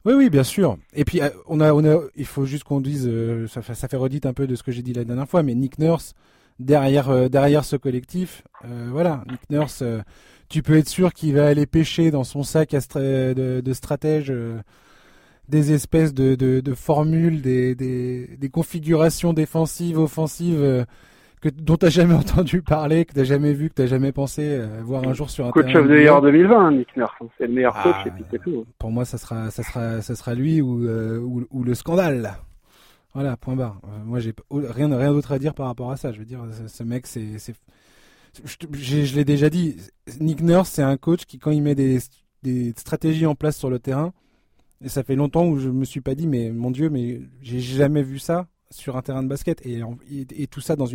Oui, 0.05 0.13
oui, 0.15 0.29
bien 0.29 0.43
sûr. 0.43 0.77
Et 0.93 1.05
puis 1.05 1.21
on 1.47 1.59
a, 1.59 1.73
on 1.73 1.85
a, 1.85 2.01
il 2.15 2.25
faut 2.25 2.45
juste 2.45 2.63
qu'on 2.63 2.81
dise, 2.81 3.09
ça, 3.47 3.61
ça 3.61 3.87
fait 3.87 3.97
redite 3.97 4.25
un 4.25 4.33
peu 4.33 4.47
de 4.47 4.55
ce 4.55 4.63
que 4.63 4.71
j'ai 4.71 4.81
dit 4.81 4.93
la 4.93 5.05
dernière 5.05 5.27
fois, 5.27 5.43
mais 5.43 5.55
Nick 5.55 5.77
Nurse, 5.79 6.13
derrière, 6.59 7.09
euh, 7.09 7.29
derrière 7.29 7.63
ce 7.63 7.75
collectif. 7.75 8.43
Euh, 8.65 8.87
voilà, 8.91 9.23
Nick 9.29 9.49
Nurse, 9.49 9.81
euh, 9.81 10.01
tu 10.49 10.61
peux 10.61 10.77
être 10.77 10.87
sûr 10.89 11.13
qu'il 11.13 11.35
va 11.35 11.47
aller 11.47 11.65
pêcher 11.65 12.11
dans 12.11 12.23
son 12.23 12.43
sac 12.43 12.71
de, 12.71 13.61
de 13.61 13.73
stratège 13.73 14.33
des 15.47 15.73
espèces 15.73 16.13
de, 16.13 16.35
de, 16.35 16.73
formules, 16.73 17.41
des, 17.41 17.75
des, 17.75 18.27
des, 18.37 18.49
configurations 18.49 19.33
défensives, 19.33 19.97
offensives 19.97 20.85
que, 21.41 21.49
dont 21.49 21.75
tu 21.77 21.85
n'as 21.85 21.91
jamais 21.91 22.13
entendu 22.15 22.61
parler, 22.61 23.05
que 23.05 23.13
tu 23.13 23.19
n'as 23.19 23.25
jamais 23.25 23.53
vu, 23.53 23.69
que 23.69 23.75
tu 23.75 23.81
n'as 23.83 23.87
jamais 23.87 24.11
pensé 24.11 24.59
voir 24.81 25.07
un 25.07 25.13
jour 25.13 25.29
sur 25.29 25.45
un 25.45 25.51
coach 25.51 25.73
of 25.75 25.87
the 25.87 25.91
year 25.91 26.19
2020, 26.21 26.71
Nick 26.71 26.97
Nurse. 26.97 27.11
Hein. 27.21 27.27
C'est 27.37 27.47
le 27.47 27.53
meilleur 27.53 27.73
coach 27.83 27.95
ah, 27.97 28.07
et 28.07 28.11
puis 28.11 28.23
c'est 28.31 28.41
tout. 28.41 28.65
Pour 28.79 28.91
moi, 28.91 29.05
ça 29.05 29.19
sera, 29.19 29.51
ça 29.51 29.61
sera, 29.63 30.01
ça 30.01 30.15
sera 30.15 30.33
lui 30.33 30.61
ou, 30.61 30.87
ou, 30.87 31.45
ou 31.51 31.63
le 31.63 31.75
scandale. 31.75 32.37
Voilà, 33.13 33.37
point 33.37 33.55
barre. 33.55 33.81
Euh, 33.85 34.03
moi, 34.03 34.19
j'ai 34.19 34.33
rien, 34.51 34.95
rien 34.95 35.11
d'autre 35.11 35.31
à 35.31 35.39
dire 35.39 35.53
par 35.53 35.67
rapport 35.67 35.91
à 35.91 35.97
ça. 35.97 36.11
Je 36.11 36.19
veux 36.19 36.25
dire, 36.25 36.45
ce, 36.67 36.83
mec, 36.83 37.07
c'est, 37.07 37.37
je, 38.43 39.15
l'ai 39.15 39.25
déjà 39.25 39.49
dit. 39.49 39.77
Nick 40.19 40.41
Nurse, 40.41 40.69
c'est 40.69 40.83
un 40.83 40.97
coach 40.97 41.25
qui, 41.25 41.39
quand 41.39 41.51
il 41.51 41.61
met 41.61 41.75
des, 41.75 41.99
stratégies 42.75 43.25
en 43.25 43.35
place 43.35 43.57
sur 43.57 43.69
le 43.69 43.79
terrain, 43.79 44.13
et 44.81 44.89
ça 44.89 45.03
fait 45.03 45.15
longtemps 45.15 45.47
où 45.47 45.59
je 45.59 45.69
me 45.69 45.85
suis 45.85 46.01
pas 46.01 46.15
dit, 46.15 46.27
mais 46.27 46.51
mon 46.51 46.71
Dieu, 46.71 46.89
mais 46.89 47.21
j'ai 47.41 47.59
jamais 47.59 48.03
vu 48.03 48.19
ça 48.19 48.47
sur 48.71 48.95
un 48.95 49.01
terrain 49.01 49.23
de 49.23 49.27
basket 49.27 49.65
et, 49.65 50.47
tout 50.47 50.61
ça 50.61 50.75
dans 50.75 50.85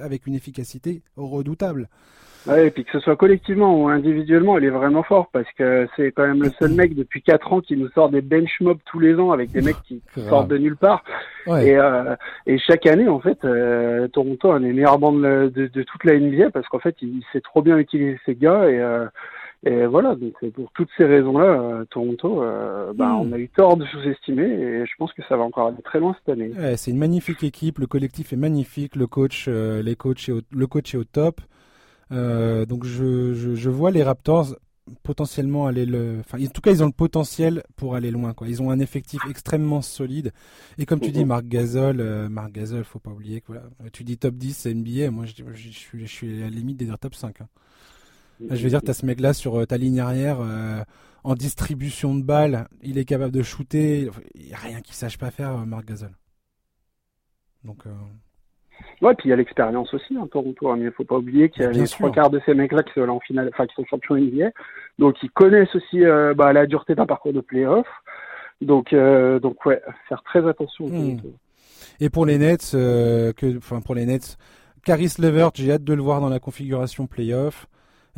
avec 0.00 0.26
une 0.26 0.34
efficacité 0.34 1.02
redoutable. 1.16 1.88
Ouais, 2.46 2.68
et 2.68 2.70
puis 2.70 2.84
que 2.84 2.92
ce 2.92 3.00
soit 3.00 3.16
collectivement 3.16 3.82
ou 3.82 3.88
individuellement, 3.88 4.58
il 4.58 4.64
est 4.64 4.70
vraiment 4.70 5.02
fort 5.02 5.28
parce 5.32 5.50
que 5.56 5.88
c'est 5.96 6.12
quand 6.12 6.26
même 6.26 6.42
le 6.42 6.50
seul 6.50 6.72
mec 6.72 6.94
depuis 6.94 7.22
4 7.22 7.52
ans 7.52 7.60
qui 7.60 7.76
nous 7.76 7.88
sort 7.90 8.10
des 8.10 8.22
bench 8.22 8.60
mobs 8.60 8.78
tous 8.86 9.00
les 9.00 9.16
ans 9.16 9.32
avec 9.32 9.50
des 9.50 9.60
mecs 9.60 9.82
qui 9.86 10.02
sortent 10.28 10.48
de 10.48 10.58
nulle 10.58 10.76
part. 10.76 11.02
Et, 11.46 11.76
euh, 11.76 12.14
et 12.46 12.58
chaque 12.58 12.86
année, 12.86 13.08
en 13.08 13.20
fait, 13.20 13.44
euh, 13.44 14.06
Toronto 14.08 14.52
a 14.52 14.58
une 14.58 14.74
des 14.74 14.84
bandes 14.98 15.22
de, 15.22 15.66
de, 15.66 15.82
toute 15.82 16.04
la 16.04 16.18
NBA 16.18 16.50
parce 16.50 16.68
qu'en 16.68 16.78
fait, 16.78 16.96
il, 17.02 17.22
sait 17.32 17.40
trop 17.40 17.62
bien 17.62 17.78
utiliser 17.78 18.18
ses 18.26 18.34
gars 18.34 18.68
et, 18.68 18.78
euh, 18.78 19.06
et 19.64 19.86
voilà. 19.86 20.14
Donc 20.14 20.34
pour 20.54 20.70
toutes 20.72 20.90
ces 20.96 21.04
raisons-là, 21.04 21.84
Toronto, 21.90 22.42
bah, 22.94 23.06
hmm. 23.06 23.20
on 23.20 23.32
a 23.32 23.38
eu 23.38 23.48
tort 23.48 23.76
de 23.76 23.84
sous-estimer 23.86 24.44
et 24.44 24.86
je 24.86 24.92
pense 24.98 25.12
que 25.12 25.22
ça 25.28 25.36
va 25.36 25.42
encore 25.42 25.68
aller 25.68 25.82
très 25.82 26.00
loin 26.00 26.14
cette 26.18 26.34
année. 26.34 26.52
Ouais, 26.58 26.76
c'est 26.76 26.90
une 26.90 26.98
magnifique 26.98 27.42
équipe, 27.42 27.78
le 27.78 27.86
collectif 27.86 28.32
est 28.32 28.36
magnifique, 28.36 28.94
le 28.96 29.06
coach, 29.06 29.48
les 29.48 29.96
coachs 29.96 30.28
le 30.28 30.66
coach 30.66 30.94
est 30.94 30.98
au 30.98 31.04
top. 31.04 31.40
Euh, 32.12 32.64
donc 32.66 32.84
je, 32.84 33.34
je, 33.34 33.54
je, 33.54 33.70
vois 33.70 33.90
les 33.90 34.02
Raptors 34.02 34.56
potentiellement 35.02 35.66
aller 35.66 35.84
le 35.84 36.18
enfin 36.20 36.42
en 36.42 36.46
tout 36.46 36.60
cas 36.60 36.70
ils 36.70 36.82
ont 36.82 36.86
le 36.86 36.92
potentiel 36.92 37.62
pour 37.76 37.94
aller 37.94 38.10
loin 38.10 38.34
quoi. 38.34 38.48
Ils 38.48 38.62
ont 38.62 38.70
un 38.70 38.78
effectif 38.78 39.20
extrêmement 39.28 39.82
solide. 39.82 40.32
Et 40.78 40.86
comme 40.86 41.00
tu 41.00 41.10
dis 41.10 41.24
Marc 41.24 41.46
Gasol 41.46 42.00
euh, 42.00 42.28
Marc 42.28 42.52
Gasol 42.52 42.84
faut 42.84 42.98
pas 42.98 43.10
oublier 43.10 43.40
que 43.40 43.48
voilà 43.48 43.64
tu 43.92 44.04
dis 44.04 44.16
top 44.16 44.36
10 44.36 44.66
NBA 44.66 45.10
moi 45.10 45.26
je, 45.26 45.34
je, 45.52 45.68
suis, 45.68 46.00
je 46.00 46.06
suis 46.06 46.42
à 46.42 46.44
la 46.44 46.50
limite 46.50 46.78
des 46.78 46.88
top 47.00 47.14
5 47.14 47.40
hein. 47.40 47.48
je 48.50 48.62
veux 48.62 48.70
dire 48.70 48.82
tu 48.82 48.90
as 48.90 48.94
ce 48.94 49.04
mec 49.04 49.20
là 49.20 49.32
sur 49.34 49.56
euh, 49.56 49.66
ta 49.66 49.76
ligne 49.76 50.00
arrière 50.00 50.38
euh, 50.40 50.82
en 51.24 51.34
distribution 51.34 52.14
de 52.14 52.22
balles 52.22 52.68
il 52.82 52.98
est 52.98 53.04
capable 53.04 53.32
de 53.32 53.42
shooter 53.42 54.10
il 54.34 54.46
n'y 54.46 54.54
a 54.54 54.58
rien 54.58 54.80
qu'il 54.80 54.94
sache 54.94 55.18
pas 55.18 55.30
faire 55.30 55.66
Marc 55.66 55.86
Gasol. 55.86 56.16
Donc 57.64 57.84
Ouais, 59.00 59.14
puis 59.14 59.28
il 59.28 59.30
y 59.30 59.32
a 59.32 59.36
l'expérience 59.36 59.92
aussi, 59.94 60.16
hein, 60.16 60.28
Toronto. 60.30 60.74
Il 60.76 60.84
ne 60.84 60.90
faut 60.90 61.04
pas 61.04 61.16
oublier 61.16 61.48
qu'il 61.50 61.62
y 61.62 61.66
a 61.66 61.70
les 61.70 61.86
trois 61.86 62.10
quarts 62.10 62.30
de 62.30 62.40
ces 62.44 62.54
mecs-là 62.54 62.82
qui 62.82 62.92
sont 62.94 63.08
en 63.08 63.20
finale, 63.20 63.50
enfin 63.52 63.66
qui 63.66 63.74
sont 63.74 63.84
champions 63.84 64.16
NBA. 64.16 64.50
Donc 64.98 65.16
ils 65.22 65.30
connaissent 65.30 65.74
aussi 65.74 66.04
euh, 66.04 66.34
bah, 66.34 66.52
la 66.52 66.66
dureté 66.66 66.94
d'un 66.94 67.06
parcours 67.06 67.32
de 67.32 67.40
playoff. 67.40 67.86
Donc, 68.60 68.92
euh, 68.92 69.38
donc 69.38 69.64
ouais, 69.66 69.80
faire 70.08 70.22
très 70.24 70.46
attention. 70.48 70.86
Hmm. 70.86 71.18
Et 72.00 72.10
pour 72.10 72.26
les 72.26 72.38
Nets, 72.38 72.72
euh, 72.74 73.32
que, 73.32 73.56
enfin 73.56 73.80
pour 73.80 73.94
les 73.94 74.06
Nets, 74.06 74.36
Caris 74.84 75.14
Levert, 75.18 75.50
j'ai 75.54 75.72
hâte 75.72 75.84
de 75.84 75.94
le 75.94 76.02
voir 76.02 76.20
dans 76.20 76.28
la 76.28 76.40
configuration 76.40 77.06
playoff. 77.06 77.66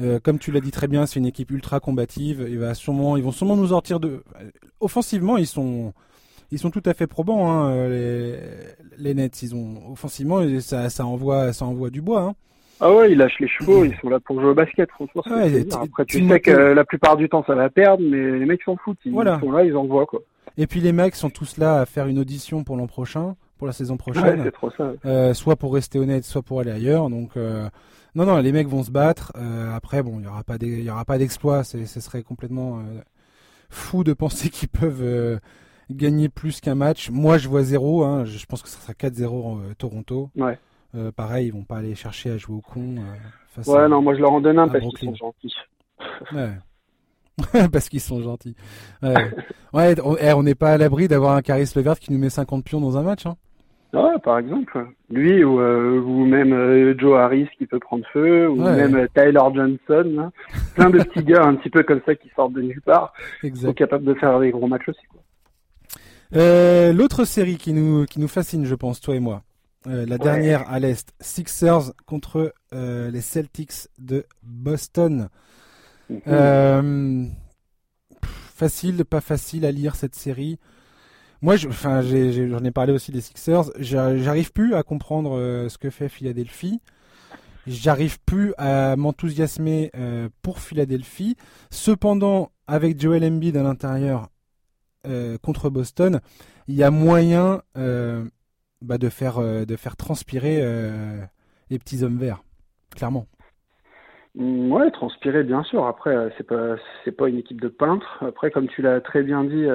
Euh, 0.01 0.19
comme 0.19 0.39
tu 0.39 0.51
l'as 0.51 0.61
dit 0.61 0.71
très 0.71 0.89
bien, 0.89 1.05
c'est 1.05 1.19
une 1.19 1.27
équipe 1.27 1.51
ultra 1.51 1.81
combative. 1.81 2.47
Il 2.49 2.59
va 2.59 2.75
sûrement, 2.75 3.17
ils 3.17 3.23
vont 3.23 3.33
sûrement 3.33 3.57
nous 3.57 3.69
sortir 3.69 4.01
de. 4.01 4.23
Offensivement, 4.81 5.37
ils 5.37 5.47
sont 5.47 5.93
ils 6.51 6.59
sont 6.59 6.71
tout 6.71 6.83
à 6.85 6.95
fait 6.95 7.07
probants, 7.07 7.51
hein, 7.51 7.89
les, 7.89 8.37
les 8.99 9.15
Nets. 9.15 9.43
Ils 9.43 9.55
ont 9.55 9.93
offensivement, 9.93 10.41
ça, 10.61 10.91
ça 10.91 11.07
envoie, 11.07 11.53
ça 11.53 11.65
envoie 11.65 11.91
du 11.91 12.03
bois. 12.03 12.23
Hein. 12.23 12.35
Ah 12.83 12.95
ouais, 12.95 13.13
ils 13.13 13.19
lâchent 13.19 13.39
les 13.41 13.49
chevaux, 13.49 13.85
ils 13.85 13.95
sont 14.01 14.09
là 14.09 14.19
pour 14.21 14.41
jouer 14.41 14.51
au 14.51 14.55
basket, 14.55 14.91
franchement. 14.91 15.23
Après, 15.27 16.05
tu, 16.07 16.27
sais 16.27 16.41
que 16.41 16.51
la 16.51 16.85
plupart 16.85 17.19
du 17.19 17.29
temps, 17.29 17.45
ça 17.47 17.55
va 17.55 17.69
perdre, 17.69 18.03
mais 18.03 18.39
les 18.39 18.47
mecs 18.47 18.63
s'en 18.63 18.77
foutent. 18.77 18.99
Ils 19.05 19.13
sont 19.13 19.23
là, 19.23 19.65
ils 19.65 19.77
envoient, 19.77 20.07
quoi. 20.07 20.21
Et 20.57 20.67
puis 20.67 20.81
les 20.81 20.93
mecs 20.93 21.15
sont 21.15 21.31
tous 21.31 21.59
là 21.59 21.81
à 21.81 21.87
faire 21.87 22.07
une 22.07 22.19
audition 22.19 22.65
pour 22.65 22.77
l'an 22.77 22.87
prochain, 22.87 23.37
pour 23.59 23.67
la 23.67 23.73
saison 23.73 23.97
prochaine. 23.97 24.41
Ouais, 24.41 24.51
trop 24.51 24.71
ça. 24.71 24.93
Euh, 25.05 25.35
soit 25.35 25.57
pour 25.57 25.75
rester 25.75 25.99
honnête, 25.99 26.25
soit 26.25 26.43
pour 26.43 26.61
aller 26.61 26.71
ailleurs. 26.71 27.11
Donc, 27.11 27.37
euh, 27.37 27.69
non, 28.15 28.25
non, 28.25 28.39
les 28.39 28.51
mecs 28.51 28.67
vont 28.67 28.83
se 28.83 28.91
battre. 28.91 29.33
Euh, 29.37 29.75
après, 29.75 30.03
bon, 30.03 30.19
il 30.19 30.25
y 30.25 30.27
aura 30.27 30.43
pas, 30.43 30.57
il 30.61 30.83
y 30.83 30.91
aura 30.91 31.05
pas 31.05 31.19
d'exploit. 31.19 31.65
Ce 31.65 31.85
serait 31.85 32.23
complètement 32.23 32.83
fou 33.69 34.05
de 34.05 34.13
penser 34.15 34.49
qu'ils 34.49 34.71
peuvent 34.71 35.39
gagner 35.91 36.29
plus 36.29 36.61
qu'un 36.61 36.75
match. 36.75 37.11
Moi, 37.11 37.39
je 37.39 37.49
vois 37.49 37.63
0. 37.63 38.05
Hein. 38.05 38.25
Je 38.25 38.45
pense 38.47 38.63
que 38.63 38.69
ça 38.69 38.81
sera 38.81 38.93
4-0 38.93 39.59
euh, 39.59 39.75
Toronto. 39.77 40.31
Ouais. 40.37 40.59
Euh, 40.95 41.13
pareil, 41.13 41.49
ils 41.49 41.53
vont 41.53 41.65
pas 41.65 41.77
aller 41.77 41.95
chercher 41.95 42.31
à 42.31 42.37
jouer 42.37 42.57
au 42.57 42.61
con. 42.61 42.97
Euh, 42.97 43.73
ouais, 43.73 43.89
non, 43.89 44.03
moi 44.03 44.15
je 44.15 44.21
leur 44.21 44.33
en 44.33 44.41
donne 44.41 44.59
un 44.59 44.69
parce 44.69 44.85
qu'ils 44.85 45.09
sont 45.09 45.15
gentils. 45.15 45.55
Ouais. 46.35 46.53
parce 47.73 47.89
qu'ils 47.89 48.01
sont 48.01 48.21
gentils. 48.21 48.55
Ouais, 49.03 49.15
ouais 49.75 49.95
eh, 50.21 50.33
on 50.33 50.43
n'est 50.43 50.55
pas 50.55 50.73
à 50.73 50.79
l'abri 50.79 51.09
d'avoir 51.09 51.37
un 51.37 51.43
Caris 51.43 51.71
Levert 51.77 51.99
qui 51.99 52.13
nous 52.13 52.19
met 52.19 52.31
50 52.31 52.65
pions 52.65 52.81
dans 52.81 52.97
un 52.97 53.03
match. 53.03 53.27
Hein. 53.27 53.37
Ouais, 53.93 54.19
par 54.23 54.39
exemple. 54.39 54.87
Lui 55.11 55.45
ou, 55.45 55.61
ou 55.61 56.25
même 56.25 56.99
Joe 56.99 57.19
Harris 57.19 57.49
qui 57.59 57.67
peut 57.67 57.79
prendre 57.79 58.05
feu, 58.13 58.49
ou 58.49 58.57
même 58.57 59.07
Tyler 59.15 59.41
Johnson. 59.55 60.17
Hein. 60.19 60.33
Plein 60.75 60.91
de 60.91 61.03
petits 61.03 61.25
gars 61.25 61.45
un 61.45 61.55
petit 61.57 61.71
peu 61.71 61.83
comme 61.83 62.01
ça 62.07 62.15
qui 62.15 62.31
sortent 62.35 62.55
de 62.55 62.63
nulle 62.63 62.83
part. 62.83 63.13
Exact. 63.43 63.69
sont 63.69 63.75
capables 63.75 64.05
de 64.05 64.15
faire 64.15 64.39
des 64.41 64.51
gros 64.51 64.67
matchs 64.67 64.89
aussi. 64.89 65.07
Quoi. 65.11 65.20
Euh, 66.35 66.93
l'autre 66.93 67.25
série 67.25 67.57
qui 67.57 67.73
nous, 67.73 68.07
qui 68.07 68.21
nous 68.21 68.29
fascine, 68.29 68.65
je 68.65 68.75
pense, 68.75 69.01
toi 69.01 69.17
et 69.17 69.21
moi, 69.21 69.43
euh, 69.87 70.07
la 70.07 70.19
dernière 70.19 70.69
à 70.71 70.79
l'Est, 70.79 71.13
Sixers 71.21 71.93
contre 72.07 72.55
euh, 72.73 73.11
les 73.11 73.21
Celtics 73.21 73.89
de 73.99 74.27
Boston. 74.43 75.29
Mhm. 76.09 77.31
facile, 78.57 79.05
pas 79.05 79.21
facile 79.21 79.65
à 79.65 79.71
lire 79.71 79.95
cette 79.95 80.17
série. 80.17 80.59
Moi, 81.43 81.55
enfin, 81.67 82.03
j'en 82.03 82.65
ai, 82.65 82.71
parlé 82.71 82.93
aussi 82.93 83.13
des 83.13 83.23
Sixers. 83.23 83.71
J'arrive 83.79 84.53
plus 84.53 84.75
à 84.75 84.83
comprendre 84.83 85.39
euh, 85.39 85.69
ce 85.71 85.79
que 85.79 85.89
fait 85.89 86.09
Philadelphie. 86.09 86.81
J'arrive 87.67 88.19
plus 88.27 88.53
à 88.59 88.97
m'enthousiasmer 88.97 89.91
euh, 89.97 90.29
pour 90.43 90.59
Philadelphie. 90.59 91.37
Cependant, 91.71 92.51
avec 92.67 93.01
Joel 93.01 93.25
Embiid 93.25 93.57
à 93.57 93.63
l'intérieur 93.63 94.29
euh, 95.07 95.39
contre 95.39 95.71
Boston, 95.71 96.21
il 96.69 96.75
y 96.75 96.83
a 96.83 96.91
moyen 96.91 97.63
bah, 97.75 98.99
de 98.99 99.09
faire 99.09 99.41
de 99.41 99.77
faire 99.77 99.97
transpirer 99.97 100.63
les 101.71 101.79
petits 101.79 102.03
hommes 102.03 102.19
verts, 102.19 102.43
clairement. 102.95 103.27
Mm, 104.35 104.73
ouais, 104.73 104.91
transpirer 104.91 105.43
bien 105.43 105.63
sûr. 105.65 105.87
Après, 105.87 106.33
c'est 106.37 106.47
pas 106.47 106.77
c'est 107.05 107.13
pas 107.13 107.29
une 107.29 107.39
équipe 107.39 107.61
de 107.61 107.69
peintres. 107.69 108.23
Après, 108.27 108.51
comme 108.51 108.69
tu 108.69 108.83
l'as 108.83 109.01
très 109.01 109.23
bien 109.23 109.45
dit, 109.45 109.67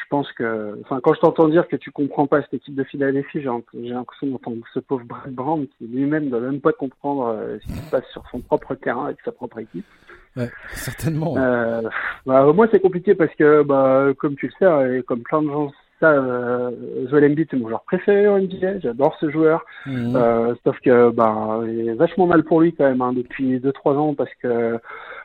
je 0.00 0.08
pense 0.08 0.30
que, 0.32 0.78
enfin, 0.82 1.00
quand 1.02 1.14
je 1.14 1.20
t'entends 1.20 1.48
dire 1.48 1.68
que 1.68 1.76
tu 1.76 1.90
comprends 1.90 2.26
pas 2.26 2.42
cette 2.42 2.54
équipe 2.54 2.74
de 2.74 2.84
Philadelphie, 2.84 3.40
j'ai 3.40 3.48
l'impression 3.90 4.26
d'entendre 4.28 4.62
ce 4.72 4.80
pauvre 4.80 5.04
Brad 5.04 5.32
Brown 5.32 5.66
qui 5.66 5.86
lui-même 5.86 6.26
ne 6.26 6.30
doit 6.30 6.40
même 6.40 6.60
pas 6.60 6.72
comprendre 6.72 7.26
euh, 7.26 7.58
ce 7.60 7.66
qui 7.66 7.78
se 7.78 7.90
passe 7.90 8.06
sur 8.12 8.24
son 8.30 8.40
propre 8.40 8.74
terrain 8.74 9.06
avec 9.06 9.18
sa 9.24 9.32
propre 9.32 9.58
équipe. 9.58 9.84
Ouais, 10.36 10.50
certainement. 10.72 11.34
Euh, 11.36 11.82
bah, 12.26 12.52
moi, 12.52 12.68
c'est 12.70 12.80
compliqué 12.80 13.14
parce 13.14 13.34
que, 13.34 13.62
bah, 13.62 14.08
comme 14.18 14.36
tu 14.36 14.46
le 14.46 14.52
sais, 14.58 14.98
et 14.98 15.02
comme 15.02 15.22
plein 15.22 15.42
de 15.42 15.48
gens 15.48 15.70
ça, 16.00 16.12
euh, 16.12 16.70
Joel 17.10 17.30
Embiid, 17.30 17.48
c'est 17.50 17.58
mon 17.58 17.68
joueur 17.68 17.82
préféré 17.82 18.26
en 18.26 18.38
NBA. 18.38 18.80
J'adore 18.80 19.16
ce 19.20 19.30
joueur. 19.30 19.64
Mhm. 19.86 20.16
Euh, 20.16 20.54
sauf 20.64 20.78
que, 20.80 21.10
bah, 21.10 21.60
il 21.66 21.88
est 21.88 21.94
vachement 21.94 22.26
mal 22.26 22.42
pour 22.42 22.62
lui 22.62 22.72
quand 22.72 22.84
même 22.84 23.02
hein, 23.02 23.12
depuis 23.12 23.60
2-3 23.60 23.96
ans 23.96 24.14
parce 24.14 24.32
que, 24.42 24.78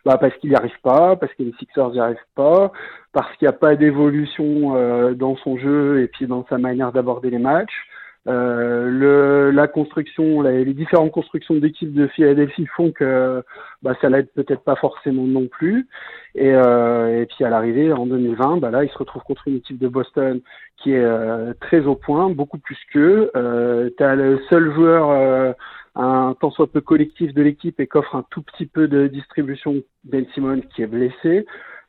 bah, 0.06 0.18
parce 0.20 0.36
qu'il 0.36 0.50
n'y 0.50 0.56
arrive 0.56 0.80
pas, 0.84 1.16
parce 1.16 1.34
que 1.34 1.44
les 1.44 1.54
Sixers 1.58 1.92
n'y 1.92 2.00
arrivent 2.00 2.18
pas, 2.36 2.72
parce 3.14 3.32
qu'il 3.38 3.48
n'y 3.48 3.54
a 3.54 3.58
pas 3.58 3.76
d'évolution 3.76 4.76
euh, 4.76 5.14
dans 5.14 5.38
son 5.38 5.58
jeu 5.58 6.02
et 6.02 6.08
puis 6.08 6.28
dans 6.28 6.46
sa 6.50 6.58
manière 6.58 6.92
d'aborder 6.92 7.30
les 7.30 7.40
matchs. 7.40 7.88
Euh, 8.28 8.90
le, 8.90 9.25
la 9.56 9.68
construction, 9.68 10.42
les 10.42 10.74
différentes 10.74 11.12
constructions 11.12 11.56
d'équipes 11.56 11.94
de 11.94 12.08
Philadelphie 12.08 12.68
font 12.76 12.92
que 12.92 13.44
bah, 13.82 13.96
ça 14.02 14.10
l'aide 14.10 14.30
peut-être 14.36 14.64
pas 14.64 14.76
forcément 14.76 15.26
non 15.26 15.48
plus. 15.48 15.88
Et, 16.36 16.52
euh, 16.54 17.26
puis 17.26 17.46
à 17.46 17.50
l'arrivée 17.50 17.92
en 17.94 18.06
2020, 18.06 18.58
bah 18.58 18.72
là, 18.72 18.84
il 18.84 18.90
se 18.90 18.98
retrouve 18.98 19.24
contre 19.24 19.48
une 19.48 19.58
équipe 19.58 19.80
de 19.80 19.88
Boston 19.88 20.42
qui 20.82 20.92
est 20.92 21.04
euh, 21.04 21.54
très 21.62 21.82
au 21.82 21.96
point, 21.96 22.30
beaucoup 22.30 22.58
plus 22.60 22.78
qu'eux. 22.92 23.32
Euh, 23.36 23.90
tu 23.98 24.04
as 24.04 24.16
le 24.16 24.40
seul 24.50 24.74
joueur, 24.74 25.10
euh, 25.10 25.54
un 25.96 26.36
tant 26.40 26.52
soit 26.52 26.72
peu 26.72 26.82
collectif 26.82 27.34
de 27.34 27.42
l'équipe 27.42 27.80
et 27.80 27.88
qu'offre 27.88 28.16
un 28.16 28.26
tout 28.30 28.42
petit 28.42 28.66
peu 28.66 28.88
de 28.88 29.08
distribution, 29.08 29.76
Ben 30.04 30.26
Simon, 30.34 30.62
qui 30.76 30.84
est 30.84 30.88
blessé. 30.88 31.46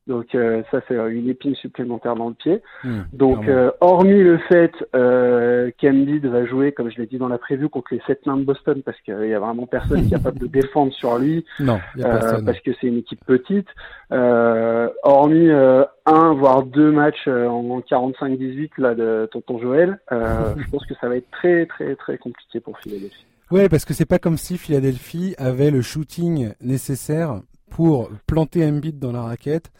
Donc 0.07 0.35
euh, 0.35 0.63
ça 0.71 0.81
c'est 0.87 0.95
une 0.95 1.29
épine 1.29 1.57
supplémentaire 1.57 2.15
dans 2.15 2.29
le 2.29 2.35
pied. 2.35 2.63
Hmm, 2.85 3.01
Donc 3.13 3.49
euh, 3.49 3.73
hormis 3.81 4.23
le 4.23 4.39
fait 4.39 4.73
euh, 4.95 5.71
qu'Embiid 5.81 6.25
va 6.27 6.47
jouer, 6.47 6.71
comme 6.71 6.91
je 6.91 6.99
l'ai 6.99 7.07
dit 7.07 7.19
dans 7.19 7.29
la 7.29 7.39
prévue, 7.39 7.69
contre 7.69 7.93
les 7.93 8.01
sept 8.07 8.25
nains 8.25 8.37
de 8.37 8.45
Boston, 8.45 8.83
parce 8.85 9.01
qu'il 9.01 9.29
y 9.29 9.35
a 9.35 9.41
vraiment 9.41 9.67
personne 9.67 10.09
capable 10.09 10.39
de 10.39 10.47
défendre 10.47 10.93
sur 10.93 11.19
lui, 11.19 11.45
non, 11.61 11.81
parce 12.01 12.61
que 12.61 12.71
c'est 12.81 12.87
une 12.87 12.99
équipe 12.99 13.25
petite. 13.27 13.69
hormis 14.11 15.51
un 15.51 16.35
voire 16.35 16.63
deux 16.63 16.93
matchs 16.93 17.27
en 17.27 17.81
45-18 17.81 18.71
là 18.79 18.95
de 18.95 19.29
Tonton 19.33 19.59
Joël, 19.59 19.99
je 20.11 20.71
pense 20.71 20.87
que 20.87 20.95
ça 21.01 21.09
va 21.09 21.17
être 21.17 21.31
très 21.33 21.67
très 21.67 21.97
très 21.97 22.17
compliqué 22.17 22.61
pour 22.61 22.79
Philadelphie. 22.79 23.27
Ouais, 23.51 23.69
parce 23.69 23.85
que 23.85 23.95
c'est 23.95 24.07
pas 24.07 24.19
comme 24.19 24.37
si 24.37 24.57
Philadelphie 24.57 25.35
avait 25.39 25.71
le 25.71 25.81
shooting 25.81 26.53
nécessaire 26.61 27.41
pour 27.71 28.11
planter 28.27 28.65
Embiid 28.65 28.99
dans 28.99 29.13
la 29.13 29.23
raquette 29.23 29.71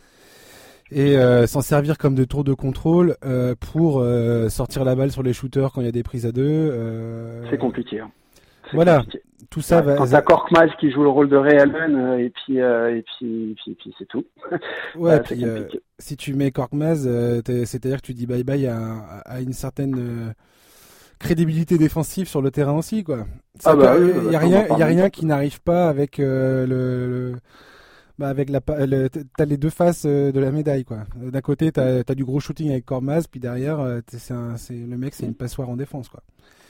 et 0.93 1.17
euh, 1.17 1.47
s'en 1.47 1.61
servir 1.61 1.99
comme 1.99 2.15
de 2.15 2.25
tour 2.25 2.45
de 2.45 2.55
contrôle 2.55 3.17
euh, 3.25 3.55
pour 3.73 4.01
euh, 4.01 4.49
sortir 4.49 4.85
la 4.85 4.95
balle 4.95 5.11
sur 5.11 5.23
les 5.23 5.33
shooters 5.33 5.73
quand 5.73 5.81
il 5.81 5.85
y 5.85 5.89
a 5.89 5.93
des 5.93 6.03
prises 6.03 6.27
à 6.27 6.33
deux. 6.33 6.73
C'est 7.51 7.59
compliqué. 7.59 8.01
Hein. 8.01 8.11
Voilà, 8.73 9.05
tout 9.51 9.61
ça 9.61 9.81
va. 9.81 9.95
Quand 9.97 10.07
t'as 10.07 10.23
Korkmaz 10.23 10.71
qui 10.81 10.91
joue 10.91 11.03
le 11.03 11.09
rôle 11.09 11.29
de 11.29 11.37
Ray 11.37 11.59
Allen 11.59 12.19
et 12.19 12.31
puis 12.31 12.59
et 12.59 13.05
puis 13.19 13.57
et 13.67 13.75
puis, 13.75 13.95
c'est 13.99 14.07
tout. 14.07 14.25
ouais, 14.97 15.21
puis, 15.21 15.45
si 15.99 16.17
tu 16.17 16.35
mets 16.35 16.51
Korkmaz, 16.51 17.09
c'est-à-dire 17.45 18.01
que 18.01 18.07
tu 18.07 18.15
dis 18.15 18.27
bye 18.27 18.45
bye 18.45 18.67
à, 18.67 18.97
à 19.25 19.41
une 19.41 19.53
certaine 19.53 20.35
crédibilité 21.19 21.79
défensive 21.79 22.29
sur 22.29 22.43
le 22.43 22.51
terrain 22.51 22.77
aussi 22.77 23.05
quoi. 23.05 23.27
Ah 23.65 23.75
bah, 23.75 23.95
il 23.99 24.33
y 24.33 24.37
a 24.37 24.39
bah, 24.39 24.39
rien, 24.39 24.67
il 24.71 24.79
y 24.79 24.83
a 24.83 24.87
rien 24.87 25.11
qui 25.11 25.27
n'arrive 25.27 25.63
pas 25.63 25.89
avec 25.89 26.19
le 26.19 27.37
bah 28.19 28.29
avec 28.29 28.49
la, 28.49 28.61
t'as 28.61 29.45
les 29.45 29.57
deux 29.57 29.71
faces 29.71 30.05
euh, 30.07 30.33
de 30.33 30.41
la 30.41 30.51
médaille 30.51 30.85
quoi. 30.85 31.05
D'un 31.17 31.41
côté 31.41 31.71
t'as 31.73 32.01
as 32.07 32.15
du 32.15 32.25
gros 32.25 32.41
shooting 32.41 32.71
avec 32.71 32.87
Kormaz, 32.87 33.27
puis 33.31 33.41
derrière 33.41 33.81
euh, 33.81 34.01
c'est 34.09 34.75
le 34.75 34.97
mec 34.97 35.15
c'est 35.15 35.27
une 35.27 35.35
passoire 35.35 35.69
en 35.69 35.77
défense 35.77 36.09
quoi. 36.09 36.23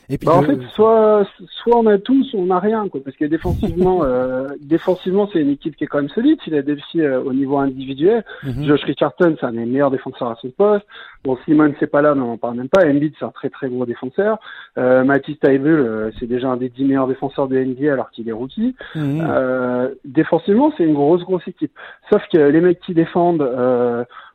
Et 0.08 0.18
puis 0.18 0.26
bah, 0.26 0.36
en 0.36 0.42
fait, 0.42 0.58
soit 0.74 1.26
soit 1.50 1.78
on 1.78 1.86
a 1.86 1.98
tout, 1.98 2.22
soit 2.24 2.40
on 2.40 2.50
a 2.50 2.60
rien, 2.60 2.88
quoi. 2.88 3.00
Parce 3.04 3.16
que 3.16 3.24
défensivement, 3.24 4.00
euh, 4.04 4.46
défensivement, 4.60 5.28
c'est 5.32 5.40
une 5.40 5.50
équipe 5.50 5.76
qui 5.76 5.84
est 5.84 5.86
quand 5.86 5.98
même 5.98 6.10
solide. 6.10 6.38
Il 6.46 6.54
a 6.54 6.62
défi 6.62 7.00
euh, 7.00 7.20
au 7.22 7.32
niveau 7.32 7.58
individuel. 7.58 8.24
Mhm. 8.44 8.64
Josh 8.64 8.84
Richardson, 8.84 9.36
c'est 9.38 9.46
un 9.46 9.52
des 9.52 9.64
meilleurs 9.64 9.90
défenseurs 9.90 10.30
à 10.30 10.36
son 10.40 10.50
poste. 10.50 10.86
Bon, 11.24 11.36
Simon, 11.44 11.74
c'est 11.80 11.88
pas 11.88 12.02
là, 12.02 12.14
mais 12.14 12.22
on 12.22 12.34
en 12.34 12.36
parle 12.36 12.56
même 12.56 12.68
pas. 12.68 12.86
Embiid, 12.86 13.12
c'est 13.18 13.24
un 13.24 13.30
très 13.30 13.50
très 13.50 13.68
gros 13.68 13.84
défenseur. 13.84 14.38
Euh, 14.78 15.02
Matisse 15.02 15.36
euh, 15.44 16.10
c'est 16.20 16.26
déjà 16.26 16.48
un 16.50 16.56
des 16.56 16.68
dix 16.68 16.84
meilleurs 16.84 17.08
défenseurs 17.08 17.48
de 17.48 17.58
NBA 17.58 17.92
alors 17.92 18.10
qu'il 18.10 18.28
est 18.28 18.32
rookie. 18.32 18.76
Euh, 18.96 19.88
défensivement, 20.04 20.72
c'est 20.76 20.84
une 20.84 20.94
grosse 20.94 21.24
grosse 21.24 21.46
équipe. 21.48 21.72
Sauf 22.12 22.22
que 22.32 22.38
les 22.38 22.60
mecs 22.60 22.80
qui 22.80 22.94
défendent 22.94 23.42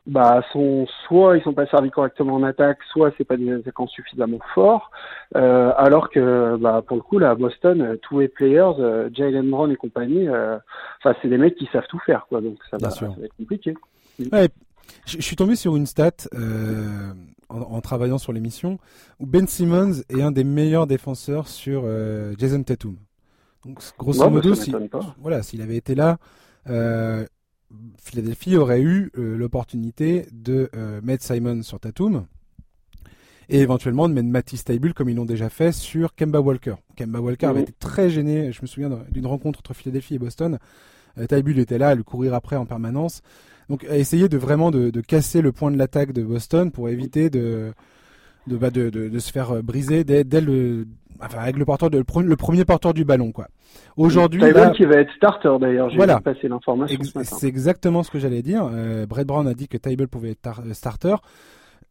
bah 0.06 0.42
sont 0.52 0.86
soit 1.06 1.36
ils 1.36 1.42
sont 1.42 1.52
pas 1.52 1.66
servis 1.66 1.90
correctement 1.90 2.34
en 2.34 2.42
attaque, 2.42 2.78
soit 2.90 3.12
c'est 3.16 3.24
pas 3.24 3.36
des 3.36 3.52
attaquants 3.52 3.86
suffisamment 3.86 4.40
forts. 4.54 4.90
Euh, 5.36 5.72
alors 5.76 6.10
que 6.10 6.56
bah 6.56 6.82
pour 6.86 6.96
le 6.96 7.02
coup 7.02 7.18
là 7.18 7.30
à 7.30 7.34
Boston, 7.34 7.98
tous 8.02 8.20
les 8.20 8.28
players, 8.28 8.72
euh, 8.78 9.08
Jalen 9.12 9.48
Brown 9.48 9.70
et 9.70 9.76
compagnie, 9.76 10.28
euh, 10.28 10.58
enfin 10.98 11.16
c'est 11.22 11.28
des 11.28 11.38
mecs 11.38 11.56
qui 11.56 11.68
savent 11.72 11.86
tout 11.88 12.00
faire 12.00 12.26
quoi, 12.28 12.40
donc 12.40 12.58
ça, 12.70 12.78
va, 12.78 12.90
ça 12.90 13.06
va, 13.06 13.24
être 13.24 13.36
compliqué. 13.36 13.74
Ouais, 14.32 14.48
je, 15.06 15.20
suis 15.20 15.36
tombé 15.36 15.56
sur 15.56 15.76
une 15.76 15.86
stat 15.86 16.10
euh, 16.34 17.12
en, 17.48 17.60
en, 17.60 17.80
travaillant 17.80 18.18
sur 18.18 18.32
l'émission 18.32 18.78
où 19.20 19.26
Ben 19.26 19.46
Simmons 19.46 20.02
est 20.08 20.22
un 20.22 20.32
des 20.32 20.44
meilleurs 20.44 20.86
défenseurs 20.86 21.48
sur 21.48 21.82
euh, 21.84 22.34
Jason 22.38 22.62
Tatum. 22.62 22.96
Donc 23.64 23.78
grosso 23.96 24.28
modo, 24.28 24.54
si, 24.54 24.74
voilà, 25.18 25.42
s'il 25.42 25.62
avait 25.62 25.76
été 25.76 25.94
là, 25.94 26.18
euh, 26.68 27.24
Philadelphie 27.98 28.56
aurait 28.56 28.82
eu 28.82 29.10
euh, 29.18 29.36
l'opportunité 29.36 30.26
de 30.32 30.70
euh, 30.76 31.00
mettre 31.02 31.24
Simon 31.24 31.62
sur 31.62 31.80
Tatum 31.80 32.26
et 33.48 33.60
éventuellement 33.60 34.08
de 34.08 34.14
mettre 34.14 34.28
Matisse 34.28 34.60
Stable 34.60 34.94
comme 34.94 35.08
ils 35.08 35.16
l'ont 35.16 35.24
déjà 35.24 35.48
fait 35.48 35.72
sur 35.72 36.14
Kemba 36.14 36.40
Walker. 36.40 36.76
Kemba 36.96 37.20
Walker 37.20 37.46
avait 37.46 37.60
mhm. 37.60 37.62
été 37.64 37.72
très 37.78 38.10
gêné, 38.10 38.52
je 38.52 38.62
me 38.62 38.66
souviens 38.66 39.04
d'une 39.10 39.26
rencontre 39.26 39.60
entre 39.60 39.74
Philadelphie 39.74 40.14
et 40.14 40.18
Boston. 40.18 40.58
Euh, 41.18 41.24
était 41.24 41.78
là 41.78 41.88
à 41.90 41.94
le 41.94 42.02
courir 42.02 42.34
après 42.34 42.56
en 42.56 42.66
permanence. 42.66 43.22
Donc 43.68 43.84
à 43.84 43.96
essayer 43.96 44.28
de 44.28 44.36
vraiment 44.36 44.70
de, 44.70 44.90
casser 45.00 45.40
le 45.40 45.52
point 45.52 45.70
de 45.70 45.76
l'attaque 45.76 46.12
de 46.12 46.22
Boston 46.22 46.70
pour 46.70 46.88
éviter 46.88 47.30
de 47.30 47.72
de, 48.46 48.56
bah, 48.56 48.70
de, 48.70 48.90
de, 48.90 49.18
se 49.18 49.30
faire 49.30 49.62
briser 49.62 50.04
dès, 50.04 50.24
dès 50.24 50.40
le 50.40 50.86
enfin 51.24 51.38
avec 51.38 51.56
le 51.56 51.64
porteur 51.64 51.90
de, 51.90 51.98
le, 51.98 52.36
premier 52.36 52.64
porteur 52.64 52.94
du 52.94 53.04
ballon 53.04 53.32
quoi. 53.32 53.48
Aujourd'hui 53.96 54.40
qui 54.74 54.84
va 54.84 54.96
être 54.96 55.12
starter 55.16 55.56
d'ailleurs, 55.60 55.90
j'ai 55.90 55.96
voilà. 55.96 56.20
passé 56.20 56.48
l'information 56.48 56.98
C'est 57.22 57.46
exactement 57.46 58.02
ce 58.02 58.10
que 58.10 58.18
j'allais 58.18 58.42
dire. 58.42 58.68
Euh, 58.72 59.06
Brett 59.06 59.26
Brown 59.26 59.46
a 59.46 59.54
dit 59.54 59.68
que 59.68 59.76
Table 59.76 60.08
pouvait 60.08 60.30
être 60.30 60.62
euh, 60.66 60.74
starter. 60.74 61.16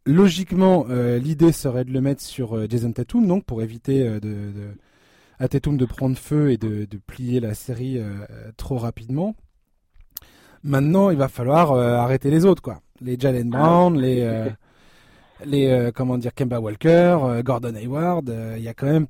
Logiquement, 0.04 0.86
euh, 0.90 1.18
l'idée 1.18 1.52
serait 1.52 1.84
de 1.84 1.92
le 1.92 2.00
mettre 2.00 2.22
sur 2.22 2.56
euh, 2.56 2.66
Jason 2.68 2.92
Tatum 2.92 3.26
donc 3.26 3.44
pour 3.44 3.62
éviter 3.62 4.04
de, 4.04 4.18
de, 4.18 4.52
à 5.38 5.48
Tatum 5.48 5.76
de 5.76 5.86
prendre 5.86 6.16
feu 6.16 6.50
et 6.50 6.56
de, 6.56 6.86
de 6.86 6.98
plier 6.98 7.40
la 7.40 7.54
série 7.54 8.00
trop 8.56 8.78
rapidement. 8.78 9.34
Maintenant, 10.64 11.10
il 11.10 11.16
va 11.16 11.28
falloir 11.28 11.72
arrêter 11.72 12.30
les 12.30 12.44
autres 12.44 12.62
quoi. 12.62 12.78
Les 13.00 13.18
Jalen 13.18 13.50
Brown, 13.50 13.98
les 13.98 14.24
les 15.44 15.90
comment 15.94 16.18
dire 16.18 16.34
Kemba 16.34 16.60
Walker, 16.60 17.42
Gordon 17.44 17.74
Hayward, 17.74 18.32
il 18.56 18.62
y 18.62 18.68
a 18.68 18.74
quand 18.74 18.86
même 18.86 19.06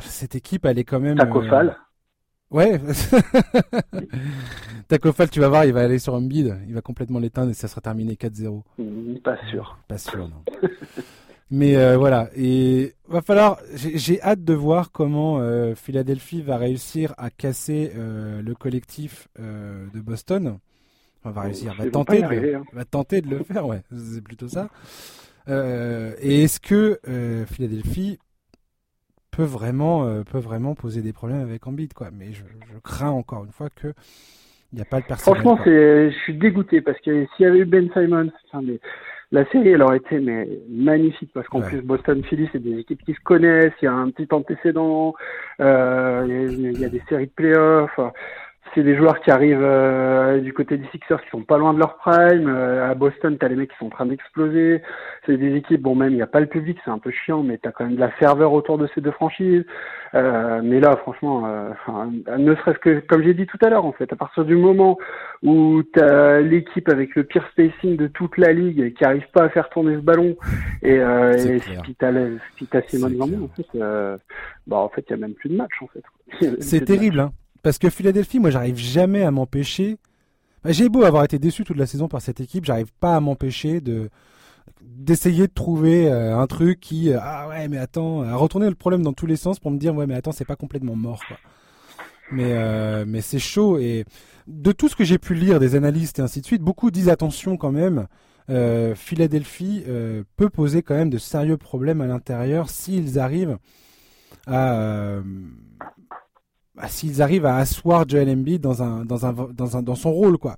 cette 0.00 0.34
équipe, 0.34 0.66
elle 0.66 0.78
est 0.78 0.84
quand 0.84 1.00
même. 1.00 1.16
Taco 1.16 1.42
Fall. 1.42 1.76
Ouais. 2.50 2.80
Tacofal, 4.88 5.30
tu 5.30 5.38
vas 5.38 5.48
voir, 5.48 5.64
il 5.64 5.72
va 5.72 5.82
aller 5.82 6.00
sur 6.00 6.16
un 6.16 6.22
bid, 6.22 6.56
il 6.66 6.74
va 6.74 6.80
complètement 6.80 7.20
l'éteindre 7.20 7.52
et 7.52 7.54
ça 7.54 7.68
sera 7.68 7.80
terminé 7.80 8.14
4-0. 8.14 8.62
Mm, 8.78 9.18
pas 9.18 9.36
sûr. 9.48 9.78
Pas 9.86 9.98
sûr, 9.98 10.28
non. 10.28 10.42
Mais 11.52 11.76
euh, 11.76 11.96
voilà, 11.96 12.28
et 12.36 12.94
va 13.08 13.22
falloir. 13.22 13.58
J'ai 13.74 14.22
hâte 14.22 14.44
de 14.44 14.54
voir 14.54 14.92
comment 14.92 15.40
euh, 15.40 15.74
Philadelphie 15.74 16.42
va 16.42 16.56
réussir 16.56 17.12
à 17.18 17.28
casser 17.30 17.92
euh, 17.96 18.40
le 18.40 18.54
collectif 18.54 19.28
de 19.38 20.00
Boston. 20.00 20.58
Enfin, 21.22 21.32
va 21.32 21.40
réussir, 21.42 21.74
va 21.74 21.90
tenter, 21.90 22.22
de, 22.22 22.54
hein. 22.54 22.62
va 22.72 22.84
tenter 22.84 23.20
de 23.20 23.28
le 23.28 23.42
faire, 23.42 23.66
ouais, 23.66 23.82
c'est 23.94 24.22
plutôt 24.22 24.48
ça. 24.48 24.70
Et 25.48 26.44
est-ce 26.44 26.60
que 26.60 27.00
Philadelphie 27.46 28.18
peut 29.30 29.44
vraiment, 29.44 30.06
euh, 30.06 30.22
peut 30.22 30.38
vraiment 30.38 30.74
poser 30.74 31.02
des 31.02 31.12
problèmes 31.12 31.40
avec 31.40 31.66
Embiid, 31.66 31.92
quoi? 31.92 32.08
Mais 32.12 32.32
je, 32.32 32.42
crains 32.82 33.10
encore 33.10 33.44
une 33.44 33.52
fois 33.52 33.68
que 33.70 33.88
Il 34.72 34.76
n'y 34.76 34.82
a 34.82 34.84
pas 34.84 34.98
le 34.98 35.04
personnel. 35.04 35.40
Franchement, 35.40 35.62
je 35.64 36.14
suis 36.22 36.34
dégoûté 36.34 36.80
parce 36.80 36.98
que 37.00 37.26
s'il 37.36 37.44
y 37.44 37.48
avait 37.48 37.60
eu 37.60 37.64
Ben 37.64 37.90
Simons, 37.92 38.30
la 39.32 39.44
série, 39.50 39.70
elle 39.70 39.82
aurait 39.82 39.98
été 39.98 40.18
mais 40.18 40.48
magnifique 40.68 41.30
parce 41.32 41.46
qu'en 41.48 41.60
plus 41.60 41.82
Boston 41.82 42.22
Philly, 42.24 42.48
c'est 42.52 42.62
des 42.62 42.78
équipes 42.78 43.02
qui 43.04 43.14
se 43.14 43.20
connaissent. 43.20 43.72
Il 43.82 43.84
y 43.84 43.88
a 43.88 43.92
un 43.92 44.10
petit 44.10 44.32
antécédent. 44.32 45.14
Euh, 45.60 46.24
il, 46.28 46.80
y 46.80 46.84
a, 46.84 46.88
des 46.88 47.02
séries 47.08 47.26
de 47.26 47.32
playoffs 47.32 47.98
c'est 48.74 48.82
des 48.82 48.96
joueurs 48.96 49.20
qui 49.20 49.30
arrivent 49.30 49.62
euh, 49.62 50.38
du 50.38 50.52
côté 50.52 50.76
des 50.76 50.86
Sixers 50.88 51.20
qui 51.22 51.30
sont 51.30 51.42
pas 51.42 51.58
loin 51.58 51.74
de 51.74 51.78
leur 51.78 51.96
prime. 51.96 52.48
Euh, 52.48 52.90
à 52.90 52.94
Boston, 52.94 53.36
t'as 53.38 53.48
les 53.48 53.56
mecs 53.56 53.70
qui 53.70 53.76
sont 53.78 53.86
en 53.86 53.90
train 53.90 54.06
d'exploser. 54.06 54.82
C'est 55.26 55.36
des 55.36 55.56
équipes, 55.56 55.82
bon 55.82 55.94
même 55.94 56.12
il 56.12 56.16
n'y 56.16 56.22
a 56.22 56.26
pas 56.26 56.40
le 56.40 56.46
public, 56.46 56.78
c'est 56.84 56.90
un 56.90 56.98
peu 56.98 57.10
chiant, 57.10 57.42
mais 57.42 57.58
t'as 57.58 57.72
quand 57.72 57.84
même 57.84 57.96
de 57.96 58.00
la 58.00 58.10
ferveur 58.10 58.52
autour 58.52 58.78
de 58.78 58.88
ces 58.94 59.00
deux 59.00 59.10
franchises. 59.10 59.64
Euh, 60.14 60.60
mais 60.62 60.80
là, 60.80 60.96
franchement, 60.96 61.48
ne 62.36 62.54
serait-ce 62.56 62.78
que, 62.78 63.00
comme 63.00 63.22
j'ai 63.22 63.34
dit 63.34 63.46
tout 63.46 63.58
à 63.62 63.70
l'heure, 63.70 63.84
en 63.84 63.92
fait, 63.92 64.12
à 64.12 64.16
partir 64.16 64.44
du 64.44 64.56
moment 64.56 64.98
où 65.42 65.82
t'as 65.92 66.40
l'équipe 66.40 66.88
avec 66.88 67.14
le 67.14 67.24
pire 67.24 67.46
spacing 67.52 67.96
de 67.96 68.06
toute 68.06 68.36
la 68.38 68.52
ligue 68.52 68.94
qui 68.94 69.04
arrive 69.04 69.26
pas 69.32 69.44
à 69.44 69.48
faire 69.48 69.68
tourner 69.70 69.96
ce 69.96 70.00
ballon, 70.00 70.36
et, 70.82 70.96
et 70.96 71.58
si 71.58 71.94
t'as 71.98 72.12
si 72.56 72.66
t'as 72.66 72.82
Simon 72.82 73.44
en 73.44 73.48
fait, 73.48 73.78
bah 74.66 74.76
en 74.76 74.88
fait 74.88 75.04
il 75.08 75.10
y 75.10 75.14
a 75.14 75.16
même 75.16 75.34
plus 75.34 75.48
de 75.48 75.56
match 75.56 75.72
en 75.80 75.86
fait. 75.88 76.04
C'est 76.60 76.84
terrible, 76.84 77.20
hein. 77.20 77.32
Parce 77.62 77.78
que 77.78 77.90
Philadelphie, 77.90 78.38
moi, 78.38 78.50
j'arrive 78.50 78.76
jamais 78.76 79.22
à 79.22 79.30
m'empêcher. 79.30 79.98
Bah, 80.62 80.72
j'ai 80.72 80.88
beau 80.88 81.04
avoir 81.04 81.24
été 81.24 81.38
déçu 81.38 81.64
toute 81.64 81.76
la 81.76 81.86
saison 81.86 82.08
par 82.08 82.20
cette 82.20 82.40
équipe, 82.40 82.64
j'arrive 82.64 82.92
pas 83.00 83.16
à 83.16 83.20
m'empêcher 83.20 83.80
de 83.80 84.10
d'essayer 84.82 85.46
de 85.46 85.52
trouver 85.52 86.10
euh, 86.10 86.38
un 86.38 86.46
truc 86.46 86.80
qui 86.80 87.10
euh, 87.10 87.18
ah 87.20 87.48
ouais 87.48 87.68
mais 87.68 87.78
attends 87.78 88.22
à 88.22 88.34
retourner 88.34 88.68
le 88.68 88.74
problème 88.74 89.02
dans 89.02 89.12
tous 89.12 89.26
les 89.26 89.36
sens 89.36 89.58
pour 89.58 89.70
me 89.70 89.78
dire 89.78 89.94
ouais 89.94 90.06
mais 90.06 90.14
attends 90.14 90.32
c'est 90.32 90.44
pas 90.44 90.56
complètement 90.56 90.96
mort 90.96 91.22
quoi. 91.26 91.38
Mais 92.32 92.52
euh, 92.52 93.04
mais 93.06 93.20
c'est 93.20 93.38
chaud 93.38 93.78
et 93.78 94.04
de 94.46 94.72
tout 94.72 94.88
ce 94.88 94.96
que 94.96 95.04
j'ai 95.04 95.18
pu 95.18 95.34
lire 95.34 95.58
des 95.58 95.74
analystes 95.74 96.18
et 96.18 96.22
ainsi 96.22 96.40
de 96.40 96.46
suite, 96.46 96.62
beaucoup 96.62 96.90
disent 96.90 97.08
attention 97.08 97.56
quand 97.56 97.72
même. 97.72 98.06
Philadelphie 98.96 99.84
peut 100.36 100.50
poser 100.50 100.82
quand 100.82 100.96
même 100.96 101.08
de 101.08 101.18
sérieux 101.18 101.56
problèmes 101.56 102.00
à 102.00 102.08
l'intérieur 102.08 102.68
s'ils 102.68 103.20
arrivent 103.20 103.58
à 104.48 105.20
bah, 106.80 106.88
s'ils 106.88 107.20
arrivent 107.20 107.46
à 107.46 107.56
asseoir 107.56 108.08
Joel 108.08 108.30
Embiid 108.30 108.62
dans 108.62 109.94
son 109.94 110.12
rôle 110.12 110.38
quoi. 110.38 110.54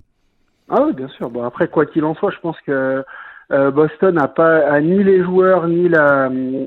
Ah 0.69 0.83
oui, 0.85 0.93
bien 0.93 1.09
sûr. 1.09 1.29
Bon 1.29 1.43
après 1.43 1.67
quoi 1.67 1.85
qu'il 1.85 2.05
en 2.05 2.15
soit, 2.15 2.31
je 2.31 2.39
pense 2.39 2.59
que 2.65 3.03
euh, 3.51 3.71
Boston 3.71 4.15
n'a 4.15 4.27
pas 4.27 4.59
a 4.69 4.79
ni 4.79 5.03
les 5.03 5.23
joueurs 5.23 5.67
ni 5.67 5.89
la 5.89 6.27
hum, 6.27 6.65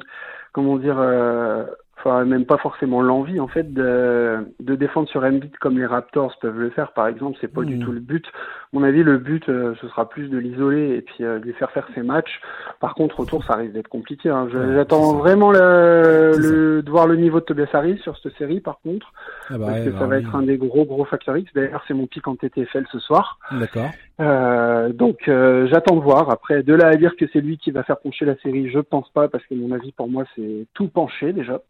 comment 0.53 0.77
dire 0.77 0.97
euh, 0.99 1.65
enfin 1.99 2.25
même 2.25 2.45
pas 2.45 2.59
forcément 2.59 3.01
l'envie 3.01 3.41
en 3.41 3.49
fait 3.49 3.73
de, 3.73 4.47
de 4.61 4.75
défendre 4.75 5.09
sur 5.09 5.25
Embiid 5.25 5.57
comme 5.59 5.79
les 5.79 5.87
Raptors 5.87 6.37
peuvent 6.41 6.59
le 6.59 6.71
faire 6.71 6.93
par 6.93 7.07
exemple 7.09 7.39
c'est 7.41 7.53
pas 7.53 7.63
du 7.63 7.77
hmm. 7.77 7.85
tout 7.85 7.93
le 7.93 8.01
but. 8.01 8.27
À 8.27 8.79
mon 8.79 8.83
avis 8.83 9.03
le 9.03 9.19
but 9.19 9.49
euh, 9.49 9.75
ce 9.81 9.89
sera 9.89 10.09
plus 10.09 10.29
de 10.29 10.39
l'isoler 10.39 10.97
et 10.97 11.03
puis 11.03 11.25
euh, 11.25 11.39
lui 11.39 11.53
faire 11.55 11.71
faire 11.71 11.89
ses 11.95 12.03
matchs. 12.03 12.41
Par 12.81 12.95
contre 12.95 13.21
autour 13.21 13.45
ça 13.45 13.55
risque 13.55 13.73
d'être 13.73 13.89
compliqué 13.89 14.29
hein. 14.29 14.49
j'attends 14.51 15.15
vraiment 15.15 15.51
le, 15.51 16.83
de 16.83 16.91
voir 16.91 17.07
le 17.07 17.17
niveau 17.17 17.41
de 17.41 17.45
Tobias 17.45 17.71
Harris 17.73 17.99
sur 17.99 18.17
cette 18.19 18.37
série 18.37 18.61
par 18.61 18.79
contre. 18.81 19.13
Ah 19.51 19.59
bah 19.59 19.67
parce 19.69 19.85
que 19.85 19.93
ça 19.93 20.01
bah 20.01 20.07
va 20.07 20.19
être 20.19 20.35
un 20.35 20.43
des 20.43 20.59
gros 20.59 20.85
gros 20.85 21.05
facteurs 21.05 21.37
X. 21.37 21.51
D'ailleurs 21.55 21.83
c'est 21.89 21.95
mon 21.95 22.07
pic 22.07 22.27
en 22.29 22.37
TTFL 22.37 22.87
ce 22.93 22.99
soir. 22.99 23.39
D'accord 23.53 23.91
euh, 24.19 24.93
donc 24.93 25.29
euh, 25.29 25.69
j'attends 25.71 25.97
de 25.97 26.01
voir. 26.01 26.31
Après, 26.31 26.63
de 26.63 26.75
là 26.75 26.89
à 26.89 26.97
dire 26.97 27.17
que 27.17 27.27
c'est 27.33 27.41
lui 27.41 27.59
qui 27.59 27.71
va 27.71 27.83
faire 27.83 27.99
pencher 27.99 28.25
la 28.25 28.37
série, 28.37 28.71
je 28.71 28.79
pense 28.79 29.09
pas, 29.11 29.29
parce 29.29 29.45
que 29.47 29.55
mon 29.55 29.73
avis 29.73 29.93
pour 29.93 30.09
moi 30.09 30.25
c'est 30.35 30.67
tout 30.75 30.89
penché 30.89 31.33
déjà. 31.33 31.61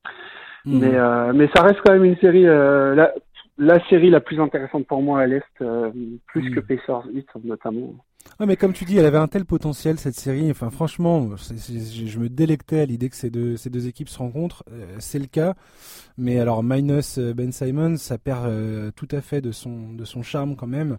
Mhm. 0.64 0.78
Mais 0.80 0.94
euh, 0.94 1.32
mais 1.34 1.48
ça 1.54 1.62
reste 1.62 1.80
quand 1.84 1.92
même 1.92 2.04
une 2.04 2.18
série. 2.18 2.44
la, 2.44 3.12
la 3.58 3.88
série 3.88 4.10
la 4.10 4.20
plus 4.20 4.40
intéressante 4.40 4.86
pour 4.86 5.02
moi 5.02 5.20
à 5.20 5.26
l'est, 5.26 5.44
plus 6.26 6.42
mhm. 6.42 6.54
que 6.54 6.60
Pacers 6.60 7.06
8 7.12 7.26
notamment. 7.44 7.94
Ouais, 8.38 8.46
mais 8.46 8.56
comme 8.56 8.72
tu 8.72 8.84
dis, 8.84 8.98
elle 8.98 9.06
avait 9.06 9.18
un 9.18 9.28
tel 9.28 9.44
potentiel 9.44 9.98
cette 9.98 10.14
série. 10.14 10.50
Enfin, 10.50 10.70
franchement, 10.70 11.30
je 11.36 12.18
me 12.18 12.28
délectais 12.28 12.80
à 12.80 12.86
l'idée 12.86 13.08
que 13.08 13.16
ces 13.16 13.30
deux, 13.30 13.86
équipes 13.86 14.08
se 14.08 14.18
rencontrent. 14.18 14.62
Euh, 14.70 14.96
c'est 14.98 15.18
le 15.18 15.26
cas, 15.26 15.54
mais 16.18 16.38
alors 16.38 16.62
minus 16.62 17.18
euh, 17.18 17.32
Ben 17.32 17.50
Simon, 17.52 17.96
ça 17.96 18.18
perd 18.18 18.46
euh, 18.46 18.90
tout 18.94 19.08
à 19.10 19.20
fait 19.20 19.40
de 19.40 19.52
son, 19.52 19.96
charme 20.22 20.56
quand 20.56 20.66
même. 20.66 20.98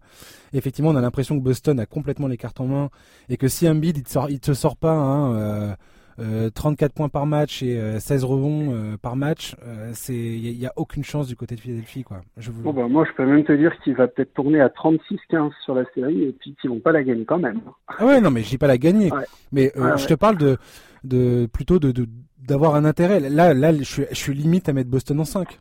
effectivement, 0.54 0.90
on 0.92 0.96
a 0.96 1.02
l'impression 1.02 1.38
que 1.38 1.44
Boston 1.44 1.80
a 1.80 1.86
complètement 1.86 2.28
les 2.28 2.38
cartes 2.38 2.60
en 2.60 2.68
main 2.68 2.90
et 3.30 3.38
que 3.38 3.48
si 3.48 3.68
Embiid 3.70 3.98
il 3.98 4.04
te 4.04 4.32
il 4.32 4.40
te 4.40 4.54
sort 4.54 4.78
pas. 4.78 4.94
Hein, 4.94 5.76
34 5.76 5.78
euh, 6.20 6.50
points 6.96 7.10
par 7.10 7.26
match 7.26 7.62
et 7.64 8.00
16 8.00 8.24
euh, 8.24 8.28
rebonds 8.28 8.74
euh, 8.74 8.98
par 8.98 9.16
match, 9.16 9.56
c'est 9.94 10.16
il 10.16 10.58
n'y 10.58 10.66
a, 10.66 10.74
aucune 10.76 11.04
chance 11.04 11.28
du 11.28 11.36
côté 11.36 11.56
de 11.56 11.60
Philadelphie 11.60 12.04
quoi. 12.04 12.22
Je 12.38 12.52
vous... 12.52 12.72
bah, 12.74 12.88
moi 12.88 13.06
je 13.06 13.16
peux 13.16 13.26
même 13.26 13.44
te 13.44 13.52
dire 13.52 13.72
qu'il 13.84 13.96
va 13.96 14.08
peut-être 14.08 14.34
tourner 14.34 14.62
à 14.62 14.68
36-15 14.68 15.52
sur 15.64 15.76
la 15.76 15.84
série 15.94 16.24
et 16.24 16.32
puis 16.32 16.56
qu'ils 16.60 16.70
vont 16.70 16.80
pas 16.80 16.92
la 16.92 17.04
gagner 17.04 17.26
quand 17.26 17.40
même. 17.40 17.62
Ah 17.88 18.06
ouais 18.06 18.22
non 18.22 18.32
mais 18.32 18.42
je 18.42 18.50
dis 18.50 18.58
pas 18.58 18.68
la 18.68 18.78
gagner, 18.78 19.10
mais 19.52 19.72
je 19.76 20.08
te 20.08 20.14
parle 20.14 20.38
de 20.38 20.58
de 21.04 21.46
plutôt 21.46 21.80
de 21.80 22.08
d'avoir 22.40 22.76
un 22.76 22.86
intérêt. 22.86 23.20
Là 23.20 23.54
là 23.54 23.74
je 23.74 23.84
suis, 23.84 24.06
je 24.10 24.16
suis 24.16 24.34
limite 24.34 24.70
à 24.70 24.74
mettre 24.74 24.90
Boston 24.90 25.20
en 25.20 25.26
5. 25.26 25.60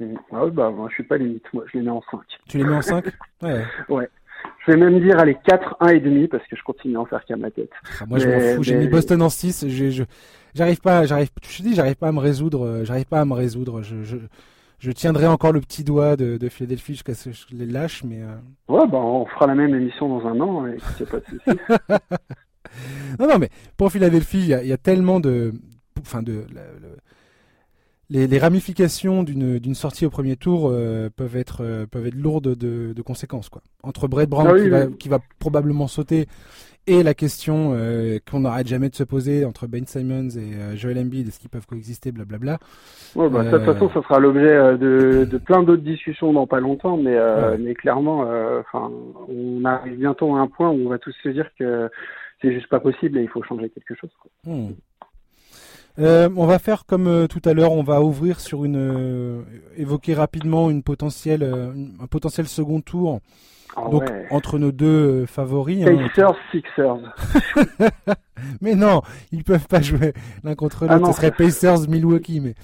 Mmh. 0.00 0.14
Ah 0.32 0.46
oui, 0.46 0.50
bah 0.50 0.70
moi 0.70 0.88
je 0.88 0.94
suis 0.94 1.02
pas 1.02 1.18
limite, 1.18 1.44
moi 1.52 1.64
je 1.70 1.78
les 1.78 1.84
mets 1.84 1.90
en 1.90 2.02
5. 2.10 2.20
Tu 2.48 2.58
les 2.58 2.64
mets 2.64 2.74
en 2.74 2.82
5 2.82 3.04
Ouais. 3.42 3.64
ouais. 3.88 4.08
Je 4.66 4.72
vais 4.72 4.76
même 4.76 5.00
dire 5.00 5.18
allez 5.18 5.36
4, 5.46 5.76
1 5.80 5.88
et 5.88 6.00
demi 6.00 6.28
parce 6.28 6.46
que 6.46 6.56
je 6.56 6.62
continue 6.62 6.96
à 6.96 7.00
en 7.00 7.06
faire 7.06 7.24
qu'à 7.24 7.36
ma 7.36 7.50
tête. 7.50 7.70
Ah, 8.00 8.04
moi 8.06 8.18
je 8.18 8.28
m'en 8.28 8.40
fous, 8.56 8.62
j'ai 8.62 8.76
mis 8.76 8.88
Boston 8.88 9.22
en 9.22 9.30
6, 9.30 9.68
je, 9.68 10.04
j'arrive 10.54 10.80
pas, 10.80 11.06
j'arrive, 11.06 11.30
je 11.42 11.62
dis 11.62 11.74
j'arrive 11.74 11.96
pas 11.96 12.08
à 12.08 12.12
me 12.12 12.20
résoudre, 12.20 12.66
euh, 12.66 12.84
j'arrive 12.84 13.06
pas 13.06 13.20
à 13.20 13.24
me 13.24 13.32
résoudre, 13.32 13.82
je, 13.82 14.02
je, 14.02 14.18
je 14.78 14.90
tiendrai 14.90 15.26
encore 15.26 15.52
le 15.52 15.60
petit 15.60 15.84
doigt 15.84 16.16
de, 16.16 16.36
de 16.36 16.48
Philadelphie 16.48 16.92
jusqu'à 16.92 17.14
ce 17.14 17.30
que 17.30 17.34
je 17.34 17.56
les 17.56 17.66
lâche, 17.66 18.02
mais. 18.04 18.22
Euh... 18.22 18.36
Ouais, 18.68 18.86
bah 18.86 18.98
on 18.98 19.26
fera 19.26 19.46
la 19.46 19.54
même 19.54 19.74
émission 19.74 20.08
dans 20.08 20.26
un 20.26 20.40
an, 20.40 20.66
et 20.66 20.76
a 20.76 21.06
pas 21.06 21.18
de 21.18 22.08
non, 23.18 23.28
non, 23.28 23.38
mais 23.38 23.48
pour 23.76 23.90
Philadelphie, 23.92 24.38
il 24.38 24.46
y 24.46 24.54
a, 24.54 24.62
y 24.62 24.72
a, 24.72 24.78
tellement 24.78 25.20
de, 25.20 25.52
enfin 26.00 26.22
de, 26.22 26.44
les, 28.10 28.38
ramifications 28.38 29.22
d'une 29.22 29.74
sortie 29.74 30.04
au 30.04 30.10
premier 30.10 30.36
tour 30.36 30.68
euh, 30.70 31.08
peuvent 31.14 31.36
être 31.36 31.62
euh, 31.62 31.86
peuvent 31.86 32.06
être 32.06 32.14
lourdes 32.14 32.56
de, 32.56 33.02
conséquences 33.02 33.48
quoi. 33.48 33.62
Entre 33.82 34.08
Brett 34.08 34.28
Brown 34.28 34.48
ah 34.50 34.58
qui, 34.58 34.68
va, 34.68 34.86
qui, 34.86 35.08
va, 35.08 35.18
probablement 35.38 35.86
sauter 35.86 36.26
et 36.86 37.02
la 37.02 37.14
question 37.14 37.72
euh, 37.74 38.18
qu'on 38.28 38.40
n'arrête 38.40 38.66
jamais 38.66 38.88
de 38.88 38.94
se 38.94 39.04
poser 39.04 39.44
entre 39.44 39.66
Ben 39.66 39.86
Simons 39.86 40.28
et 40.30 40.76
Joel 40.76 40.98
Embiid 40.98 41.28
est-ce 41.28 41.38
qu'ils 41.38 41.50
peuvent 41.50 41.66
coexister 41.66 42.10
blablabla. 42.10 42.58
Ouais, 43.14 43.28
bah, 43.28 43.44
de 43.44 43.50
toute 43.50 43.64
façon 43.64 43.88
ça 43.90 44.02
sera 44.02 44.18
l'objet 44.18 44.76
de, 44.78 45.24
de, 45.30 45.38
plein 45.38 45.62
d'autres 45.62 45.82
discussions 45.82 46.32
dans 46.32 46.46
pas 46.46 46.60
longtemps 46.60 46.96
mais 46.96 47.16
mais 47.58 47.74
clairement 47.74 48.26
on 49.28 49.64
arrive 49.64 49.98
bientôt 49.98 50.34
à 50.34 50.40
un 50.40 50.48
point 50.48 50.70
où 50.70 50.86
on 50.86 50.88
va 50.88 50.98
tous 50.98 51.14
se 51.22 51.28
dire 51.28 51.48
que 51.58 51.88
c'est 52.42 52.52
juste 52.52 52.68
pas 52.68 52.80
possible 52.80 53.18
et 53.18 53.22
il 53.22 53.28
faut 53.28 53.42
changer 53.42 53.68
quelque 53.68 53.94
chose. 53.94 54.10
Quoi. 54.18 54.52
Hmm. 54.52 54.70
Euh, 56.00 56.28
on 56.36 56.46
va 56.46 56.58
faire 56.58 56.86
comme 56.86 57.06
euh, 57.06 57.26
tout 57.26 57.42
à 57.44 57.52
l'heure, 57.52 57.72
on 57.72 57.82
va 57.82 58.00
ouvrir 58.00 58.40
sur 58.40 58.64
une 58.64 58.76
euh, 58.76 59.42
évoquer 59.76 60.14
rapidement 60.14 60.70
une 60.70 60.82
potentielle 60.82 61.42
un 62.00 62.06
potentiel 62.06 62.46
second 62.48 62.80
tour. 62.80 63.20
Ah 63.76 63.88
donc 63.88 64.10
entre 64.30 64.58
nos 64.58 64.72
deux 64.72 65.26
favoris. 65.26 65.86
Hein. 65.86 65.96
Pacers, 66.08 66.34
Sixers. 66.50 66.98
mais 68.60 68.74
non, 68.74 69.02
ils 69.30 69.44
peuvent 69.44 69.68
pas 69.68 69.80
jouer 69.80 70.12
l'un 70.42 70.56
contre 70.56 70.86
ah 70.88 70.96
l'autre. 70.96 71.12
Ce 71.12 71.12
serait 71.12 71.30
Pacers, 71.30 71.88
Milwaukee, 71.88 72.40
mais 72.40 72.54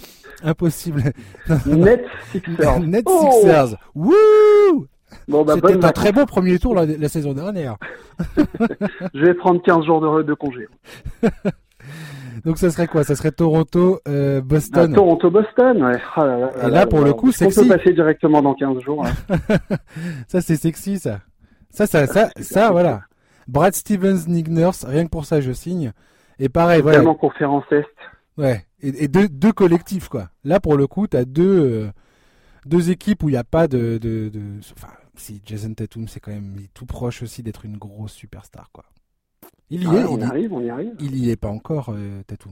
impossible. 0.42 1.12
Net 1.66 2.04
Sixers. 2.32 2.80
Net 2.86 3.04
oh 3.06 3.30
Sixers. 3.32 3.76
Wouh 3.94 4.86
Bon, 5.28 5.44
bah, 5.44 5.54
C'était 5.54 5.84
un 5.84 5.92
très 5.92 6.10
beau 6.10 6.26
premier 6.26 6.58
tour 6.58 6.74
la, 6.74 7.08
saison 7.08 7.32
dernière. 7.32 7.76
Je 9.14 9.24
vais 9.24 9.34
prendre 9.34 9.62
15 9.62 9.84
jours 9.84 10.00
de, 10.00 10.24
de 10.24 10.34
congé. 10.34 10.66
Donc 12.44 12.58
ça 12.58 12.70
serait 12.70 12.86
quoi? 12.86 13.04
Ça 13.04 13.14
serait 13.16 13.32
Toronto, 13.32 14.00
euh, 14.08 14.40
Boston? 14.40 14.90
Ah, 14.92 14.94
Toronto, 14.94 15.30
Boston. 15.30 15.82
Ouais. 15.82 15.98
Ah 16.14 16.66
Et 16.66 16.70
là, 16.70 16.86
pour 16.86 17.00
le 17.00 17.12
coup, 17.12 17.32
sexy. 17.32 17.60
On 17.60 17.62
peut 17.62 17.76
passer 17.76 17.92
directement 17.92 18.42
dans 18.42 18.54
15 18.54 18.80
jours. 18.80 19.06
ça 20.28 20.40
c'est 20.40 20.56
sexy, 20.56 20.98
ça. 20.98 21.20
Ça, 21.70 21.86
ça, 21.86 22.06
ça, 22.06 22.30
ça, 22.40 22.70
voilà. 22.70 23.02
Brad 23.48 23.74
Stevens, 23.74 24.26
Nick 24.28 24.48
Nurse, 24.48 24.84
rien 24.84 25.04
que 25.04 25.10
pour 25.10 25.24
ça, 25.24 25.40
je 25.40 25.52
signe. 25.52 25.92
Et 26.38 26.48
pareil, 26.48 26.82
voilà. 26.82 26.98
Vraiment 26.98 27.14
conférence 27.14 27.64
est. 27.70 27.86
Ouais. 28.38 28.64
Et, 28.80 29.08
deux, 29.08 29.28
deux 29.28 29.52
collectifs, 29.52 30.08
quoi. 30.08 30.28
Là, 30.44 30.60
pour 30.60 30.76
le 30.76 30.86
coup, 30.86 31.06
t'as 31.06 31.24
deux, 31.24 31.84
euh, 31.84 31.90
deux 32.66 32.90
équipes 32.90 33.22
où 33.22 33.28
il 33.28 33.32
n'y 33.32 33.38
a 33.38 33.44
pas 33.44 33.68
de, 33.68 33.98
de, 33.98 34.28
de, 34.28 34.40
enfin, 34.76 34.92
si 35.14 35.40
Jason 35.44 35.72
Tatum, 35.72 36.08
c'est 36.08 36.20
quand 36.20 36.32
même 36.32 36.56
tout 36.74 36.86
proche 36.86 37.22
aussi 37.22 37.42
d'être 37.42 37.64
une 37.64 37.78
grosse 37.78 38.12
superstar, 38.12 38.70
quoi. 38.72 38.84
Il 39.70 39.82
y 39.82 39.96
est. 39.96 40.04
On 40.08 40.20
arrive, 40.20 40.52
on 40.52 40.60
y 40.60 40.70
arrive. 40.70 40.94
Il 41.00 41.16
y 41.16 41.30
est 41.30 41.40
pas 41.40 41.48
encore, 41.48 41.90
euh, 41.90 42.22
Tatou. 42.26 42.50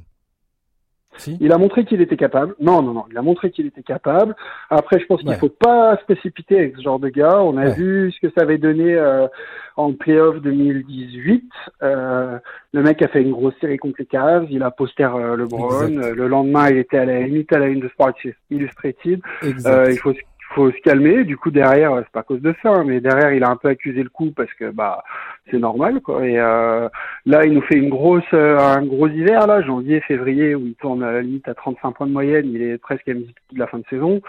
Si 1.16 1.36
il 1.40 1.52
a 1.52 1.58
montré 1.58 1.84
qu'il 1.84 2.00
était 2.00 2.16
capable. 2.16 2.56
Non, 2.60 2.82
non, 2.82 2.92
non. 2.92 3.04
Il 3.08 3.16
a 3.16 3.22
montré 3.22 3.52
qu'il 3.52 3.66
était 3.66 3.84
capable. 3.84 4.34
Après, 4.68 4.98
je 4.98 5.06
pense 5.06 5.20
qu'il 5.20 5.30
ne 5.30 5.36
faut 5.36 5.48
pas 5.48 5.96
se 5.96 6.04
précipiter 6.04 6.58
avec 6.58 6.76
ce 6.76 6.82
genre 6.82 6.98
de 6.98 7.08
gars. 7.08 7.40
On 7.40 7.56
a 7.56 7.68
vu 7.68 8.10
ce 8.10 8.20
que 8.20 8.32
ça 8.36 8.42
avait 8.42 8.58
donné 8.58 8.94
euh, 8.94 9.28
en 9.76 9.92
playoff 9.92 10.40
2018. 10.42 11.44
Euh, 11.84 12.38
le 12.72 12.82
mec 12.82 13.00
a 13.00 13.06
fait 13.06 13.22
une 13.22 13.30
grosse 13.30 13.54
série 13.60 13.76
contre 13.76 13.96
les 14.00 14.06
Cavs. 14.06 14.48
Il 14.50 14.64
a 14.64 14.72
poster 14.72 15.08
le 15.16 15.36
LeBron. 15.36 15.86
Le 15.88 16.26
lendemain, 16.26 16.68
il 16.70 16.78
était 16.78 16.98
à 16.98 17.04
la 17.04 17.20
limite 17.20 17.52
à 17.52 17.60
la 17.60 17.68
une 17.68 17.78
de 17.78 17.88
Sports 17.90 18.14
Illustrated. 18.50 19.20
il 19.42 19.98
faut 20.02 20.14
faut 20.54 20.70
se 20.70 20.80
calmer. 20.82 21.24
Du 21.24 21.36
coup, 21.36 21.50
derrière, 21.50 21.96
c'est 21.98 22.12
pas 22.12 22.20
à 22.20 22.24
cause 22.24 22.40
de 22.40 22.54
ça, 22.62 22.70
hein, 22.70 22.84
mais 22.86 23.00
derrière, 23.00 23.32
il 23.32 23.44
a 23.44 23.50
un 23.50 23.56
peu 23.56 23.68
accusé 23.68 24.02
le 24.02 24.08
coup 24.08 24.32
parce 24.34 24.52
que 24.54 24.70
bah 24.70 25.02
c'est 25.50 25.58
normal, 25.58 26.00
quoi. 26.00 26.26
Et 26.26 26.38
euh, 26.38 26.88
là, 27.26 27.44
il 27.44 27.52
nous 27.52 27.62
fait 27.62 27.76
une 27.76 27.90
grosse, 27.90 28.22
euh, 28.32 28.58
un 28.58 28.84
gros 28.84 29.08
hiver 29.08 29.46
là, 29.46 29.62
janvier, 29.62 30.00
février, 30.02 30.54
où 30.54 30.66
il 30.66 30.74
tourne 30.74 31.02
à 31.02 31.12
la 31.12 31.22
limite 31.22 31.48
à 31.48 31.54
35 31.54 31.92
points 31.92 32.06
de 32.06 32.12
moyenne. 32.12 32.46
Il 32.46 32.62
est 32.62 32.78
presque 32.78 33.08
à 33.08 33.12
la 33.56 33.66
fin 33.66 33.78
de 33.78 33.84
saison. 33.90 34.20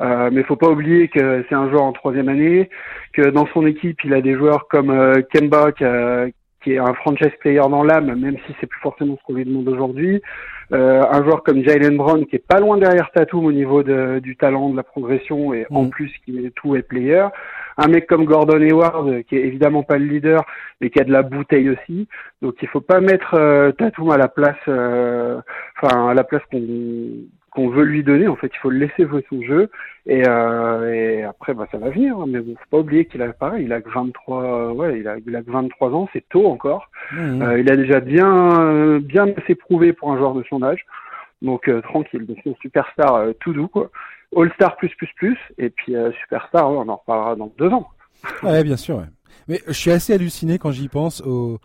Euh, 0.00 0.30
mais 0.32 0.42
faut 0.42 0.56
pas 0.56 0.68
oublier 0.68 1.08
que 1.08 1.44
c'est 1.48 1.54
un 1.54 1.70
joueur 1.70 1.84
en 1.84 1.92
troisième 1.92 2.28
année, 2.28 2.68
que 3.14 3.30
dans 3.30 3.46
son 3.54 3.66
équipe, 3.66 3.98
il 4.04 4.12
a 4.12 4.20
des 4.20 4.34
joueurs 4.34 4.68
comme 4.68 4.90
euh, 4.90 5.22
Kemba 5.32 5.72
qui, 5.72 5.84
qui, 6.66 6.72
est 6.72 6.78
un 6.78 6.94
franchise 6.94 7.30
player 7.40 7.60
dans 7.70 7.84
l'âme, 7.84 8.14
même 8.18 8.36
si 8.46 8.54
c'est 8.60 8.66
plus 8.66 8.80
forcément 8.80 9.16
ce 9.16 9.22
qu'on 9.24 9.34
lui 9.34 9.44
demande 9.44 9.68
aujourd'hui. 9.68 10.20
Euh, 10.72 11.02
un 11.08 11.22
joueur 11.22 11.44
comme 11.44 11.62
Jalen 11.62 11.96
Brown 11.96 12.26
qui 12.26 12.36
est 12.36 12.46
pas 12.46 12.58
loin 12.58 12.76
derrière 12.76 13.12
Tatum 13.12 13.44
au 13.44 13.52
niveau 13.52 13.84
de, 13.84 14.18
du 14.18 14.36
talent, 14.36 14.70
de 14.70 14.76
la 14.76 14.82
progression 14.82 15.54
et 15.54 15.64
en 15.70 15.84
mm. 15.84 15.90
plus 15.90 16.12
qui 16.24 16.44
est 16.44 16.50
tout 16.50 16.74
est 16.74 16.82
player. 16.82 17.24
Un 17.76 17.86
mec 17.86 18.08
comme 18.08 18.24
Gordon 18.24 18.60
Hayward 18.60 19.22
qui 19.24 19.36
est 19.36 19.42
évidemment 19.42 19.84
pas 19.84 19.96
le 19.96 20.06
leader 20.06 20.44
mais 20.80 20.90
qui 20.90 20.98
a 20.98 21.04
de 21.04 21.12
la 21.12 21.22
bouteille 21.22 21.70
aussi. 21.70 22.08
Donc 22.42 22.56
il 22.62 22.68
faut 22.68 22.80
pas 22.80 23.00
mettre 23.00 23.34
euh, 23.34 23.70
Tatum 23.70 24.10
à 24.10 24.16
la 24.16 24.26
place, 24.26 24.56
euh, 24.66 25.40
enfin 25.80 26.08
à 26.08 26.14
la 26.14 26.24
place 26.24 26.42
qu'on 26.50 26.58
qu'on 27.56 27.70
veut 27.70 27.84
lui 27.84 28.04
donner. 28.04 28.28
En 28.28 28.36
fait, 28.36 28.50
il 28.52 28.58
faut 28.58 28.68
le 28.68 28.78
laisser 28.78 29.08
jouer 29.08 29.24
son 29.30 29.42
jeu 29.42 29.70
et, 30.04 30.22
euh, 30.28 30.92
et 30.92 31.22
après, 31.24 31.54
bah, 31.54 31.66
ça 31.72 31.78
va 31.78 31.88
venir. 31.88 32.16
Hein. 32.18 32.26
Mais 32.28 32.40
bon, 32.40 32.54
faut 32.54 32.70
pas 32.70 32.78
oublier 32.78 33.06
qu'il 33.06 33.22
a 33.22 33.32
pareil, 33.32 33.64
il 33.64 33.72
a 33.72 33.80
que 33.80 33.90
23, 33.90 34.72
ouais, 34.72 35.00
il 35.00 35.08
a, 35.08 35.16
il 35.26 35.34
a 35.34 35.42
que 35.42 35.50
23 35.50 35.90
ans, 35.92 36.08
c'est 36.12 36.28
tôt 36.28 36.46
encore. 36.46 36.90
Mmh. 37.12 37.42
Euh, 37.42 37.58
il 37.58 37.70
a 37.72 37.76
déjà 37.76 38.00
bien, 38.00 38.98
bien 38.98 39.26
assez 39.38 39.54
prouvé 39.54 39.94
pour 39.94 40.12
un 40.12 40.18
joueur 40.18 40.34
de 40.34 40.44
son 40.50 40.62
âge. 40.62 40.84
Donc 41.40 41.68
euh, 41.68 41.80
tranquille, 41.80 42.26
c'est 42.28 42.50
une 42.50 42.56
superstar 42.60 43.26
tout 43.40 43.52
doux 43.52 43.68
quoi. 43.68 43.90
All 44.36 44.52
Star 44.54 44.76
plus 44.76 44.94
plus 44.96 45.08
plus 45.16 45.38
et 45.58 45.70
puis 45.70 45.94
superstar, 46.20 46.70
on 46.70 46.88
en 46.88 46.96
reparlera 46.96 47.36
dans 47.36 47.52
deux 47.58 47.68
ans. 47.68 47.88
Ouais, 48.42 48.64
bien 48.64 48.76
sûr. 48.76 48.96
Ouais. 48.96 49.04
Mais 49.48 49.60
je 49.66 49.72
suis 49.72 49.90
assez 49.90 50.12
halluciné 50.12 50.58
quand 50.58 50.72
j'y 50.72 50.88
pense 50.88 51.20
au 51.22 51.58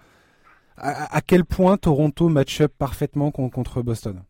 à, 0.78 1.16
à, 1.16 1.22
quel 1.22 1.46
point 1.46 1.78
Toronto 1.78 2.28
match 2.30 2.62
up 2.62 2.74
parfaitement 2.78 3.32
contre 3.32 3.82
Boston. 3.82 4.24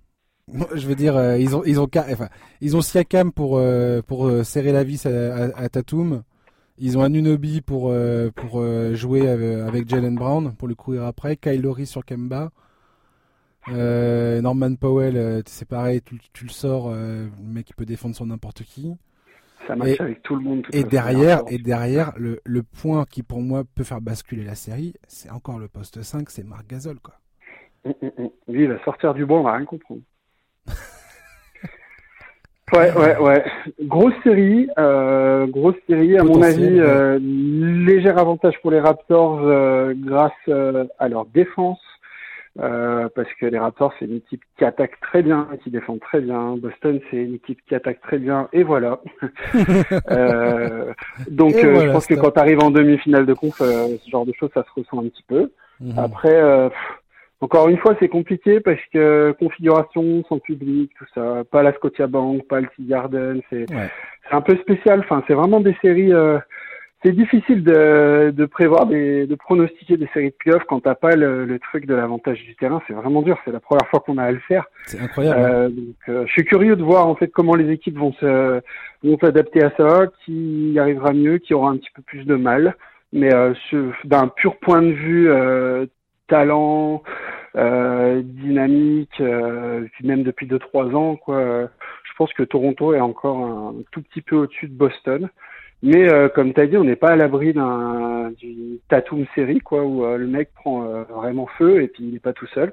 Je 0.75 0.87
veux 0.87 0.95
dire, 0.95 1.15
euh, 1.15 1.37
ils 1.37 1.55
ont 1.55 1.63
ils 1.65 1.79
ont 1.79 1.87
enfin, 1.95 2.27
ils 2.59 2.75
ont 2.75 2.81
Siakam 2.81 3.31
pour 3.31 3.57
euh, 3.57 4.01
pour 4.01 4.27
euh, 4.27 4.43
serrer 4.43 4.71
la 4.71 4.83
vis 4.83 5.05
à, 5.05 5.45
à, 5.55 5.69
Tatum. 5.69 6.23
Ils 6.77 6.97
ont 6.97 7.01
Anunobi 7.01 7.61
pour 7.61 7.93
pour 8.35 8.63
jouer 8.93 9.27
avec 9.27 9.87
Jalen 9.87 10.15
Brown 10.15 10.55
pour 10.55 10.67
le 10.67 10.75
courir 10.75 11.03
après. 11.03 11.35
Kyle 11.35 11.61
Lowry 11.61 11.85
sur 11.85 12.03
Kemba. 12.03 12.49
Norman 13.67 14.75
Powell, 14.75 15.43
c'est 15.45 15.67
pareil, 15.67 16.01
tu, 16.01 16.17
tu, 16.33 16.45
le 16.45 16.49
sors, 16.49 16.89
le 16.91 17.29
mec 17.43 17.69
il 17.69 17.75
peut 17.75 17.85
défendre 17.85 18.15
sur 18.15 18.25
n'importe 18.25 18.63
qui. 18.63 18.95
Ça 19.67 19.75
marche 19.75 19.91
et, 19.91 20.01
avec 20.01 20.23
tout 20.23 20.35
le 20.35 20.41
monde. 20.41 20.65
et 20.73 20.83
derrière, 20.83 21.43
et 21.49 21.59
derrière, 21.59 22.13
le, 22.17 22.39
le 22.43 22.63
point 22.63 23.05
qui 23.05 23.21
pour 23.21 23.41
moi 23.41 23.63
peut 23.75 23.83
faire 23.83 24.01
basculer 24.01 24.43
la 24.43 24.55
série, 24.55 24.95
c'est 25.07 25.29
encore 25.29 25.59
le 25.59 25.67
poste 25.67 26.01
5, 26.01 26.31
c'est 26.31 26.43
Marc 26.43 26.65
Gasol 26.65 26.99
quoi. 26.99 27.13
Lui, 28.47 28.63
il 28.63 28.67
va 28.69 28.83
sortir 28.83 29.13
du 29.13 29.25
bon, 29.25 29.41
on 29.41 29.43
va 29.43 29.53
rien 29.55 29.65
comprendre. 29.65 30.01
Ouais, 32.73 32.91
ouais, 32.93 33.17
ouais. 33.17 33.43
Grosse 33.81 34.13
série, 34.23 34.69
euh, 34.79 35.45
grosse 35.47 35.75
série. 35.89 36.17
À 36.17 36.23
mon 36.23 36.41
avis, 36.41 36.79
euh, 36.79 37.19
léger 37.21 38.09
avantage 38.09 38.55
pour 38.61 38.71
les 38.71 38.79
Raptors 38.79 39.41
euh, 39.43 39.93
grâce 39.95 40.31
à 40.99 41.09
leur 41.09 41.25
défense, 41.25 41.81
euh, 42.59 43.09
parce 43.13 43.27
que 43.39 43.45
les 43.45 43.59
Raptors 43.59 43.93
c'est 43.99 44.05
une 44.05 44.17
équipe 44.17 44.41
qui 44.57 44.63
attaque 44.63 44.99
très 45.01 45.21
bien, 45.21 45.49
qui 45.63 45.69
défend 45.69 45.97
très 45.97 46.21
bien. 46.21 46.55
Boston 46.55 47.01
c'est 47.09 47.17
une 47.17 47.35
équipe 47.35 47.59
qui 47.67 47.75
attaque 47.75 47.99
très 48.01 48.19
bien, 48.19 48.47
et 48.53 48.63
voilà. 48.63 49.01
donc, 51.29 51.55
je 51.55 51.91
pense 51.91 52.07
que 52.07 52.13
quand 52.13 52.31
tu 52.31 52.39
arrives 52.39 52.63
en 52.63 52.71
demi-finale 52.71 53.25
de 53.25 53.33
conf, 53.33 53.57
ce 53.57 54.09
genre 54.09 54.25
de 54.25 54.33
choses, 54.39 54.51
ça 54.53 54.63
se 54.63 54.79
ressent 54.79 54.99
un 54.99 55.09
petit 55.09 55.25
peu. 55.27 55.51
Mhm. 55.81 55.99
Après. 55.99 56.69
Encore 57.41 57.69
une 57.69 57.77
fois, 57.77 57.95
c'est 57.99 58.07
compliqué 58.07 58.59
parce 58.59 58.81
que 58.93 59.35
configuration 59.39 60.23
sans 60.29 60.37
public, 60.37 60.91
tout 60.97 61.05
ça, 61.15 61.43
pas 61.51 61.63
la 61.63 61.73
Scotia 61.73 62.05
Bank, 62.05 62.47
pas 62.47 62.61
le 62.61 62.67
Tea 62.67 62.85
Garden, 62.85 63.41
c'est 63.49 63.65
un 64.31 64.41
peu 64.41 64.55
spécial. 64.57 64.99
Enfin, 64.99 65.23
c'est 65.27 65.33
vraiment 65.33 65.59
des 65.59 65.75
séries. 65.81 66.13
Euh, 66.13 66.37
c'est 67.03 67.13
difficile 67.13 67.63
de, 67.63 68.31
de 68.31 68.45
prévoir, 68.45 68.85
des, 68.85 69.25
de 69.25 69.33
pronostiquer 69.33 69.97
des 69.97 70.07
séries 70.13 70.29
de 70.29 70.35
playoffs 70.37 70.65
quand 70.69 70.81
t'as 70.81 70.93
pas 70.93 71.15
le, 71.15 71.45
le, 71.45 71.57
truc 71.57 71.87
de 71.87 71.95
l'avantage 71.95 72.43
du 72.43 72.55
terrain. 72.55 72.79
C'est 72.85 72.93
vraiment 72.93 73.23
dur. 73.23 73.39
C'est 73.43 73.51
la 73.51 73.59
première 73.59 73.87
fois 73.87 74.01
qu'on 74.01 74.19
a 74.19 74.23
à 74.23 74.31
le 74.31 74.39
faire. 74.47 74.65
C'est 74.85 74.99
incroyable. 74.99 75.39
Hein. 75.39 75.49
Euh, 75.49 75.69
donc, 75.69 75.95
euh, 76.09 76.25
je 76.27 76.31
suis 76.31 76.45
curieux 76.45 76.75
de 76.75 76.83
voir 76.83 77.07
en 77.07 77.15
fait 77.15 77.29
comment 77.29 77.55
les 77.55 77.71
équipes 77.71 77.97
vont 77.97 78.13
se 78.13 78.61
vont 79.03 79.17
s'adapter 79.19 79.63
à 79.63 79.71
ça, 79.77 80.05
qui 80.23 80.73
y 80.73 80.79
arrivera 80.79 81.11
mieux, 81.11 81.39
qui 81.39 81.55
aura 81.55 81.71
un 81.71 81.77
petit 81.77 81.89
peu 81.95 82.03
plus 82.03 82.23
de 82.23 82.35
mal. 82.35 82.75
Mais 83.13 83.33
euh, 83.33 83.53
d'un 84.05 84.27
pur 84.27 84.57
point 84.57 84.81
de 84.81 84.91
vue 84.91 85.29
euh, 85.29 85.85
talent, 86.31 87.03
euh, 87.57 88.21
dynamique, 88.23 89.19
euh, 89.19 89.85
même 90.01 90.23
depuis 90.23 90.47
2-3 90.47 90.95
ans. 90.95 91.19
Je 91.27 92.13
pense 92.17 92.33
que 92.33 92.43
Toronto 92.43 92.93
est 92.93 93.01
encore 93.01 93.45
un 93.45 93.75
tout 93.91 94.01
petit 94.01 94.21
peu 94.21 94.37
au-dessus 94.37 94.67
de 94.67 94.73
Boston. 94.73 95.29
Mais 95.83 96.09
euh, 96.09 96.29
comme 96.29 96.53
tu 96.53 96.61
as 96.61 96.67
dit, 96.67 96.77
on 96.77 96.83
n'est 96.83 96.95
pas 96.95 97.09
à 97.09 97.15
l'abri 97.15 97.53
d'un 97.53 98.31
d'une 98.39 98.77
Tatum 98.87 99.25
série, 99.35 99.61
où 99.71 100.05
le 100.05 100.27
mec 100.27 100.53
prend 100.53 100.81
vraiment 101.09 101.47
feu 101.57 101.81
et 101.83 101.87
puis 101.87 102.03
il 102.03 102.13
n'est 102.13 102.19
pas 102.19 102.33
tout 102.33 102.47
seul. 102.47 102.71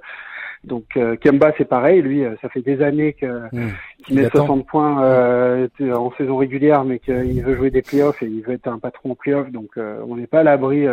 Donc 0.65 0.97
euh, 0.97 1.17
Kemba 1.17 1.53
c'est 1.57 1.65
pareil, 1.65 2.03
lui 2.03 2.25
euh, 2.25 2.35
ça 2.43 2.49
fait 2.49 2.63
des 2.63 2.83
années 2.83 3.13
que 3.13 3.27
mmh. 3.27 3.73
qu'il 4.05 4.17
met 4.17 4.29
60 4.29 4.67
points 4.67 5.03
euh, 5.05 5.69
en 5.81 6.13
saison 6.13 6.37
régulière, 6.37 6.85
mais 6.85 6.99
qu'il 6.99 7.43
veut 7.43 7.57
jouer 7.57 7.71
des 7.71 7.83
playoffs 7.83 8.23
et 8.23 8.27
il 8.27 8.43
veut 8.43 8.55
être 8.55 8.67
un 8.67 8.79
patron 8.79 9.13
en 9.13 9.15
playoffs. 9.15 9.51
Donc 9.51 9.77
on 9.77 10.17
n'est 10.17 10.27
pas 10.27 10.41
à 10.41 10.43
l'abri, 10.43 10.87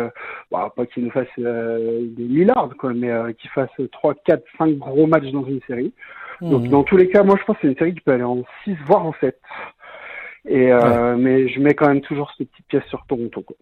bah, 0.50 0.72
pas 0.74 0.86
qu'il 0.86 1.04
nous 1.04 1.10
fasse 1.10 1.26
des 1.36 2.10
Lillard 2.16 2.70
quoi, 2.78 2.92
mais 2.94 3.10
qu'il 3.34 3.50
fasse 3.50 3.70
3, 3.92 4.14
4, 4.24 4.42
5 4.58 4.78
gros 4.78 5.06
matchs 5.06 5.32
dans 5.32 5.44
une 5.44 5.60
série. 5.66 5.92
Mmh. 6.40 6.50
Donc 6.50 6.68
dans 6.68 6.84
tous 6.84 6.96
les 6.96 7.08
cas, 7.08 7.24
moi 7.24 7.36
je 7.38 7.44
pense 7.44 7.56
que 7.56 7.62
c'est 7.62 7.68
une 7.68 7.76
série 7.76 7.94
qui 7.94 8.00
peut 8.00 8.12
aller 8.12 8.22
en 8.22 8.44
6 8.64 8.76
voire 8.86 9.04
en 9.04 9.14
7. 9.20 9.38
Et 10.48 10.70
mais 11.18 11.48
je 11.48 11.60
mets 11.60 11.74
quand 11.74 11.88
même 11.88 12.02
toujours 12.02 12.32
cette 12.38 12.50
petite 12.50 12.66
pièce 12.68 12.84
sur 12.84 13.04
Toronto. 13.06 13.40
Quoi. 13.40 13.56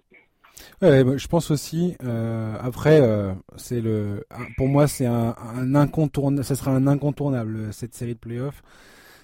Je 0.82 1.26
pense 1.26 1.50
aussi. 1.50 1.96
Euh, 2.04 2.56
après, 2.60 3.00
euh, 3.00 3.32
c'est 3.56 3.80
le, 3.80 4.26
pour 4.56 4.68
moi, 4.68 4.86
c'est 4.86 5.06
un, 5.06 5.34
incontournable. 5.74 6.44
Ça 6.44 6.54
sera 6.54 6.72
un 6.72 6.86
incontournable 6.86 7.72
cette 7.72 7.94
série 7.94 8.14
de 8.14 8.18
playoffs. 8.18 8.62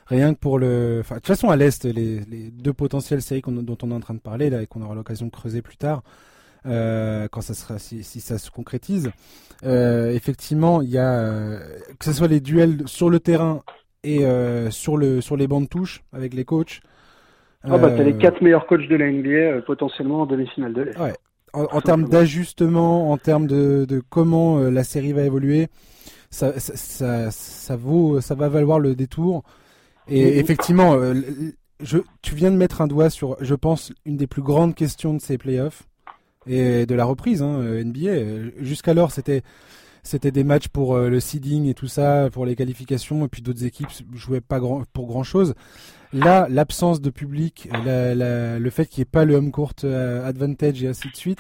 Rien 0.07 0.35
que 0.35 0.39
pour 0.41 0.59
le. 0.59 1.03
De 1.09 1.15
toute 1.15 1.27
façon, 1.27 1.51
à 1.51 1.57
l'est, 1.57 1.85
les, 1.85 2.51
deux 2.51 2.73
potentielles 2.73 3.23
séries 3.23 3.43
dont 3.47 3.79
on 3.83 3.91
est 3.91 3.95
en 3.95 4.01
train 4.01 4.15
de 4.15 4.21
parler 4.21 4.51
là 4.51 4.63
et 4.63 4.67
qu'on 4.67 4.83
aura 4.83 4.95
l'occasion 4.95 5.27
de 5.27 5.31
creuser 5.31 5.63
plus 5.63 5.77
tard, 5.77 6.03
euh, 6.67 7.29
quand 7.31 7.41
ça 7.41 7.55
sera, 7.55 7.79
si, 7.79 8.03
ça 8.03 8.39
se 8.39 8.51
concrétise, 8.51 9.11
euh, 9.65 10.13
effectivement, 10.13 10.83
il 10.83 10.91
y 10.91 10.99
a 10.99 11.13
euh, 11.13 11.61
que 11.99 12.05
ce 12.05 12.13
soit 12.13 12.29
les 12.29 12.41
duels 12.41 12.83
sur 12.87 13.11
le 13.11 13.21
terrain 13.21 13.63
et 14.03 14.25
euh, 14.25 14.71
sur 14.71 14.97
le 14.97 15.21
sur 15.21 15.37
les 15.37 15.47
bancs 15.47 15.63
de 15.63 15.69
touche 15.69 16.03
avec 16.13 16.35
les 16.35 16.45
coachs. 16.45 16.81
Ah 17.63 17.77
bah 17.77 17.91
t'as 17.91 18.03
les 18.03 18.17
quatre 18.17 18.41
meilleurs 18.41 18.67
coachs 18.67 18.89
de 18.89 18.97
la 18.97 19.11
NBA 19.11 19.63
potentiellement 19.63 20.23
en 20.23 20.27
demi-finale 20.27 20.73
de 20.73 20.83
l'Est. 20.83 20.99
Ouais, 20.99 21.13
en, 21.53 21.81
termes 21.81 22.09
d'ajustement, 22.09 23.11
en 23.11 23.19
termes 23.19 23.47
de, 23.47 23.85
de 23.89 24.03
comment 24.09 24.59
euh, 24.59 24.71
la 24.71 24.85
série 24.85 25.13
va 25.13 25.23
évoluer, 25.23 25.69
ça, 26.31 26.59
ça, 26.59 27.31
ça, 27.31 27.77
vaut, 27.77 28.21
ça 28.21 28.35
va 28.35 28.49
valoir 28.49 28.79
le 28.79 28.95
détour. 28.95 29.43
Et 30.09 30.39
effectivement, 30.39 30.95
euh, 30.95 31.15
je, 31.81 31.99
tu 32.23 32.35
viens 32.35 32.51
de 32.51 32.57
mettre 32.57 32.81
un 32.81 32.87
doigt 32.87 33.11
sur, 33.11 33.37
je 33.41 33.55
pense, 33.55 33.93
une 34.05 34.17
des 34.17 34.27
plus 34.27 34.43
grandes 34.43 34.75
questions 34.75 35.15
de 35.15 35.21
ces 35.21 35.39
playoffs 35.39 35.85
et 36.47 36.87
de 36.87 36.95
la 36.95 37.05
reprise 37.05 37.43
hein, 37.43 37.61
euh, 37.61 37.85
NBA. 37.85 38.63
Jusqu'alors, 38.63 39.13
c'était 39.13 39.43
c'était 40.03 40.31
des 40.31 40.45
matchs 40.45 40.69
pour 40.69 40.97
le 40.97 41.21
seeding 41.21 41.67
et 41.67 41.75
tout 41.75 41.89
ça, 41.89 42.29
pour 42.33 42.47
les 42.47 42.57
qualifications, 42.57 43.25
et 43.25 43.29
puis 43.29 43.43
d'autres 43.43 43.65
équipes 43.65 43.89
jouaient 44.15 44.41
pas 44.41 44.61
grand, 44.61 44.85
pour 44.93 45.07
grand 45.07 45.23
chose. 45.23 45.55
Là, 46.13 46.49
l'absence 46.51 47.01
de 47.01 47.11
public, 47.11 47.69
le 47.73 48.71
fait 48.71 48.87
qu'il 48.87 49.01
n'y 49.01 49.03
ait 49.03 49.11
pas 49.11 49.25
le 49.25 49.37
home 49.37 49.53
court 49.53 49.75
euh, 49.85 50.27
advantage 50.27 50.83
et 50.83 50.89
ainsi 50.89 51.09
de 51.09 51.17
suite, 51.17 51.39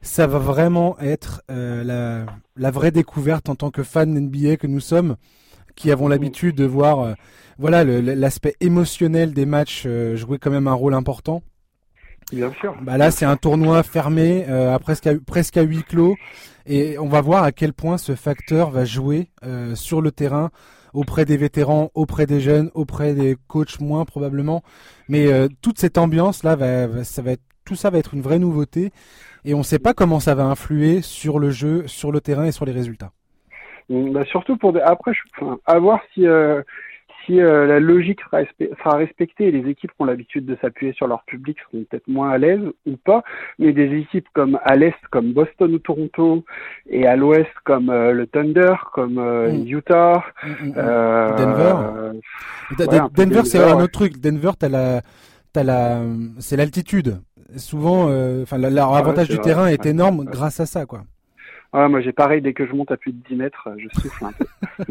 ça 0.00 0.26
va 0.26 0.38
vraiment 0.38 0.98
être 1.00 1.42
euh, 1.50 2.24
la, 2.56 2.70
vraie 2.70 2.92
découverte 2.92 3.50
en 3.50 3.56
tant 3.56 3.70
que 3.70 3.82
fan 3.82 4.18
NBA 4.18 4.56
que 4.56 4.66
nous 4.66 4.80
sommes, 4.80 5.16
qui 5.76 5.90
avons 5.90 6.08
l'habitude 6.08 6.56
de 6.56 6.64
voir, 6.64 7.00
euh, 7.00 7.14
voilà, 7.58 7.84
l'aspect 7.84 8.54
émotionnel 8.60 9.34
des 9.34 9.44
matchs 9.44 9.86
jouer 10.14 10.38
quand 10.38 10.50
même 10.50 10.66
un 10.66 10.72
rôle 10.72 10.94
important. 10.94 11.42
Bien 12.32 12.52
sûr. 12.60 12.76
Bah 12.82 12.96
là, 12.96 13.10
c'est 13.10 13.26
un 13.26 13.36
tournoi 13.36 13.82
fermé, 13.82 14.44
à 14.44 14.78
presque 14.78 15.06
à, 15.06 15.12
presque 15.26 15.56
à 15.56 15.62
huis 15.62 15.82
clos, 15.82 16.16
et 16.66 16.98
on 16.98 17.08
va 17.08 17.20
voir 17.20 17.42
à 17.42 17.52
quel 17.52 17.72
point 17.72 17.98
ce 17.98 18.14
facteur 18.14 18.70
va 18.70 18.84
jouer 18.84 19.30
sur 19.74 20.00
le 20.00 20.12
terrain 20.12 20.50
auprès 20.92 21.24
des 21.24 21.36
vétérans, 21.36 21.90
auprès 21.94 22.26
des 22.26 22.40
jeunes, 22.40 22.70
auprès 22.74 23.14
des 23.14 23.36
coachs 23.48 23.80
moins 23.80 24.04
probablement. 24.04 24.62
Mais 25.08 25.32
euh, 25.32 25.48
toute 25.62 25.78
cette 25.78 25.98
ambiance 25.98 26.42
là, 26.42 26.56
va, 26.56 27.04
ça 27.04 27.22
va 27.22 27.32
être, 27.32 27.42
tout 27.64 27.76
ça 27.76 27.90
va 27.90 27.98
être 27.98 28.14
une 28.14 28.22
vraie 28.22 28.38
nouveauté 28.38 28.90
et 29.44 29.54
on 29.54 29.58
ne 29.58 29.62
sait 29.62 29.78
pas 29.78 29.94
comment 29.94 30.20
ça 30.20 30.34
va 30.34 30.44
influer 30.44 31.02
sur 31.02 31.38
le 31.38 31.50
jeu, 31.50 31.86
sur 31.86 32.12
le 32.12 32.20
terrain 32.20 32.46
et 32.46 32.52
sur 32.52 32.64
les 32.64 32.72
résultats. 32.72 33.12
Bah 33.88 34.24
surtout 34.26 34.56
pour 34.56 34.72
des... 34.72 34.80
après, 34.80 35.12
je... 35.14 35.20
enfin, 35.40 35.58
à 35.66 35.78
voir 35.78 36.00
si 36.14 36.24
euh, 37.38 37.66
la 37.66 37.80
logique 37.80 38.20
sera, 38.22 38.96
respectée, 38.96 39.50
les 39.50 39.68
équipes 39.70 39.90
qui 39.90 39.96
ont 40.00 40.04
l'habitude 40.04 40.46
de 40.46 40.56
s'appuyer 40.60 40.92
sur 40.94 41.06
leur 41.06 41.22
public 41.24 41.56
seront 41.60 41.84
peut-être 41.84 42.08
moins 42.08 42.30
à 42.30 42.38
l'aise 42.38 42.60
ou 42.86 42.96
pas, 42.96 43.22
mais 43.58 43.72
des 43.72 43.98
équipes 43.98 44.26
comme 44.32 44.58
à 44.64 44.76
l'est 44.76 44.96
comme 45.10 45.32
Boston 45.32 45.74
ou 45.74 45.78
Toronto 45.78 46.44
et 46.88 47.06
à 47.06 47.16
l'ouest 47.16 47.50
comme 47.64 47.92
le 47.92 48.26
Thunder, 48.26 48.74
comme 48.92 49.14
mm. 49.14 49.66
Utah, 49.66 50.24
mm, 50.42 50.68
mm, 50.68 50.72
Denver. 51.38 51.76
Denver, 53.14 53.44
c'est 53.44 53.62
un 53.62 53.80
autre 53.80 53.92
truc. 53.92 54.20
Denver, 54.20 54.52
t'as 54.58 54.68
la, 54.68 55.02
t'as 55.52 55.62
la, 55.62 56.02
c'est 56.38 56.56
l'altitude. 56.56 57.20
Souvent, 57.56 58.04
enfin, 58.42 58.58
leur 58.58 58.94
avantage 58.94 59.28
du 59.28 59.38
terrain 59.38 59.66
est 59.66 59.86
énorme 59.86 60.24
grâce 60.24 60.60
à 60.60 60.66
ça, 60.66 60.86
quoi. 60.86 61.02
Ah, 61.72 61.88
moi 61.88 62.00
j'ai 62.00 62.12
pareil, 62.12 62.42
dès 62.42 62.52
que 62.52 62.66
je 62.66 62.72
monte 62.72 62.90
à 62.90 62.96
plus 62.96 63.12
de 63.12 63.22
10 63.28 63.36
mètres, 63.36 63.68
je 63.78 63.88
souffle 64.00 64.24
un 64.24 64.32
peu. 64.32 64.44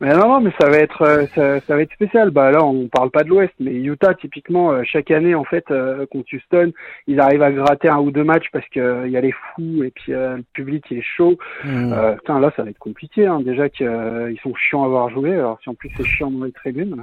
mais 0.00 0.14
non, 0.14 0.28
non, 0.28 0.40
mais 0.40 0.52
ça 0.60 0.68
va 0.68 0.76
être 0.76 1.02
euh, 1.02 1.26
ça, 1.34 1.60
ça, 1.60 1.76
va 1.76 1.82
être 1.82 1.92
spécial. 1.92 2.30
Bah 2.30 2.50
là, 2.50 2.62
on 2.62 2.88
parle 2.88 3.10
pas 3.10 3.24
de 3.24 3.30
l'Ouest, 3.30 3.54
mais 3.58 3.72
Utah, 3.72 4.12
typiquement, 4.12 4.72
euh, 4.72 4.82
chaque 4.84 5.10
année, 5.10 5.34
en 5.34 5.44
fait, 5.44 5.64
euh, 5.70 6.04
contre 6.06 6.34
Houston, 6.34 6.72
ils 7.06 7.20
arrivent 7.20 7.42
à 7.42 7.50
gratter 7.50 7.88
un 7.88 8.00
ou 8.00 8.10
deux 8.10 8.24
matchs 8.24 8.50
parce 8.52 8.68
qu'il 8.68 9.08
y 9.08 9.16
a 9.16 9.20
les 9.20 9.32
fous 9.32 9.82
et 9.82 9.90
puis 9.90 10.12
le 10.12 10.44
public 10.52 10.84
il 10.90 10.98
est 10.98 11.02
chaud. 11.02 11.38
Mmh. 11.64 12.16
putain, 12.18 12.38
là, 12.38 12.52
ça 12.54 12.64
va 12.64 12.70
être 12.70 12.78
compliqué. 12.78 13.26
Hein. 13.26 13.40
Déjà 13.40 13.70
qu'ils 13.70 14.38
sont 14.42 14.54
chiants 14.54 14.82
à 14.82 14.86
avoir 14.86 15.08
joué. 15.08 15.32
Alors 15.32 15.58
si 15.62 15.70
en 15.70 15.74
plus 15.74 15.90
c'est 15.96 16.04
chiant 16.04 16.30
dans 16.30 16.44
les 16.44 16.52
tribunes. 16.52 16.96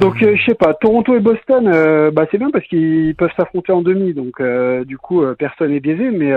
Donc 0.00 0.22
euh, 0.22 0.34
je 0.36 0.44
sais 0.44 0.54
pas, 0.54 0.74
Toronto 0.74 1.14
et 1.14 1.20
Boston, 1.20 1.68
euh, 1.72 2.10
bah 2.10 2.26
c'est 2.30 2.38
bien 2.38 2.50
parce 2.50 2.66
qu'ils 2.66 3.14
peuvent 3.16 3.32
s'affronter 3.36 3.72
en 3.72 3.82
demi, 3.82 4.14
donc 4.14 4.40
euh, 4.40 4.84
du 4.84 4.98
coup 4.98 5.22
personne 5.38 5.72
n'est 5.72 5.80
biaisé, 5.80 6.10
mais 6.10 6.32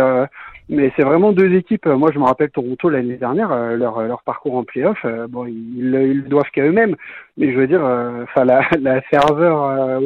mais 0.70 0.92
c'est 0.96 1.04
vraiment 1.04 1.34
deux 1.34 1.54
équipes. 1.54 1.86
Moi 1.86 2.12
je 2.14 2.20
me 2.20 2.24
rappelle 2.24 2.50
Toronto 2.50 2.90
l'année 2.90 3.18
dernière, 3.18 3.50
leur 3.76 4.02
leur 4.02 4.24
parcours 4.24 4.56
en 4.56 4.64
playoff, 4.64 5.06
bon 5.30 5.46
ils, 5.46 5.94
ils 5.96 6.24
doivent 6.24 6.50
qu'à 6.54 6.64
eux-mêmes, 6.64 6.96
mais 7.38 7.52
je 7.52 7.58
veux 7.58 7.68
dire, 7.68 7.82
enfin 8.24 8.46
la 8.46 8.62
la 8.82 9.02
ferveur 9.02 10.00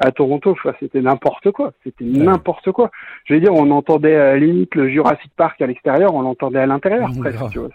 à 0.00 0.10
Toronto, 0.12 0.56
c'était 0.80 1.00
n'importe 1.00 1.50
quoi, 1.50 1.72
c'était 1.84 2.04
n'importe 2.04 2.72
quoi. 2.72 2.90
Je 3.24 3.34
veux 3.34 3.40
dire, 3.40 3.54
on 3.54 3.70
entendait 3.70 4.38
limite 4.38 4.74
le 4.74 4.88
Jurassic 4.88 5.32
Park 5.36 5.60
à 5.62 5.66
l'extérieur, 5.66 6.14
on 6.14 6.22
l'entendait 6.22 6.60
à 6.60 6.66
l'intérieur 6.66 7.10
presque, 7.20 7.50
tu 7.50 7.58
vois, 7.58 7.70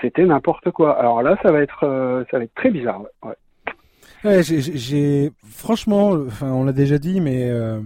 c'était 0.00 0.24
n'importe 0.24 0.70
quoi. 0.70 0.98
Alors 0.98 1.22
là 1.22 1.36
ça 1.42 1.52
va 1.52 1.60
être 1.60 2.24
ça 2.30 2.38
va 2.38 2.44
être 2.44 2.54
très 2.54 2.70
bizarre. 2.70 3.02
Ouais. 3.22 3.34
Ouais, 4.24 4.42
j'ai 4.42 5.30
franchement, 5.48 6.10
enfin, 6.26 6.50
on 6.50 6.64
l'a 6.64 6.72
déjà 6.72 6.98
dit, 6.98 7.20
mais 7.20 7.48
euh, 7.50 7.80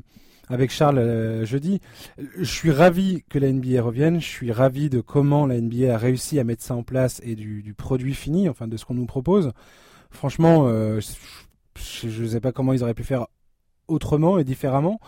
avec 0.49 0.71
Charles 0.71 0.99
euh, 0.99 1.45
jeudi, 1.45 1.81
je 2.39 2.45
suis 2.45 2.71
ravi 2.71 3.25
que 3.29 3.39
la 3.39 3.53
NBA 3.53 3.83
revienne. 3.83 4.21
Je 4.21 4.27
suis 4.27 4.53
ravi 4.53 4.91
de 4.91 5.01
comment 5.01 5.47
la 5.47 5.61
NBA 5.61 5.95
a 5.95 5.99
réussi 5.99 6.39
à 6.39 6.45
mettre 6.45 6.63
ça 6.63 6.75
en 6.75 6.83
place 6.83 7.21
et 7.25 7.35
du, 7.35 7.75
produit 7.77 8.15
fini, 8.15 8.49
enfin 8.49 8.69
de 8.69 8.77
ce 8.77 8.85
qu'on 8.85 8.95
nous 8.95 9.07
propose. 9.07 9.53
Franchement, 10.11 10.67
euh, 10.67 11.01
je 11.77 12.23
ne 12.23 12.29
sais 12.29 12.41
pas 12.41 12.53
comment 12.53 12.73
ils 12.73 12.83
auraient 12.83 12.95
pu 12.95 13.05
faire 13.05 13.27
autrement 13.89 14.39
et 14.39 14.45
différemment. 14.45 15.01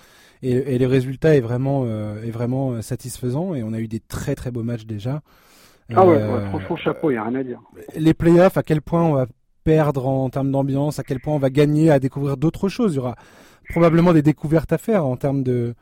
Et, 0.45 0.77
le 0.77 0.87
résultat 0.87 1.37
est 1.37 1.41
vraiment, 1.41 1.87
est 1.87 2.33
vraiment 2.33 2.83
satisfaisant. 2.83 3.55
Et 3.55 3.62
on 3.62 3.73
a 3.73 3.79
eu 3.79 3.87
des 3.87 4.01
très 4.01 4.35
très 4.35 4.51
beaux 4.51 4.64
matchs 4.64 4.87
déjà. 4.87 5.23
Ah 5.95 6.05
ouais, 6.05 6.18
franchement, 6.49 6.77
chapeau, 6.77 7.11
il 7.11 7.14
n'y 7.14 7.18
a 7.18 7.25
rien 7.25 7.39
à 7.39 7.45
dire. 7.45 7.61
Les 7.95 8.12
playoffs, 8.12 8.57
à 8.57 8.64
quel 8.64 8.83
point 8.83 9.05
on 9.05 9.12
va 9.12 9.27
perdre 9.65 10.07
en 10.07 10.29
termes 10.31 10.51
d'ambiance, 10.51 10.99
à 10.99 11.03
quel 11.03 11.21
point 11.21 11.35
on 11.35 11.39
va 11.39 11.51
gagner 11.51 11.91
à 11.91 11.99
découvrir 11.99 12.37
d'autres 12.37 12.69
choses. 12.69 12.95
Il 12.95 12.97
y 12.97 13.01
aura 13.01 13.15
probablement 13.71 14.13
des 14.13 14.23
découvertes 14.23 14.73
à 14.73 14.79
faire 14.79 15.07
en 15.07 15.17
termes 15.17 15.43
de 15.43 15.75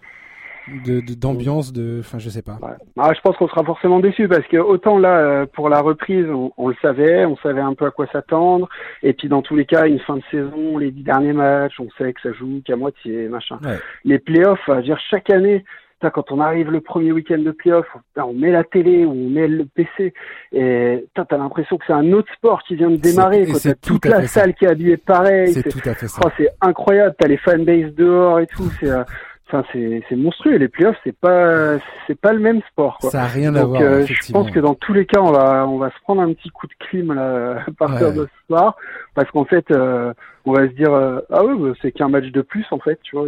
d'ambiance 1.18 1.72
de, 1.72 1.98
enfin 2.00 2.18
je 2.18 2.28
sais 2.28 2.42
pas. 2.42 2.58
Ah, 2.96 3.12
je 3.14 3.20
pense 3.22 3.36
qu'on 3.36 3.48
sera 3.48 3.64
forcément 3.64 4.00
déçu 4.00 4.28
parce 4.28 4.46
que 4.46 4.58
autant 4.58 4.98
là 4.98 5.18
euh, 5.18 5.46
pour 5.46 5.68
la 5.68 5.80
reprise 5.80 6.26
on, 6.56 6.68
le 6.68 6.76
savait 6.80 7.24
on 7.24 7.36
savait 7.38 7.60
un 7.60 7.74
peu 7.74 7.86
à 7.86 7.90
quoi 7.90 8.06
s'attendre. 8.12 8.68
Et 9.02 9.12
puis 9.12 9.28
dans 9.28 9.42
tous 9.42 9.56
les 9.56 9.64
cas 9.64 9.86
une 9.86 10.00
fin 10.00 10.16
de 10.16 10.22
saison 10.30 10.78
les 10.78 10.90
dix 10.90 11.02
derniers 11.02 11.32
matchs 11.32 11.80
on 11.80 11.88
sait 11.98 12.12
que 12.12 12.20
ça 12.20 12.32
joue 12.32 12.62
qu'à 12.64 12.76
moitié 12.76 13.28
machin. 13.28 13.58
Les 14.04 14.18
playoffs 14.18 14.60
veux 14.68 14.82
dire 14.82 15.00
chaque 15.10 15.30
année 15.30 15.64
quand 16.08 16.32
on 16.32 16.40
arrive 16.40 16.70
le 16.70 16.80
premier 16.80 17.12
week-end 17.12 17.38
de 17.38 17.50
playoff, 17.50 17.86
on 18.16 18.32
met 18.32 18.50
la 18.50 18.64
télé 18.64 19.04
on 19.04 19.28
met 19.28 19.48
le 19.48 19.66
PC 19.66 20.14
et 20.52 21.06
t'as 21.14 21.36
l'impression 21.36 21.76
que 21.76 21.84
c'est 21.86 21.92
un 21.92 22.12
autre 22.12 22.32
sport 22.34 22.62
qui 22.62 22.76
vient 22.76 22.90
de 22.90 22.96
démarrer. 22.96 23.46
T'as 23.62 23.74
toute 23.74 24.06
la 24.06 24.26
salle 24.26 24.54
qui 24.54 24.64
est 24.64 24.68
habillée 24.68 24.96
pareil. 24.96 25.52
C'est 25.52 25.68
tout 25.68 25.86
à 25.88 25.94
fait 25.94 26.08
ça. 26.08 26.20
Oh, 26.24 26.28
c'est 26.36 26.48
incroyable. 26.60 27.14
T'as 27.18 27.28
les 27.28 27.36
fanbases 27.36 27.94
dehors 27.94 28.40
et 28.40 28.46
tout. 28.46 28.70
C'est 28.80 28.90
euh, 28.90 29.04
Enfin, 29.52 29.64
c'est, 29.72 30.16
monstrueux. 30.16 30.56
Les 30.56 30.68
playoffs, 30.68 30.96
c'est 31.02 31.16
pas, 31.16 31.78
c'est 32.06 32.18
pas 32.18 32.32
le 32.32 32.38
même 32.38 32.60
sport. 32.70 32.98
Quoi. 33.00 33.10
Ça 33.10 33.22
a 33.22 33.26
rien 33.26 33.54
à 33.56 33.64
voir. 33.64 33.82
Euh, 33.82 34.06
je 34.06 34.32
pense 34.32 34.48
que 34.50 34.60
dans 34.60 34.74
tous 34.74 34.92
les 34.92 35.06
cas, 35.06 35.20
on 35.20 35.32
va, 35.32 35.66
on 35.66 35.78
va 35.78 35.90
se 35.90 36.00
prendre 36.02 36.22
un 36.22 36.32
petit 36.32 36.50
coup 36.50 36.68
de 36.68 36.72
clim 36.78 37.12
là, 37.12 37.64
à 37.66 37.70
partir 37.76 38.12
de 38.12 38.26
ce 38.26 38.46
soir, 38.46 38.76
parce 39.14 39.28
qu'en 39.32 39.44
fait, 39.44 39.68
euh, 39.72 40.12
on 40.44 40.52
va 40.52 40.68
se 40.68 40.72
dire, 40.74 40.92
euh, 40.92 41.18
ah 41.30 41.44
oui, 41.44 41.54
bah, 41.58 41.76
c'est 41.82 41.90
qu'un 41.90 42.08
match 42.08 42.26
de 42.26 42.42
plus 42.42 42.64
en 42.70 42.78
fait, 42.78 43.00
tu 43.02 43.16
vois. 43.16 43.26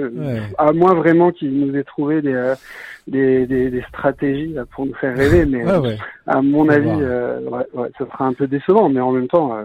À 0.59 0.73
moins 0.73 0.95
vraiment 0.95 1.33
qu'il 1.33 1.59
nous 1.59 1.77
ait 1.77 1.85
trouvé 1.85 2.23
des, 2.23 2.55
des, 3.09 3.47
des, 3.47 3.71
des, 3.71 3.83
stratégies 3.89 4.55
pour 4.77 4.87
nous 4.87 4.95
faire 4.95 5.17
rêver, 5.17 5.45
mais 5.45 5.65
à 6.29 6.41
mon 6.41 6.69
avis, 6.69 6.89
ouais, 6.89 7.67
ouais, 7.75 7.89
ça 7.99 8.07
sera 8.07 8.27
un 8.27 8.33
peu 8.33 8.47
décevant, 8.47 8.89
mais 8.89 9.01
en 9.01 9.11
même 9.11 9.29
temps 9.29 9.57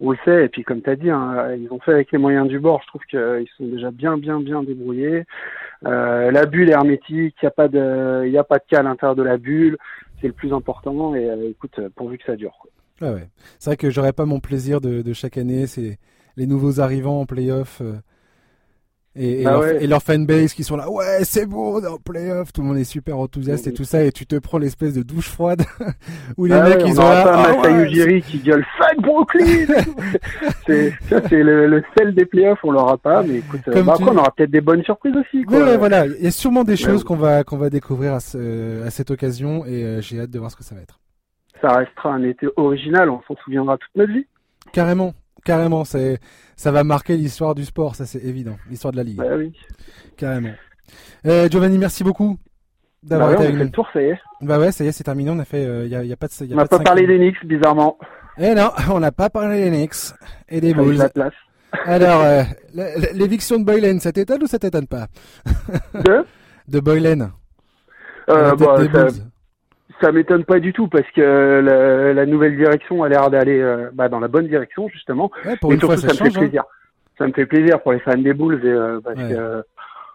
on 0.00 0.10
le 0.10 0.18
sait. 0.24 0.44
Et 0.44 0.48
puis, 0.48 0.62
comme 0.62 0.82
tu 0.82 0.90
as 0.90 0.96
dit, 0.96 1.10
hein, 1.10 1.54
ils 1.54 1.72
ont 1.72 1.80
fait 1.80 1.92
avec 1.92 2.12
les 2.12 2.18
moyens 2.18 2.48
du 2.48 2.58
bord. 2.58 2.80
Je 2.82 2.88
trouve 2.88 3.02
qu'ils 3.08 3.48
sont 3.56 3.66
déjà 3.66 3.90
bien, 3.90 4.18
bien, 4.18 4.40
bien 4.40 4.62
débrouillés. 4.62 5.24
Euh, 5.84 6.30
la 6.30 6.46
bulle 6.46 6.68
est 6.68 6.72
hermétique. 6.72 7.36
Il 7.40 7.44
n'y 7.44 7.48
a 7.48 7.50
pas 7.50 7.68
de, 7.68 8.36
a 8.36 8.44
pas 8.44 8.58
de 8.58 8.64
cas 8.68 8.80
à 8.80 8.82
l'intérieur 8.82 9.16
de 9.16 9.22
la 9.22 9.38
bulle. 9.38 9.76
C'est 10.20 10.26
le 10.26 10.32
plus 10.32 10.52
important. 10.52 11.14
Et 11.14 11.28
euh, 11.28 11.50
écoute, 11.50 11.80
pourvu 11.94 12.18
que 12.18 12.24
ça 12.24 12.36
dure. 12.36 12.56
Quoi. 12.60 12.70
Ah 13.00 13.12
ouais. 13.12 13.28
C'est 13.58 13.70
vrai 13.70 13.76
que 13.76 13.90
j'aurais 13.90 14.12
pas 14.12 14.24
mon 14.24 14.40
plaisir 14.40 14.80
de, 14.80 15.12
chaque 15.12 15.36
année. 15.36 15.66
C'est 15.66 15.98
les 16.36 16.46
nouveaux 16.46 16.80
arrivants 16.80 17.20
en 17.20 17.26
playoff. 17.26 17.80
Euh, 17.80 17.94
et, 19.16 19.40
et, 19.40 19.44
bah 19.44 19.52
leur, 19.52 19.64
et, 19.64 19.86
leur, 19.86 20.02
fanbase 20.02 20.52
qui 20.52 20.62
sont 20.62 20.76
là, 20.76 20.90
ouais, 20.90 21.20
c'est 21.22 21.46
bon, 21.46 21.76
on 21.76 21.82
est 21.82 21.86
en 21.86 21.96
playoff, 21.96 22.52
tout 22.52 22.60
le 22.60 22.68
monde 22.68 22.76
est 22.76 22.84
super 22.84 23.18
enthousiaste 23.18 23.66
et 23.66 23.72
tout 23.72 23.84
ça, 23.84 24.04
et 24.04 24.12
tu 24.12 24.26
te 24.26 24.36
prends 24.36 24.58
l'espèce 24.58 24.94
de 24.94 25.02
douche 25.02 25.28
froide 25.28 25.62
où 26.36 26.44
les 26.44 26.54
ah 26.54 26.68
mecs 26.68 26.82
ils 26.86 27.00
ont 27.00 27.04
là, 27.04 27.24
ah 27.26 27.60
ouais, 27.60 28.20
qui 28.20 28.38
gueule 28.38 28.64
fuck 28.76 29.02
Brooklyn. 29.02 29.66
c'est 30.66 30.92
le, 31.30 31.66
le, 31.66 31.82
sel 31.96 32.14
des 32.14 32.26
playoffs, 32.26 32.58
on 32.62 32.72
l'aura 32.72 32.98
pas, 32.98 33.22
mais 33.22 33.36
écoute, 33.36 33.60
euh, 33.68 33.82
bah, 33.82 33.94
après 33.94 34.10
on 34.10 34.18
aura 34.18 34.30
peut-être 34.36 34.50
des 34.50 34.60
bonnes 34.60 34.84
surprises 34.84 35.16
aussi. 35.16 35.44
Quoi. 35.44 35.58
Ouais, 35.58 35.76
voilà, 35.76 36.06
il 36.06 36.22
y 36.22 36.26
a 36.26 36.30
sûrement 36.30 36.64
des 36.64 36.76
choses 36.76 37.02
qu'on 37.02 37.16
va 37.16 37.42
qu'on 37.42 37.56
va 37.56 37.70
découvrir 37.70 38.12
à, 38.12 38.20
ce, 38.20 38.84
à 38.84 38.90
cette 38.90 39.10
occasion, 39.10 39.64
et 39.64 39.82
euh, 39.82 40.00
j'ai 40.00 40.20
hâte 40.20 40.30
de 40.30 40.38
voir 40.38 40.50
ce 40.50 40.56
que 40.56 40.64
ça 40.64 40.74
va 40.74 40.82
être. 40.82 41.00
Ça 41.62 41.72
restera 41.72 42.12
un 42.12 42.22
été 42.22 42.46
original, 42.56 43.08
on 43.08 43.22
s'en 43.26 43.34
souviendra 43.42 43.78
toute 43.78 43.96
notre 43.96 44.12
vie. 44.12 44.26
Carrément, 44.72 45.14
carrément, 45.46 45.84
c'est 45.84 46.18
ça 46.56 46.70
va 46.70 46.84
marquer 46.84 47.16
l'histoire 47.16 47.54
du 47.54 47.64
sport, 47.64 47.94
ça 47.94 48.04
c'est 48.04 48.22
évident, 48.22 48.56
l'histoire 48.68 48.92
de 48.92 48.98
la 48.98 49.04
ligue. 49.04 49.16
Bah 49.16 49.36
oui. 49.36 49.52
Carrément. 50.16 50.52
Euh, 51.26 51.48
Giovanni, 51.48 51.78
merci 51.78 52.04
beaucoup 52.04 52.36
d'avoir 53.02 53.28
bah 53.28 53.34
été 53.34 53.44
avec 53.44 53.56
nous. 53.56 53.64
le 53.64 53.70
tour, 53.70 53.88
ça 53.92 54.02
y 54.02 54.06
est. 54.06 54.18
Bah 54.42 54.58
ouais, 54.58 54.72
ça 54.72 54.84
y 54.84 54.88
est, 54.88 54.92
c'est 54.92 55.04
terminé. 55.04 55.30
On 55.30 55.38
a 55.38 55.44
fait, 55.44 55.62
il 55.62 55.68
euh, 55.68 55.86
y, 55.86 55.94
a, 55.94 56.04
y, 56.04 56.12
a, 56.12 56.16
pas 56.16 56.26
de. 56.26 56.44
Y 56.44 56.52
a 56.52 56.54
on 56.54 56.58
n'a 56.58 56.66
pas, 56.66 56.78
parlé 56.80 57.06
des 57.06 57.16
Knicks, 57.16 57.44
bizarrement. 57.46 57.96
Eh 58.38 58.54
non, 58.54 58.70
on 58.90 59.00
n'a 59.00 59.12
pas 59.12 59.30
parlé 59.30 59.64
des 59.64 59.70
Knicks 59.70 60.14
et 60.48 60.60
des 60.60 60.74
Bulls. 60.74 60.96
La 60.96 61.08
place. 61.08 61.34
Alors, 61.84 62.22
euh, 62.22 62.42
l'éviction 63.14 63.58
de 63.58 63.64
Boylen, 63.64 64.00
ça 64.00 64.12
t'étonne 64.12 64.42
ou 64.42 64.46
ça 64.46 64.58
t'étonne 64.58 64.86
pas? 64.86 65.06
De? 65.94 66.24
De 66.68 66.80
Boylen. 66.80 67.30
Euh, 68.28 68.56
bah, 68.56 68.78
ça, 68.92 69.08
ça 70.00 70.12
m'étonne 70.12 70.44
pas 70.44 70.60
du 70.60 70.72
tout 70.72 70.88
parce 70.88 71.08
que 71.12 71.20
la, 71.20 72.12
la 72.12 72.26
nouvelle 72.26 72.56
direction 72.56 73.02
a 73.02 73.08
l'air 73.08 73.30
d'aller 73.30 73.60
euh, 73.60 73.90
bah, 73.92 74.08
dans 74.08 74.20
la 74.20 74.28
bonne 74.28 74.46
direction 74.46 74.88
justement. 74.88 75.30
Ouais, 75.44 75.56
pour 75.56 75.72
une 75.72 75.80
fois, 75.80 75.96
ça, 75.96 76.08
me 76.08 76.12
fait 76.12 76.26
hein. 76.26 76.40
plaisir. 76.40 76.64
Ça 77.18 77.26
me 77.26 77.32
fait 77.32 77.46
plaisir 77.46 77.80
pour 77.82 77.92
les 77.92 78.00
fans 78.00 78.16
des 78.16 78.34
Bulls 78.34 78.60
et, 78.62 78.68
euh, 78.68 79.00
parce 79.02 79.16
que 79.16 79.62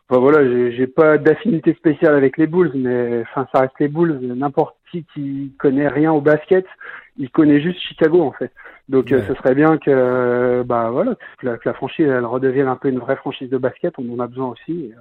enfin, 0.09 0.21
voilà, 0.21 0.71
j'ai 0.71 0.87
pas 0.87 1.17
d'affinité 1.17 1.73
spéciale 1.73 2.15
avec 2.15 2.37
les 2.37 2.47
Bulls, 2.47 2.71
mais 2.75 3.23
enfin 3.23 3.47
ça 3.53 3.61
reste 3.61 3.79
les 3.79 3.87
Bulls. 3.87 4.19
N'importe 4.21 4.75
qui 4.91 5.05
qui 5.13 5.53
connaît 5.57 5.87
rien 5.87 6.11
au 6.11 6.21
basket, 6.21 6.65
il 7.17 7.29
connaît 7.31 7.61
juste 7.61 7.79
Chicago 7.79 8.21
en 8.21 8.31
fait. 8.31 8.51
Donc 8.89 9.11
euh, 9.11 9.21
ce 9.27 9.33
serait 9.35 9.55
bien 9.55 9.77
que 9.77 10.63
bah 10.63 10.89
voilà 10.91 11.15
que 11.39 11.45
la, 11.45 11.57
que 11.57 11.69
la, 11.69 11.73
franchise 11.73 12.07
elle 12.07 12.25
redevienne 12.25 12.67
un 12.67 12.75
peu 12.75 12.89
une 12.89 12.99
vraie 12.99 13.15
franchise 13.15 13.49
de 13.49 13.57
basket. 13.57 13.93
On 13.97 14.13
en 14.13 14.19
a 14.19 14.27
besoin 14.27 14.49
aussi. 14.49 14.91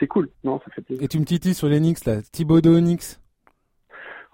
c'est 0.00 0.06
cool, 0.06 0.28
non 0.42 0.60
Ça 0.64 0.72
fait 0.74 0.82
plaisir. 0.82 1.04
Et 1.04 1.08
tu 1.08 1.20
me 1.20 1.24
titilles 1.24 1.54
sur 1.54 1.68
les 1.68 1.78
Knicks 1.78 2.04
là, 2.06 2.16
Thibodeau 2.32 2.80
Knicks. 2.80 3.18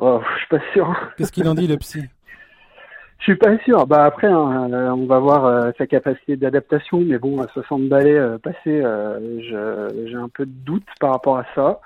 Oh, 0.02 0.20
je 0.32 0.38
suis 0.38 0.48
pas 0.48 0.72
sûr. 0.72 0.96
Qu'est-ce 1.16 1.30
qu'il 1.30 1.46
en 1.46 1.54
dit 1.54 1.66
le 1.66 1.76
psy 1.76 2.02
Je 3.18 3.24
suis 3.24 3.36
pas 3.36 3.58
sûr. 3.58 3.86
Bah 3.86 4.06
après, 4.06 4.28
hein, 4.28 4.70
euh, 4.72 4.88
on 4.92 5.04
va 5.04 5.18
voir 5.18 5.44
euh, 5.44 5.70
sa 5.76 5.86
capacité 5.86 6.36
d'adaptation, 6.36 7.00
mais 7.00 7.18
bon, 7.18 7.38
à 7.42 7.48
60 7.48 7.86
balais 7.86 8.16
euh, 8.16 8.38
passés, 8.38 8.82
j'ai 9.44 10.16
un 10.16 10.30
peu 10.30 10.46
de 10.46 10.52
doute 10.64 10.86
par 11.00 11.10
rapport 11.10 11.36
à 11.36 11.44
ça. 11.54 11.80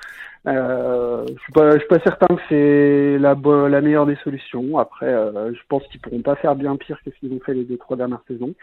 je 0.46 1.34
suis 1.42 1.52
pas, 1.52 1.72
je 1.72 1.78
suis 1.78 1.88
pas 1.88 1.98
certain 2.04 2.36
que 2.36 2.42
c'est 2.48 3.18
la, 3.18 3.34
la 3.68 3.80
meilleure 3.80 4.06
des 4.06 4.16
solutions. 4.22 4.78
Après, 4.78 5.12
je 5.52 5.60
pense 5.68 5.82
qu'ils 5.88 6.00
pourront 6.00 6.22
pas 6.22 6.36
faire 6.36 6.54
bien 6.54 6.76
pire 6.76 7.00
que 7.04 7.10
ce 7.10 7.18
qu'ils 7.18 7.32
ont 7.32 7.40
fait 7.44 7.54
les 7.54 7.64
deux 7.64 7.78
trois 7.78 7.96
dernières 7.96 8.22
saisons. 8.28 8.54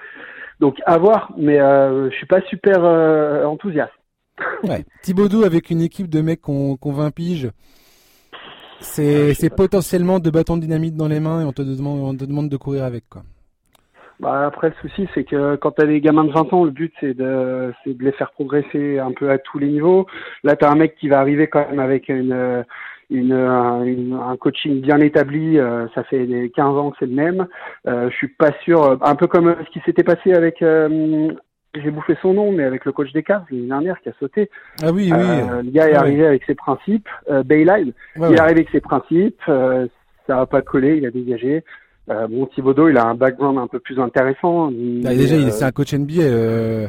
Donc 0.61 0.77
à 0.85 0.97
voir, 0.97 1.33
mais 1.37 1.57
je 1.57 2.15
suis 2.15 2.27
pas 2.27 2.39
super 2.43 2.85
enthousiaste. 3.45 3.91
Ouais. 4.63 4.85
Thibaudou 5.01 5.43
avec 5.43 5.71
une 5.71 5.81
équipe 5.81 6.07
de 6.07 6.21
mecs 6.21 6.41
qu'on 6.41 6.77
qu 6.77 6.89
20 6.89 7.11
piges 7.11 7.51
c'est 8.81 9.55
potentiellement 9.55 10.19
deux 10.19 10.31
bâtons 10.31 10.57
de 10.57 10.61
dynamite 10.61 10.95
dans 10.95 11.07
les 11.07 11.19
mains 11.19 11.41
et 11.41 11.45
on 11.45 11.51
te 11.51 11.61
demande, 11.61 11.99
on 12.01 12.15
te 12.15 12.25
demande 12.25 12.49
de 12.49 12.57
courir 12.57 12.83
avec 12.83 13.07
quoi. 13.09 13.23
Bah 14.19 14.45
après 14.45 14.69
le 14.69 14.75
souci 14.87 15.07
c'est 15.15 15.23
que 15.23 15.55
quand 15.55 15.71
tu 15.71 15.81
as 15.81 15.87
des 15.87 15.99
gamins 15.99 16.25
de 16.25 16.31
20 16.31 16.53
ans, 16.53 16.63
le 16.63 16.71
but 16.71 16.93
c'est 16.99 17.15
de 17.15 17.73
de 17.85 18.03
les 18.03 18.11
faire 18.11 18.31
progresser 18.31 18.99
un 18.99 19.11
peu 19.11 19.31
à 19.31 19.37
tous 19.39 19.57
les 19.57 19.67
niveaux. 19.67 20.05
Là 20.43 20.55
tu 20.55 20.65
as 20.65 20.71
un 20.71 20.75
mec 20.75 20.95
qui 20.97 21.07
va 21.09 21.19
arriver 21.19 21.47
quand 21.47 21.67
même 21.69 21.79
avec 21.79 22.09
une 22.09 22.63
une, 23.11 23.33
un 23.33 24.37
coaching 24.37 24.81
bien 24.81 24.99
établi, 24.99 25.59
euh, 25.59 25.87
ça 25.93 26.03
fait 26.05 26.51
15 26.55 26.77
ans 26.77 26.91
que 26.91 26.97
c'est 26.99 27.07
le 27.07 27.15
même. 27.15 27.47
Euh, 27.87 28.09
je 28.09 28.15
suis 28.15 28.29
pas 28.29 28.51
sûr, 28.63 28.97
un 29.01 29.15
peu 29.15 29.27
comme 29.27 29.55
ce 29.65 29.69
qui 29.71 29.81
s'était 29.85 30.03
passé 30.03 30.33
avec, 30.33 30.61
euh, 30.61 31.29
j'ai 31.75 31.91
bouffé 31.91 32.17
son 32.21 32.33
nom, 32.33 32.51
mais 32.51 32.63
avec 32.63 32.85
le 32.85 32.91
coach 32.91 33.11
des 33.13 33.23
Cavs 33.23 33.45
l'année 33.49 33.67
dernière 33.67 33.99
qui 34.01 34.09
a 34.09 34.13
sauté. 34.19 34.49
Ah 34.81 34.91
oui, 34.91 35.11
oui. 35.11 35.19
Euh, 35.19 35.61
le 35.61 35.71
gars 35.71 35.89
est 35.89 35.95
arrivé 35.95 36.25
avec 36.25 36.43
ses 36.45 36.55
principes. 36.55 37.07
Euh, 37.29 37.43
Bayline, 37.43 37.93
il 38.15 38.23
est 38.23 38.39
arrivé 38.39 38.61
avec 38.61 38.69
ses 38.71 38.81
principes. 38.81 39.41
ça 39.45 39.87
n'a 40.27 40.45
pas 40.45 40.61
collé, 40.61 40.97
il 40.97 41.05
a 41.05 41.11
dégagé. 41.11 41.63
Euh, 42.09 42.27
bon, 42.27 42.45
Thibodeau, 42.47 42.89
il 42.89 42.97
a 42.97 43.05
un 43.05 43.15
background 43.15 43.57
un 43.57 43.67
peu 43.67 43.79
plus 43.79 43.99
intéressant. 43.99 44.71
Bah, 45.03 45.13
déjà, 45.15 45.35
il 45.35 45.51
c'est 45.51 45.63
un 45.63 45.71
coach 45.71 45.93
NBA. 45.93 46.21
Euh... 46.21 46.87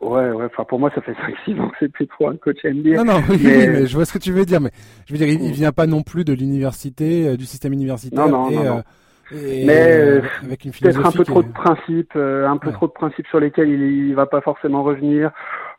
Ouais, 0.00 0.30
ouais. 0.30 0.44
Enfin, 0.46 0.64
pour 0.64 0.78
moi, 0.78 0.90
ça 0.94 1.00
fait 1.00 1.14
5-6 1.46 1.60
ans 1.60 1.68
que 1.68 1.76
c'est 1.80 1.92
plus 1.92 2.06
trop 2.08 2.28
un 2.28 2.36
coach 2.36 2.58
NBA. 2.64 2.96
Non, 2.96 3.04
non, 3.04 3.22
oui, 3.30 3.40
mais... 3.42 3.86
je 3.86 3.94
vois 3.94 4.04
ce 4.04 4.12
que 4.12 4.18
tu 4.18 4.32
veux 4.32 4.44
dire. 4.44 4.60
Mais 4.60 4.70
je 5.06 5.12
veux 5.12 5.18
dire, 5.18 5.28
il, 5.28 5.42
il 5.42 5.52
vient 5.52 5.72
pas 5.72 5.86
non 5.86 6.02
plus 6.02 6.24
de 6.24 6.32
l'université, 6.32 7.28
euh, 7.28 7.36
du 7.36 7.46
système 7.46 7.72
universitaire. 7.72 8.26
Non, 8.26 8.44
non, 8.44 8.50
et, 8.50 8.56
non, 8.56 8.64
non. 8.64 8.82
Et 9.32 9.64
mais 9.64 9.92
euh, 9.92 10.20
peut-être 10.42 11.06
un 11.06 11.12
peu 11.12 11.24
trop 11.24 11.42
de 11.42 11.48
principes, 11.52 12.12
euh, 12.16 12.46
un 12.46 12.56
peu 12.56 12.68
Ouais. 12.68 12.74
trop 12.74 12.86
de 12.86 12.92
principes 12.92 13.26
sur 13.28 13.40
lesquels 13.40 13.68
il, 13.68 14.08
il 14.08 14.14
va 14.14 14.26
pas 14.26 14.40
forcément 14.40 14.82
revenir. 14.82 15.30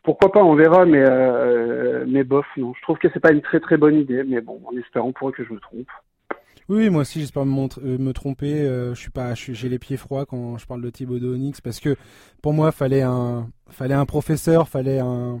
Pourquoi 0.02 0.30
pas, 0.32 0.42
on 0.42 0.54
verra, 0.54 0.84
mais 0.84 1.02
euh, 1.04 2.04
mais 2.08 2.24
bof, 2.24 2.46
non. 2.56 2.72
Je 2.76 2.82
trouve 2.82 2.98
que 2.98 3.08
c'est 3.12 3.20
pas 3.20 3.32
une 3.32 3.42
très 3.42 3.60
très 3.60 3.76
bonne 3.76 3.96
idée, 3.96 4.22
mais 4.24 4.40
bon, 4.40 4.60
en 4.66 4.76
espérant 4.76 5.12
pour 5.12 5.28
eux 5.28 5.32
que 5.32 5.44
je 5.44 5.52
me 5.52 5.60
trompe. 5.60 5.88
Oui, 6.68 6.90
moi 6.90 7.02
aussi, 7.02 7.20
j'espère 7.20 7.46
me, 7.46 8.12
tromper. 8.12 8.62
euh, 8.62 8.92
je 8.94 9.00
suis 9.00 9.10
pas, 9.12 9.34
j'ai 9.34 9.68
les 9.68 9.78
pieds 9.78 9.96
froids 9.96 10.26
quand 10.26 10.58
je 10.58 10.66
parle 10.66 10.82
de 10.82 10.90
Thibaudot 10.90 11.34
Onyx 11.34 11.60
parce 11.60 11.78
que 11.78 11.94
pour 12.42 12.52
moi, 12.52 12.72
fallait 12.72 13.02
un, 13.02 13.46
fallait 13.70 13.94
un 13.94 14.04
professeur, 14.06 14.68
fallait 14.68 14.98
un, 14.98 15.38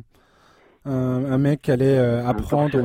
un, 0.84 1.24
un 1.32 1.38
mec 1.38 1.62
qui 1.62 1.72
allait 1.72 1.98
euh, 1.98 2.24
apprendre. 2.24 2.78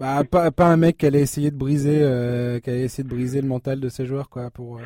Bah, 0.00 0.22
pas, 0.30 0.50
pas 0.50 0.66
un 0.66 0.76
mec 0.76 0.98
qui 0.98 1.06
allait 1.06 1.20
essayer 1.20 1.50
de 1.50 1.56
briser, 1.56 1.98
euh, 2.02 2.58
qui 2.60 2.70
allait 2.70 2.82
essayer 2.82 3.04
de 3.04 3.08
briser 3.08 3.40
le 3.40 3.48
mental 3.48 3.80
de 3.80 3.88
ses 3.88 4.06
joueurs, 4.06 4.28
quoi. 4.28 4.50
Pour. 4.50 4.76
euh, 4.78 4.80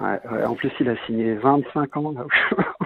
Ouais, 0.00 0.18
ouais, 0.32 0.44
en 0.44 0.54
plus, 0.54 0.70
il 0.80 0.88
a 0.88 0.96
signé 1.06 1.34
25 1.34 1.96
ans 1.96 2.12
là. 2.12 2.24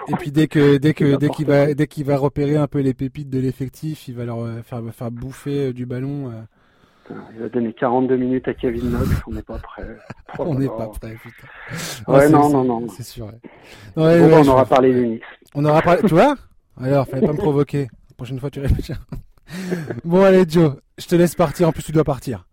Et 0.09 0.15
puis 0.17 0.31
dès 0.33 0.49
que, 0.49 0.77
dès 0.77 0.93
que, 0.95 1.17
dès 1.17 1.29
qu'il 1.31 1.47
va, 1.47 1.73
dès 1.73 1.87
qu'il 1.87 2.05
va 2.05 2.19
repérer 2.19 2.57
un 2.57 2.67
peu 2.67 2.81
les 2.81 2.93
pépites 2.93 3.31
de 3.31 3.39
l'effectif, 3.39 4.07
il 4.09 4.15
va 4.15 4.25
leur 4.27 4.41
euh, 4.41 4.61
faire, 4.63 4.83
faire 4.93 5.11
bouffer 5.11 5.69
euh, 5.69 5.73
du 5.73 5.87
ballon. 5.87 6.31
euh, 6.31 7.15
il 7.37 7.43
a 7.45 7.49
donné 7.49 7.73
42 7.73 8.17
minutes 8.17 8.49
à 8.49 8.55
Kevin 8.55 8.91
Knox, 8.91 9.09
on 9.29 9.33
n'est 9.33 9.43
pas 9.43 9.59
prêt. 9.59 9.87
Oh 10.39 10.45
on 10.49 10.59
n'est 10.59 10.67
pas 10.67 10.89
prêt, 10.89 11.17
putain. 11.23 12.13
Ouais, 12.13 12.29
non, 12.29 12.51
non, 12.51 12.65
non. 12.65 12.89
C'est 12.89 13.05
sûr. 13.05 13.27
Bon, 13.95 14.03
on 14.05 14.43
je- 14.43 14.51
aura 14.51 14.67
parlé 14.67 14.93
d'Unix. 14.93 15.25
On 15.55 15.65
aura 15.65 15.81
parlé. 15.81 16.03
Tu 16.03 16.13
vois? 16.15 16.35
Alors, 16.79 17.07
fallait 17.07 17.27
pas 17.27 17.33
me 17.33 17.39
provoquer. 17.39 17.83
La 18.11 18.15
prochaine 18.17 18.41
fois, 18.41 18.51
tu 18.51 18.61
réfléchis. 18.61 18.93
bon, 20.05 20.23
allez, 20.23 20.45
Joe, 20.49 20.73
je 20.99 21.07
te 21.07 21.15
laisse 21.15 21.35
partir. 21.35 21.69
En 21.69 21.73
plus, 21.73 21.83
tu 21.83 21.93
dois 21.93 22.05
partir. 22.05 22.47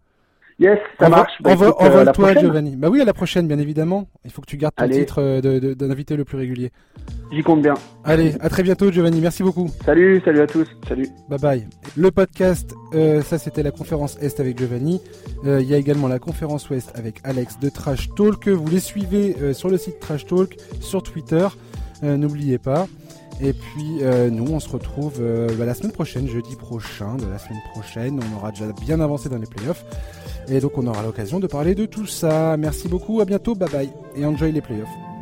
Yes, 0.59 0.77
ça 0.99 1.09
marche. 1.09 1.31
Bah, 1.41 1.55
envo- 1.55 1.69
écoute, 1.71 1.81
euh, 1.81 2.05
prochaine. 2.11 2.39
Giovanni. 2.39 2.75
Bah 2.75 2.87
oui, 2.89 3.01
à 3.01 3.05
la 3.05 3.13
prochaine, 3.13 3.47
bien 3.47 3.57
évidemment. 3.57 4.07
Il 4.23 4.29
faut 4.31 4.39
que 4.41 4.45
tu 4.45 4.55
gardes 4.55 4.75
ton 4.75 4.83
Allez. 4.83 4.99
titre 4.99 5.19
euh, 5.19 5.73
d'invité 5.73 6.15
le 6.15 6.25
plus 6.25 6.37
régulier. 6.37 6.71
J'y 7.31 7.41
compte 7.41 7.63
bien. 7.63 7.73
Allez, 8.03 8.35
à 8.39 8.49
très 8.49 8.61
bientôt, 8.61 8.91
Giovanni. 8.91 9.19
Merci 9.19 9.41
beaucoup. 9.41 9.71
Salut, 9.83 10.21
salut 10.23 10.41
à 10.41 10.47
tous. 10.47 10.67
Salut. 10.87 11.07
Bye 11.27 11.39
bye. 11.39 11.67
Le 11.97 12.11
podcast, 12.11 12.75
euh, 12.93 13.23
ça 13.23 13.39
c'était 13.39 13.63
la 13.63 13.71
conférence 13.71 14.15
Est 14.21 14.39
avec 14.39 14.59
Giovanni. 14.59 15.01
Euh, 15.43 15.59
Il 15.59 15.67
y 15.67 15.73
a 15.73 15.77
également 15.77 16.07
la 16.07 16.19
conférence 16.19 16.69
Ouest 16.69 16.91
avec 16.95 17.15
Alex 17.23 17.57
de 17.59 17.69
Trash 17.69 18.09
Talk. 18.15 18.47
Vous 18.47 18.69
les 18.69 18.79
suivez 18.79 19.35
euh, 19.41 19.53
sur 19.53 19.69
le 19.69 19.77
site 19.79 19.99
Trash 19.99 20.27
Talk, 20.27 20.55
sur 20.81 21.01
Twitter. 21.01 21.47
N'oubliez 22.03 22.57
pas. 22.57 22.87
Et 23.41 23.53
puis 23.53 23.99
euh, 24.01 24.29
nous, 24.29 24.51
on 24.51 24.59
se 24.59 24.69
retrouve 24.69 25.15
euh, 25.19 25.49
bah, 25.57 25.65
la 25.65 25.73
semaine 25.73 25.91
prochaine, 25.91 26.27
jeudi 26.27 26.55
prochain, 26.55 27.15
de 27.15 27.25
la 27.25 27.39
semaine 27.39 27.61
prochaine. 27.73 28.19
On 28.19 28.37
aura 28.37 28.51
déjà 28.51 28.71
bien 28.81 28.99
avancé 28.99 29.29
dans 29.29 29.37
les 29.37 29.47
playoffs. 29.47 29.85
Et 30.47 30.59
donc 30.59 30.77
on 30.77 30.85
aura 30.87 31.03
l'occasion 31.03 31.39
de 31.39 31.47
parler 31.47 31.75
de 31.75 31.85
tout 31.85 32.05
ça. 32.05 32.57
Merci 32.57 32.87
beaucoup, 32.87 33.21
à 33.21 33.25
bientôt, 33.25 33.55
bye 33.55 33.69
bye. 33.69 33.89
Et 34.15 34.25
enjoy 34.25 34.51
les 34.51 34.61
playoffs. 34.61 35.12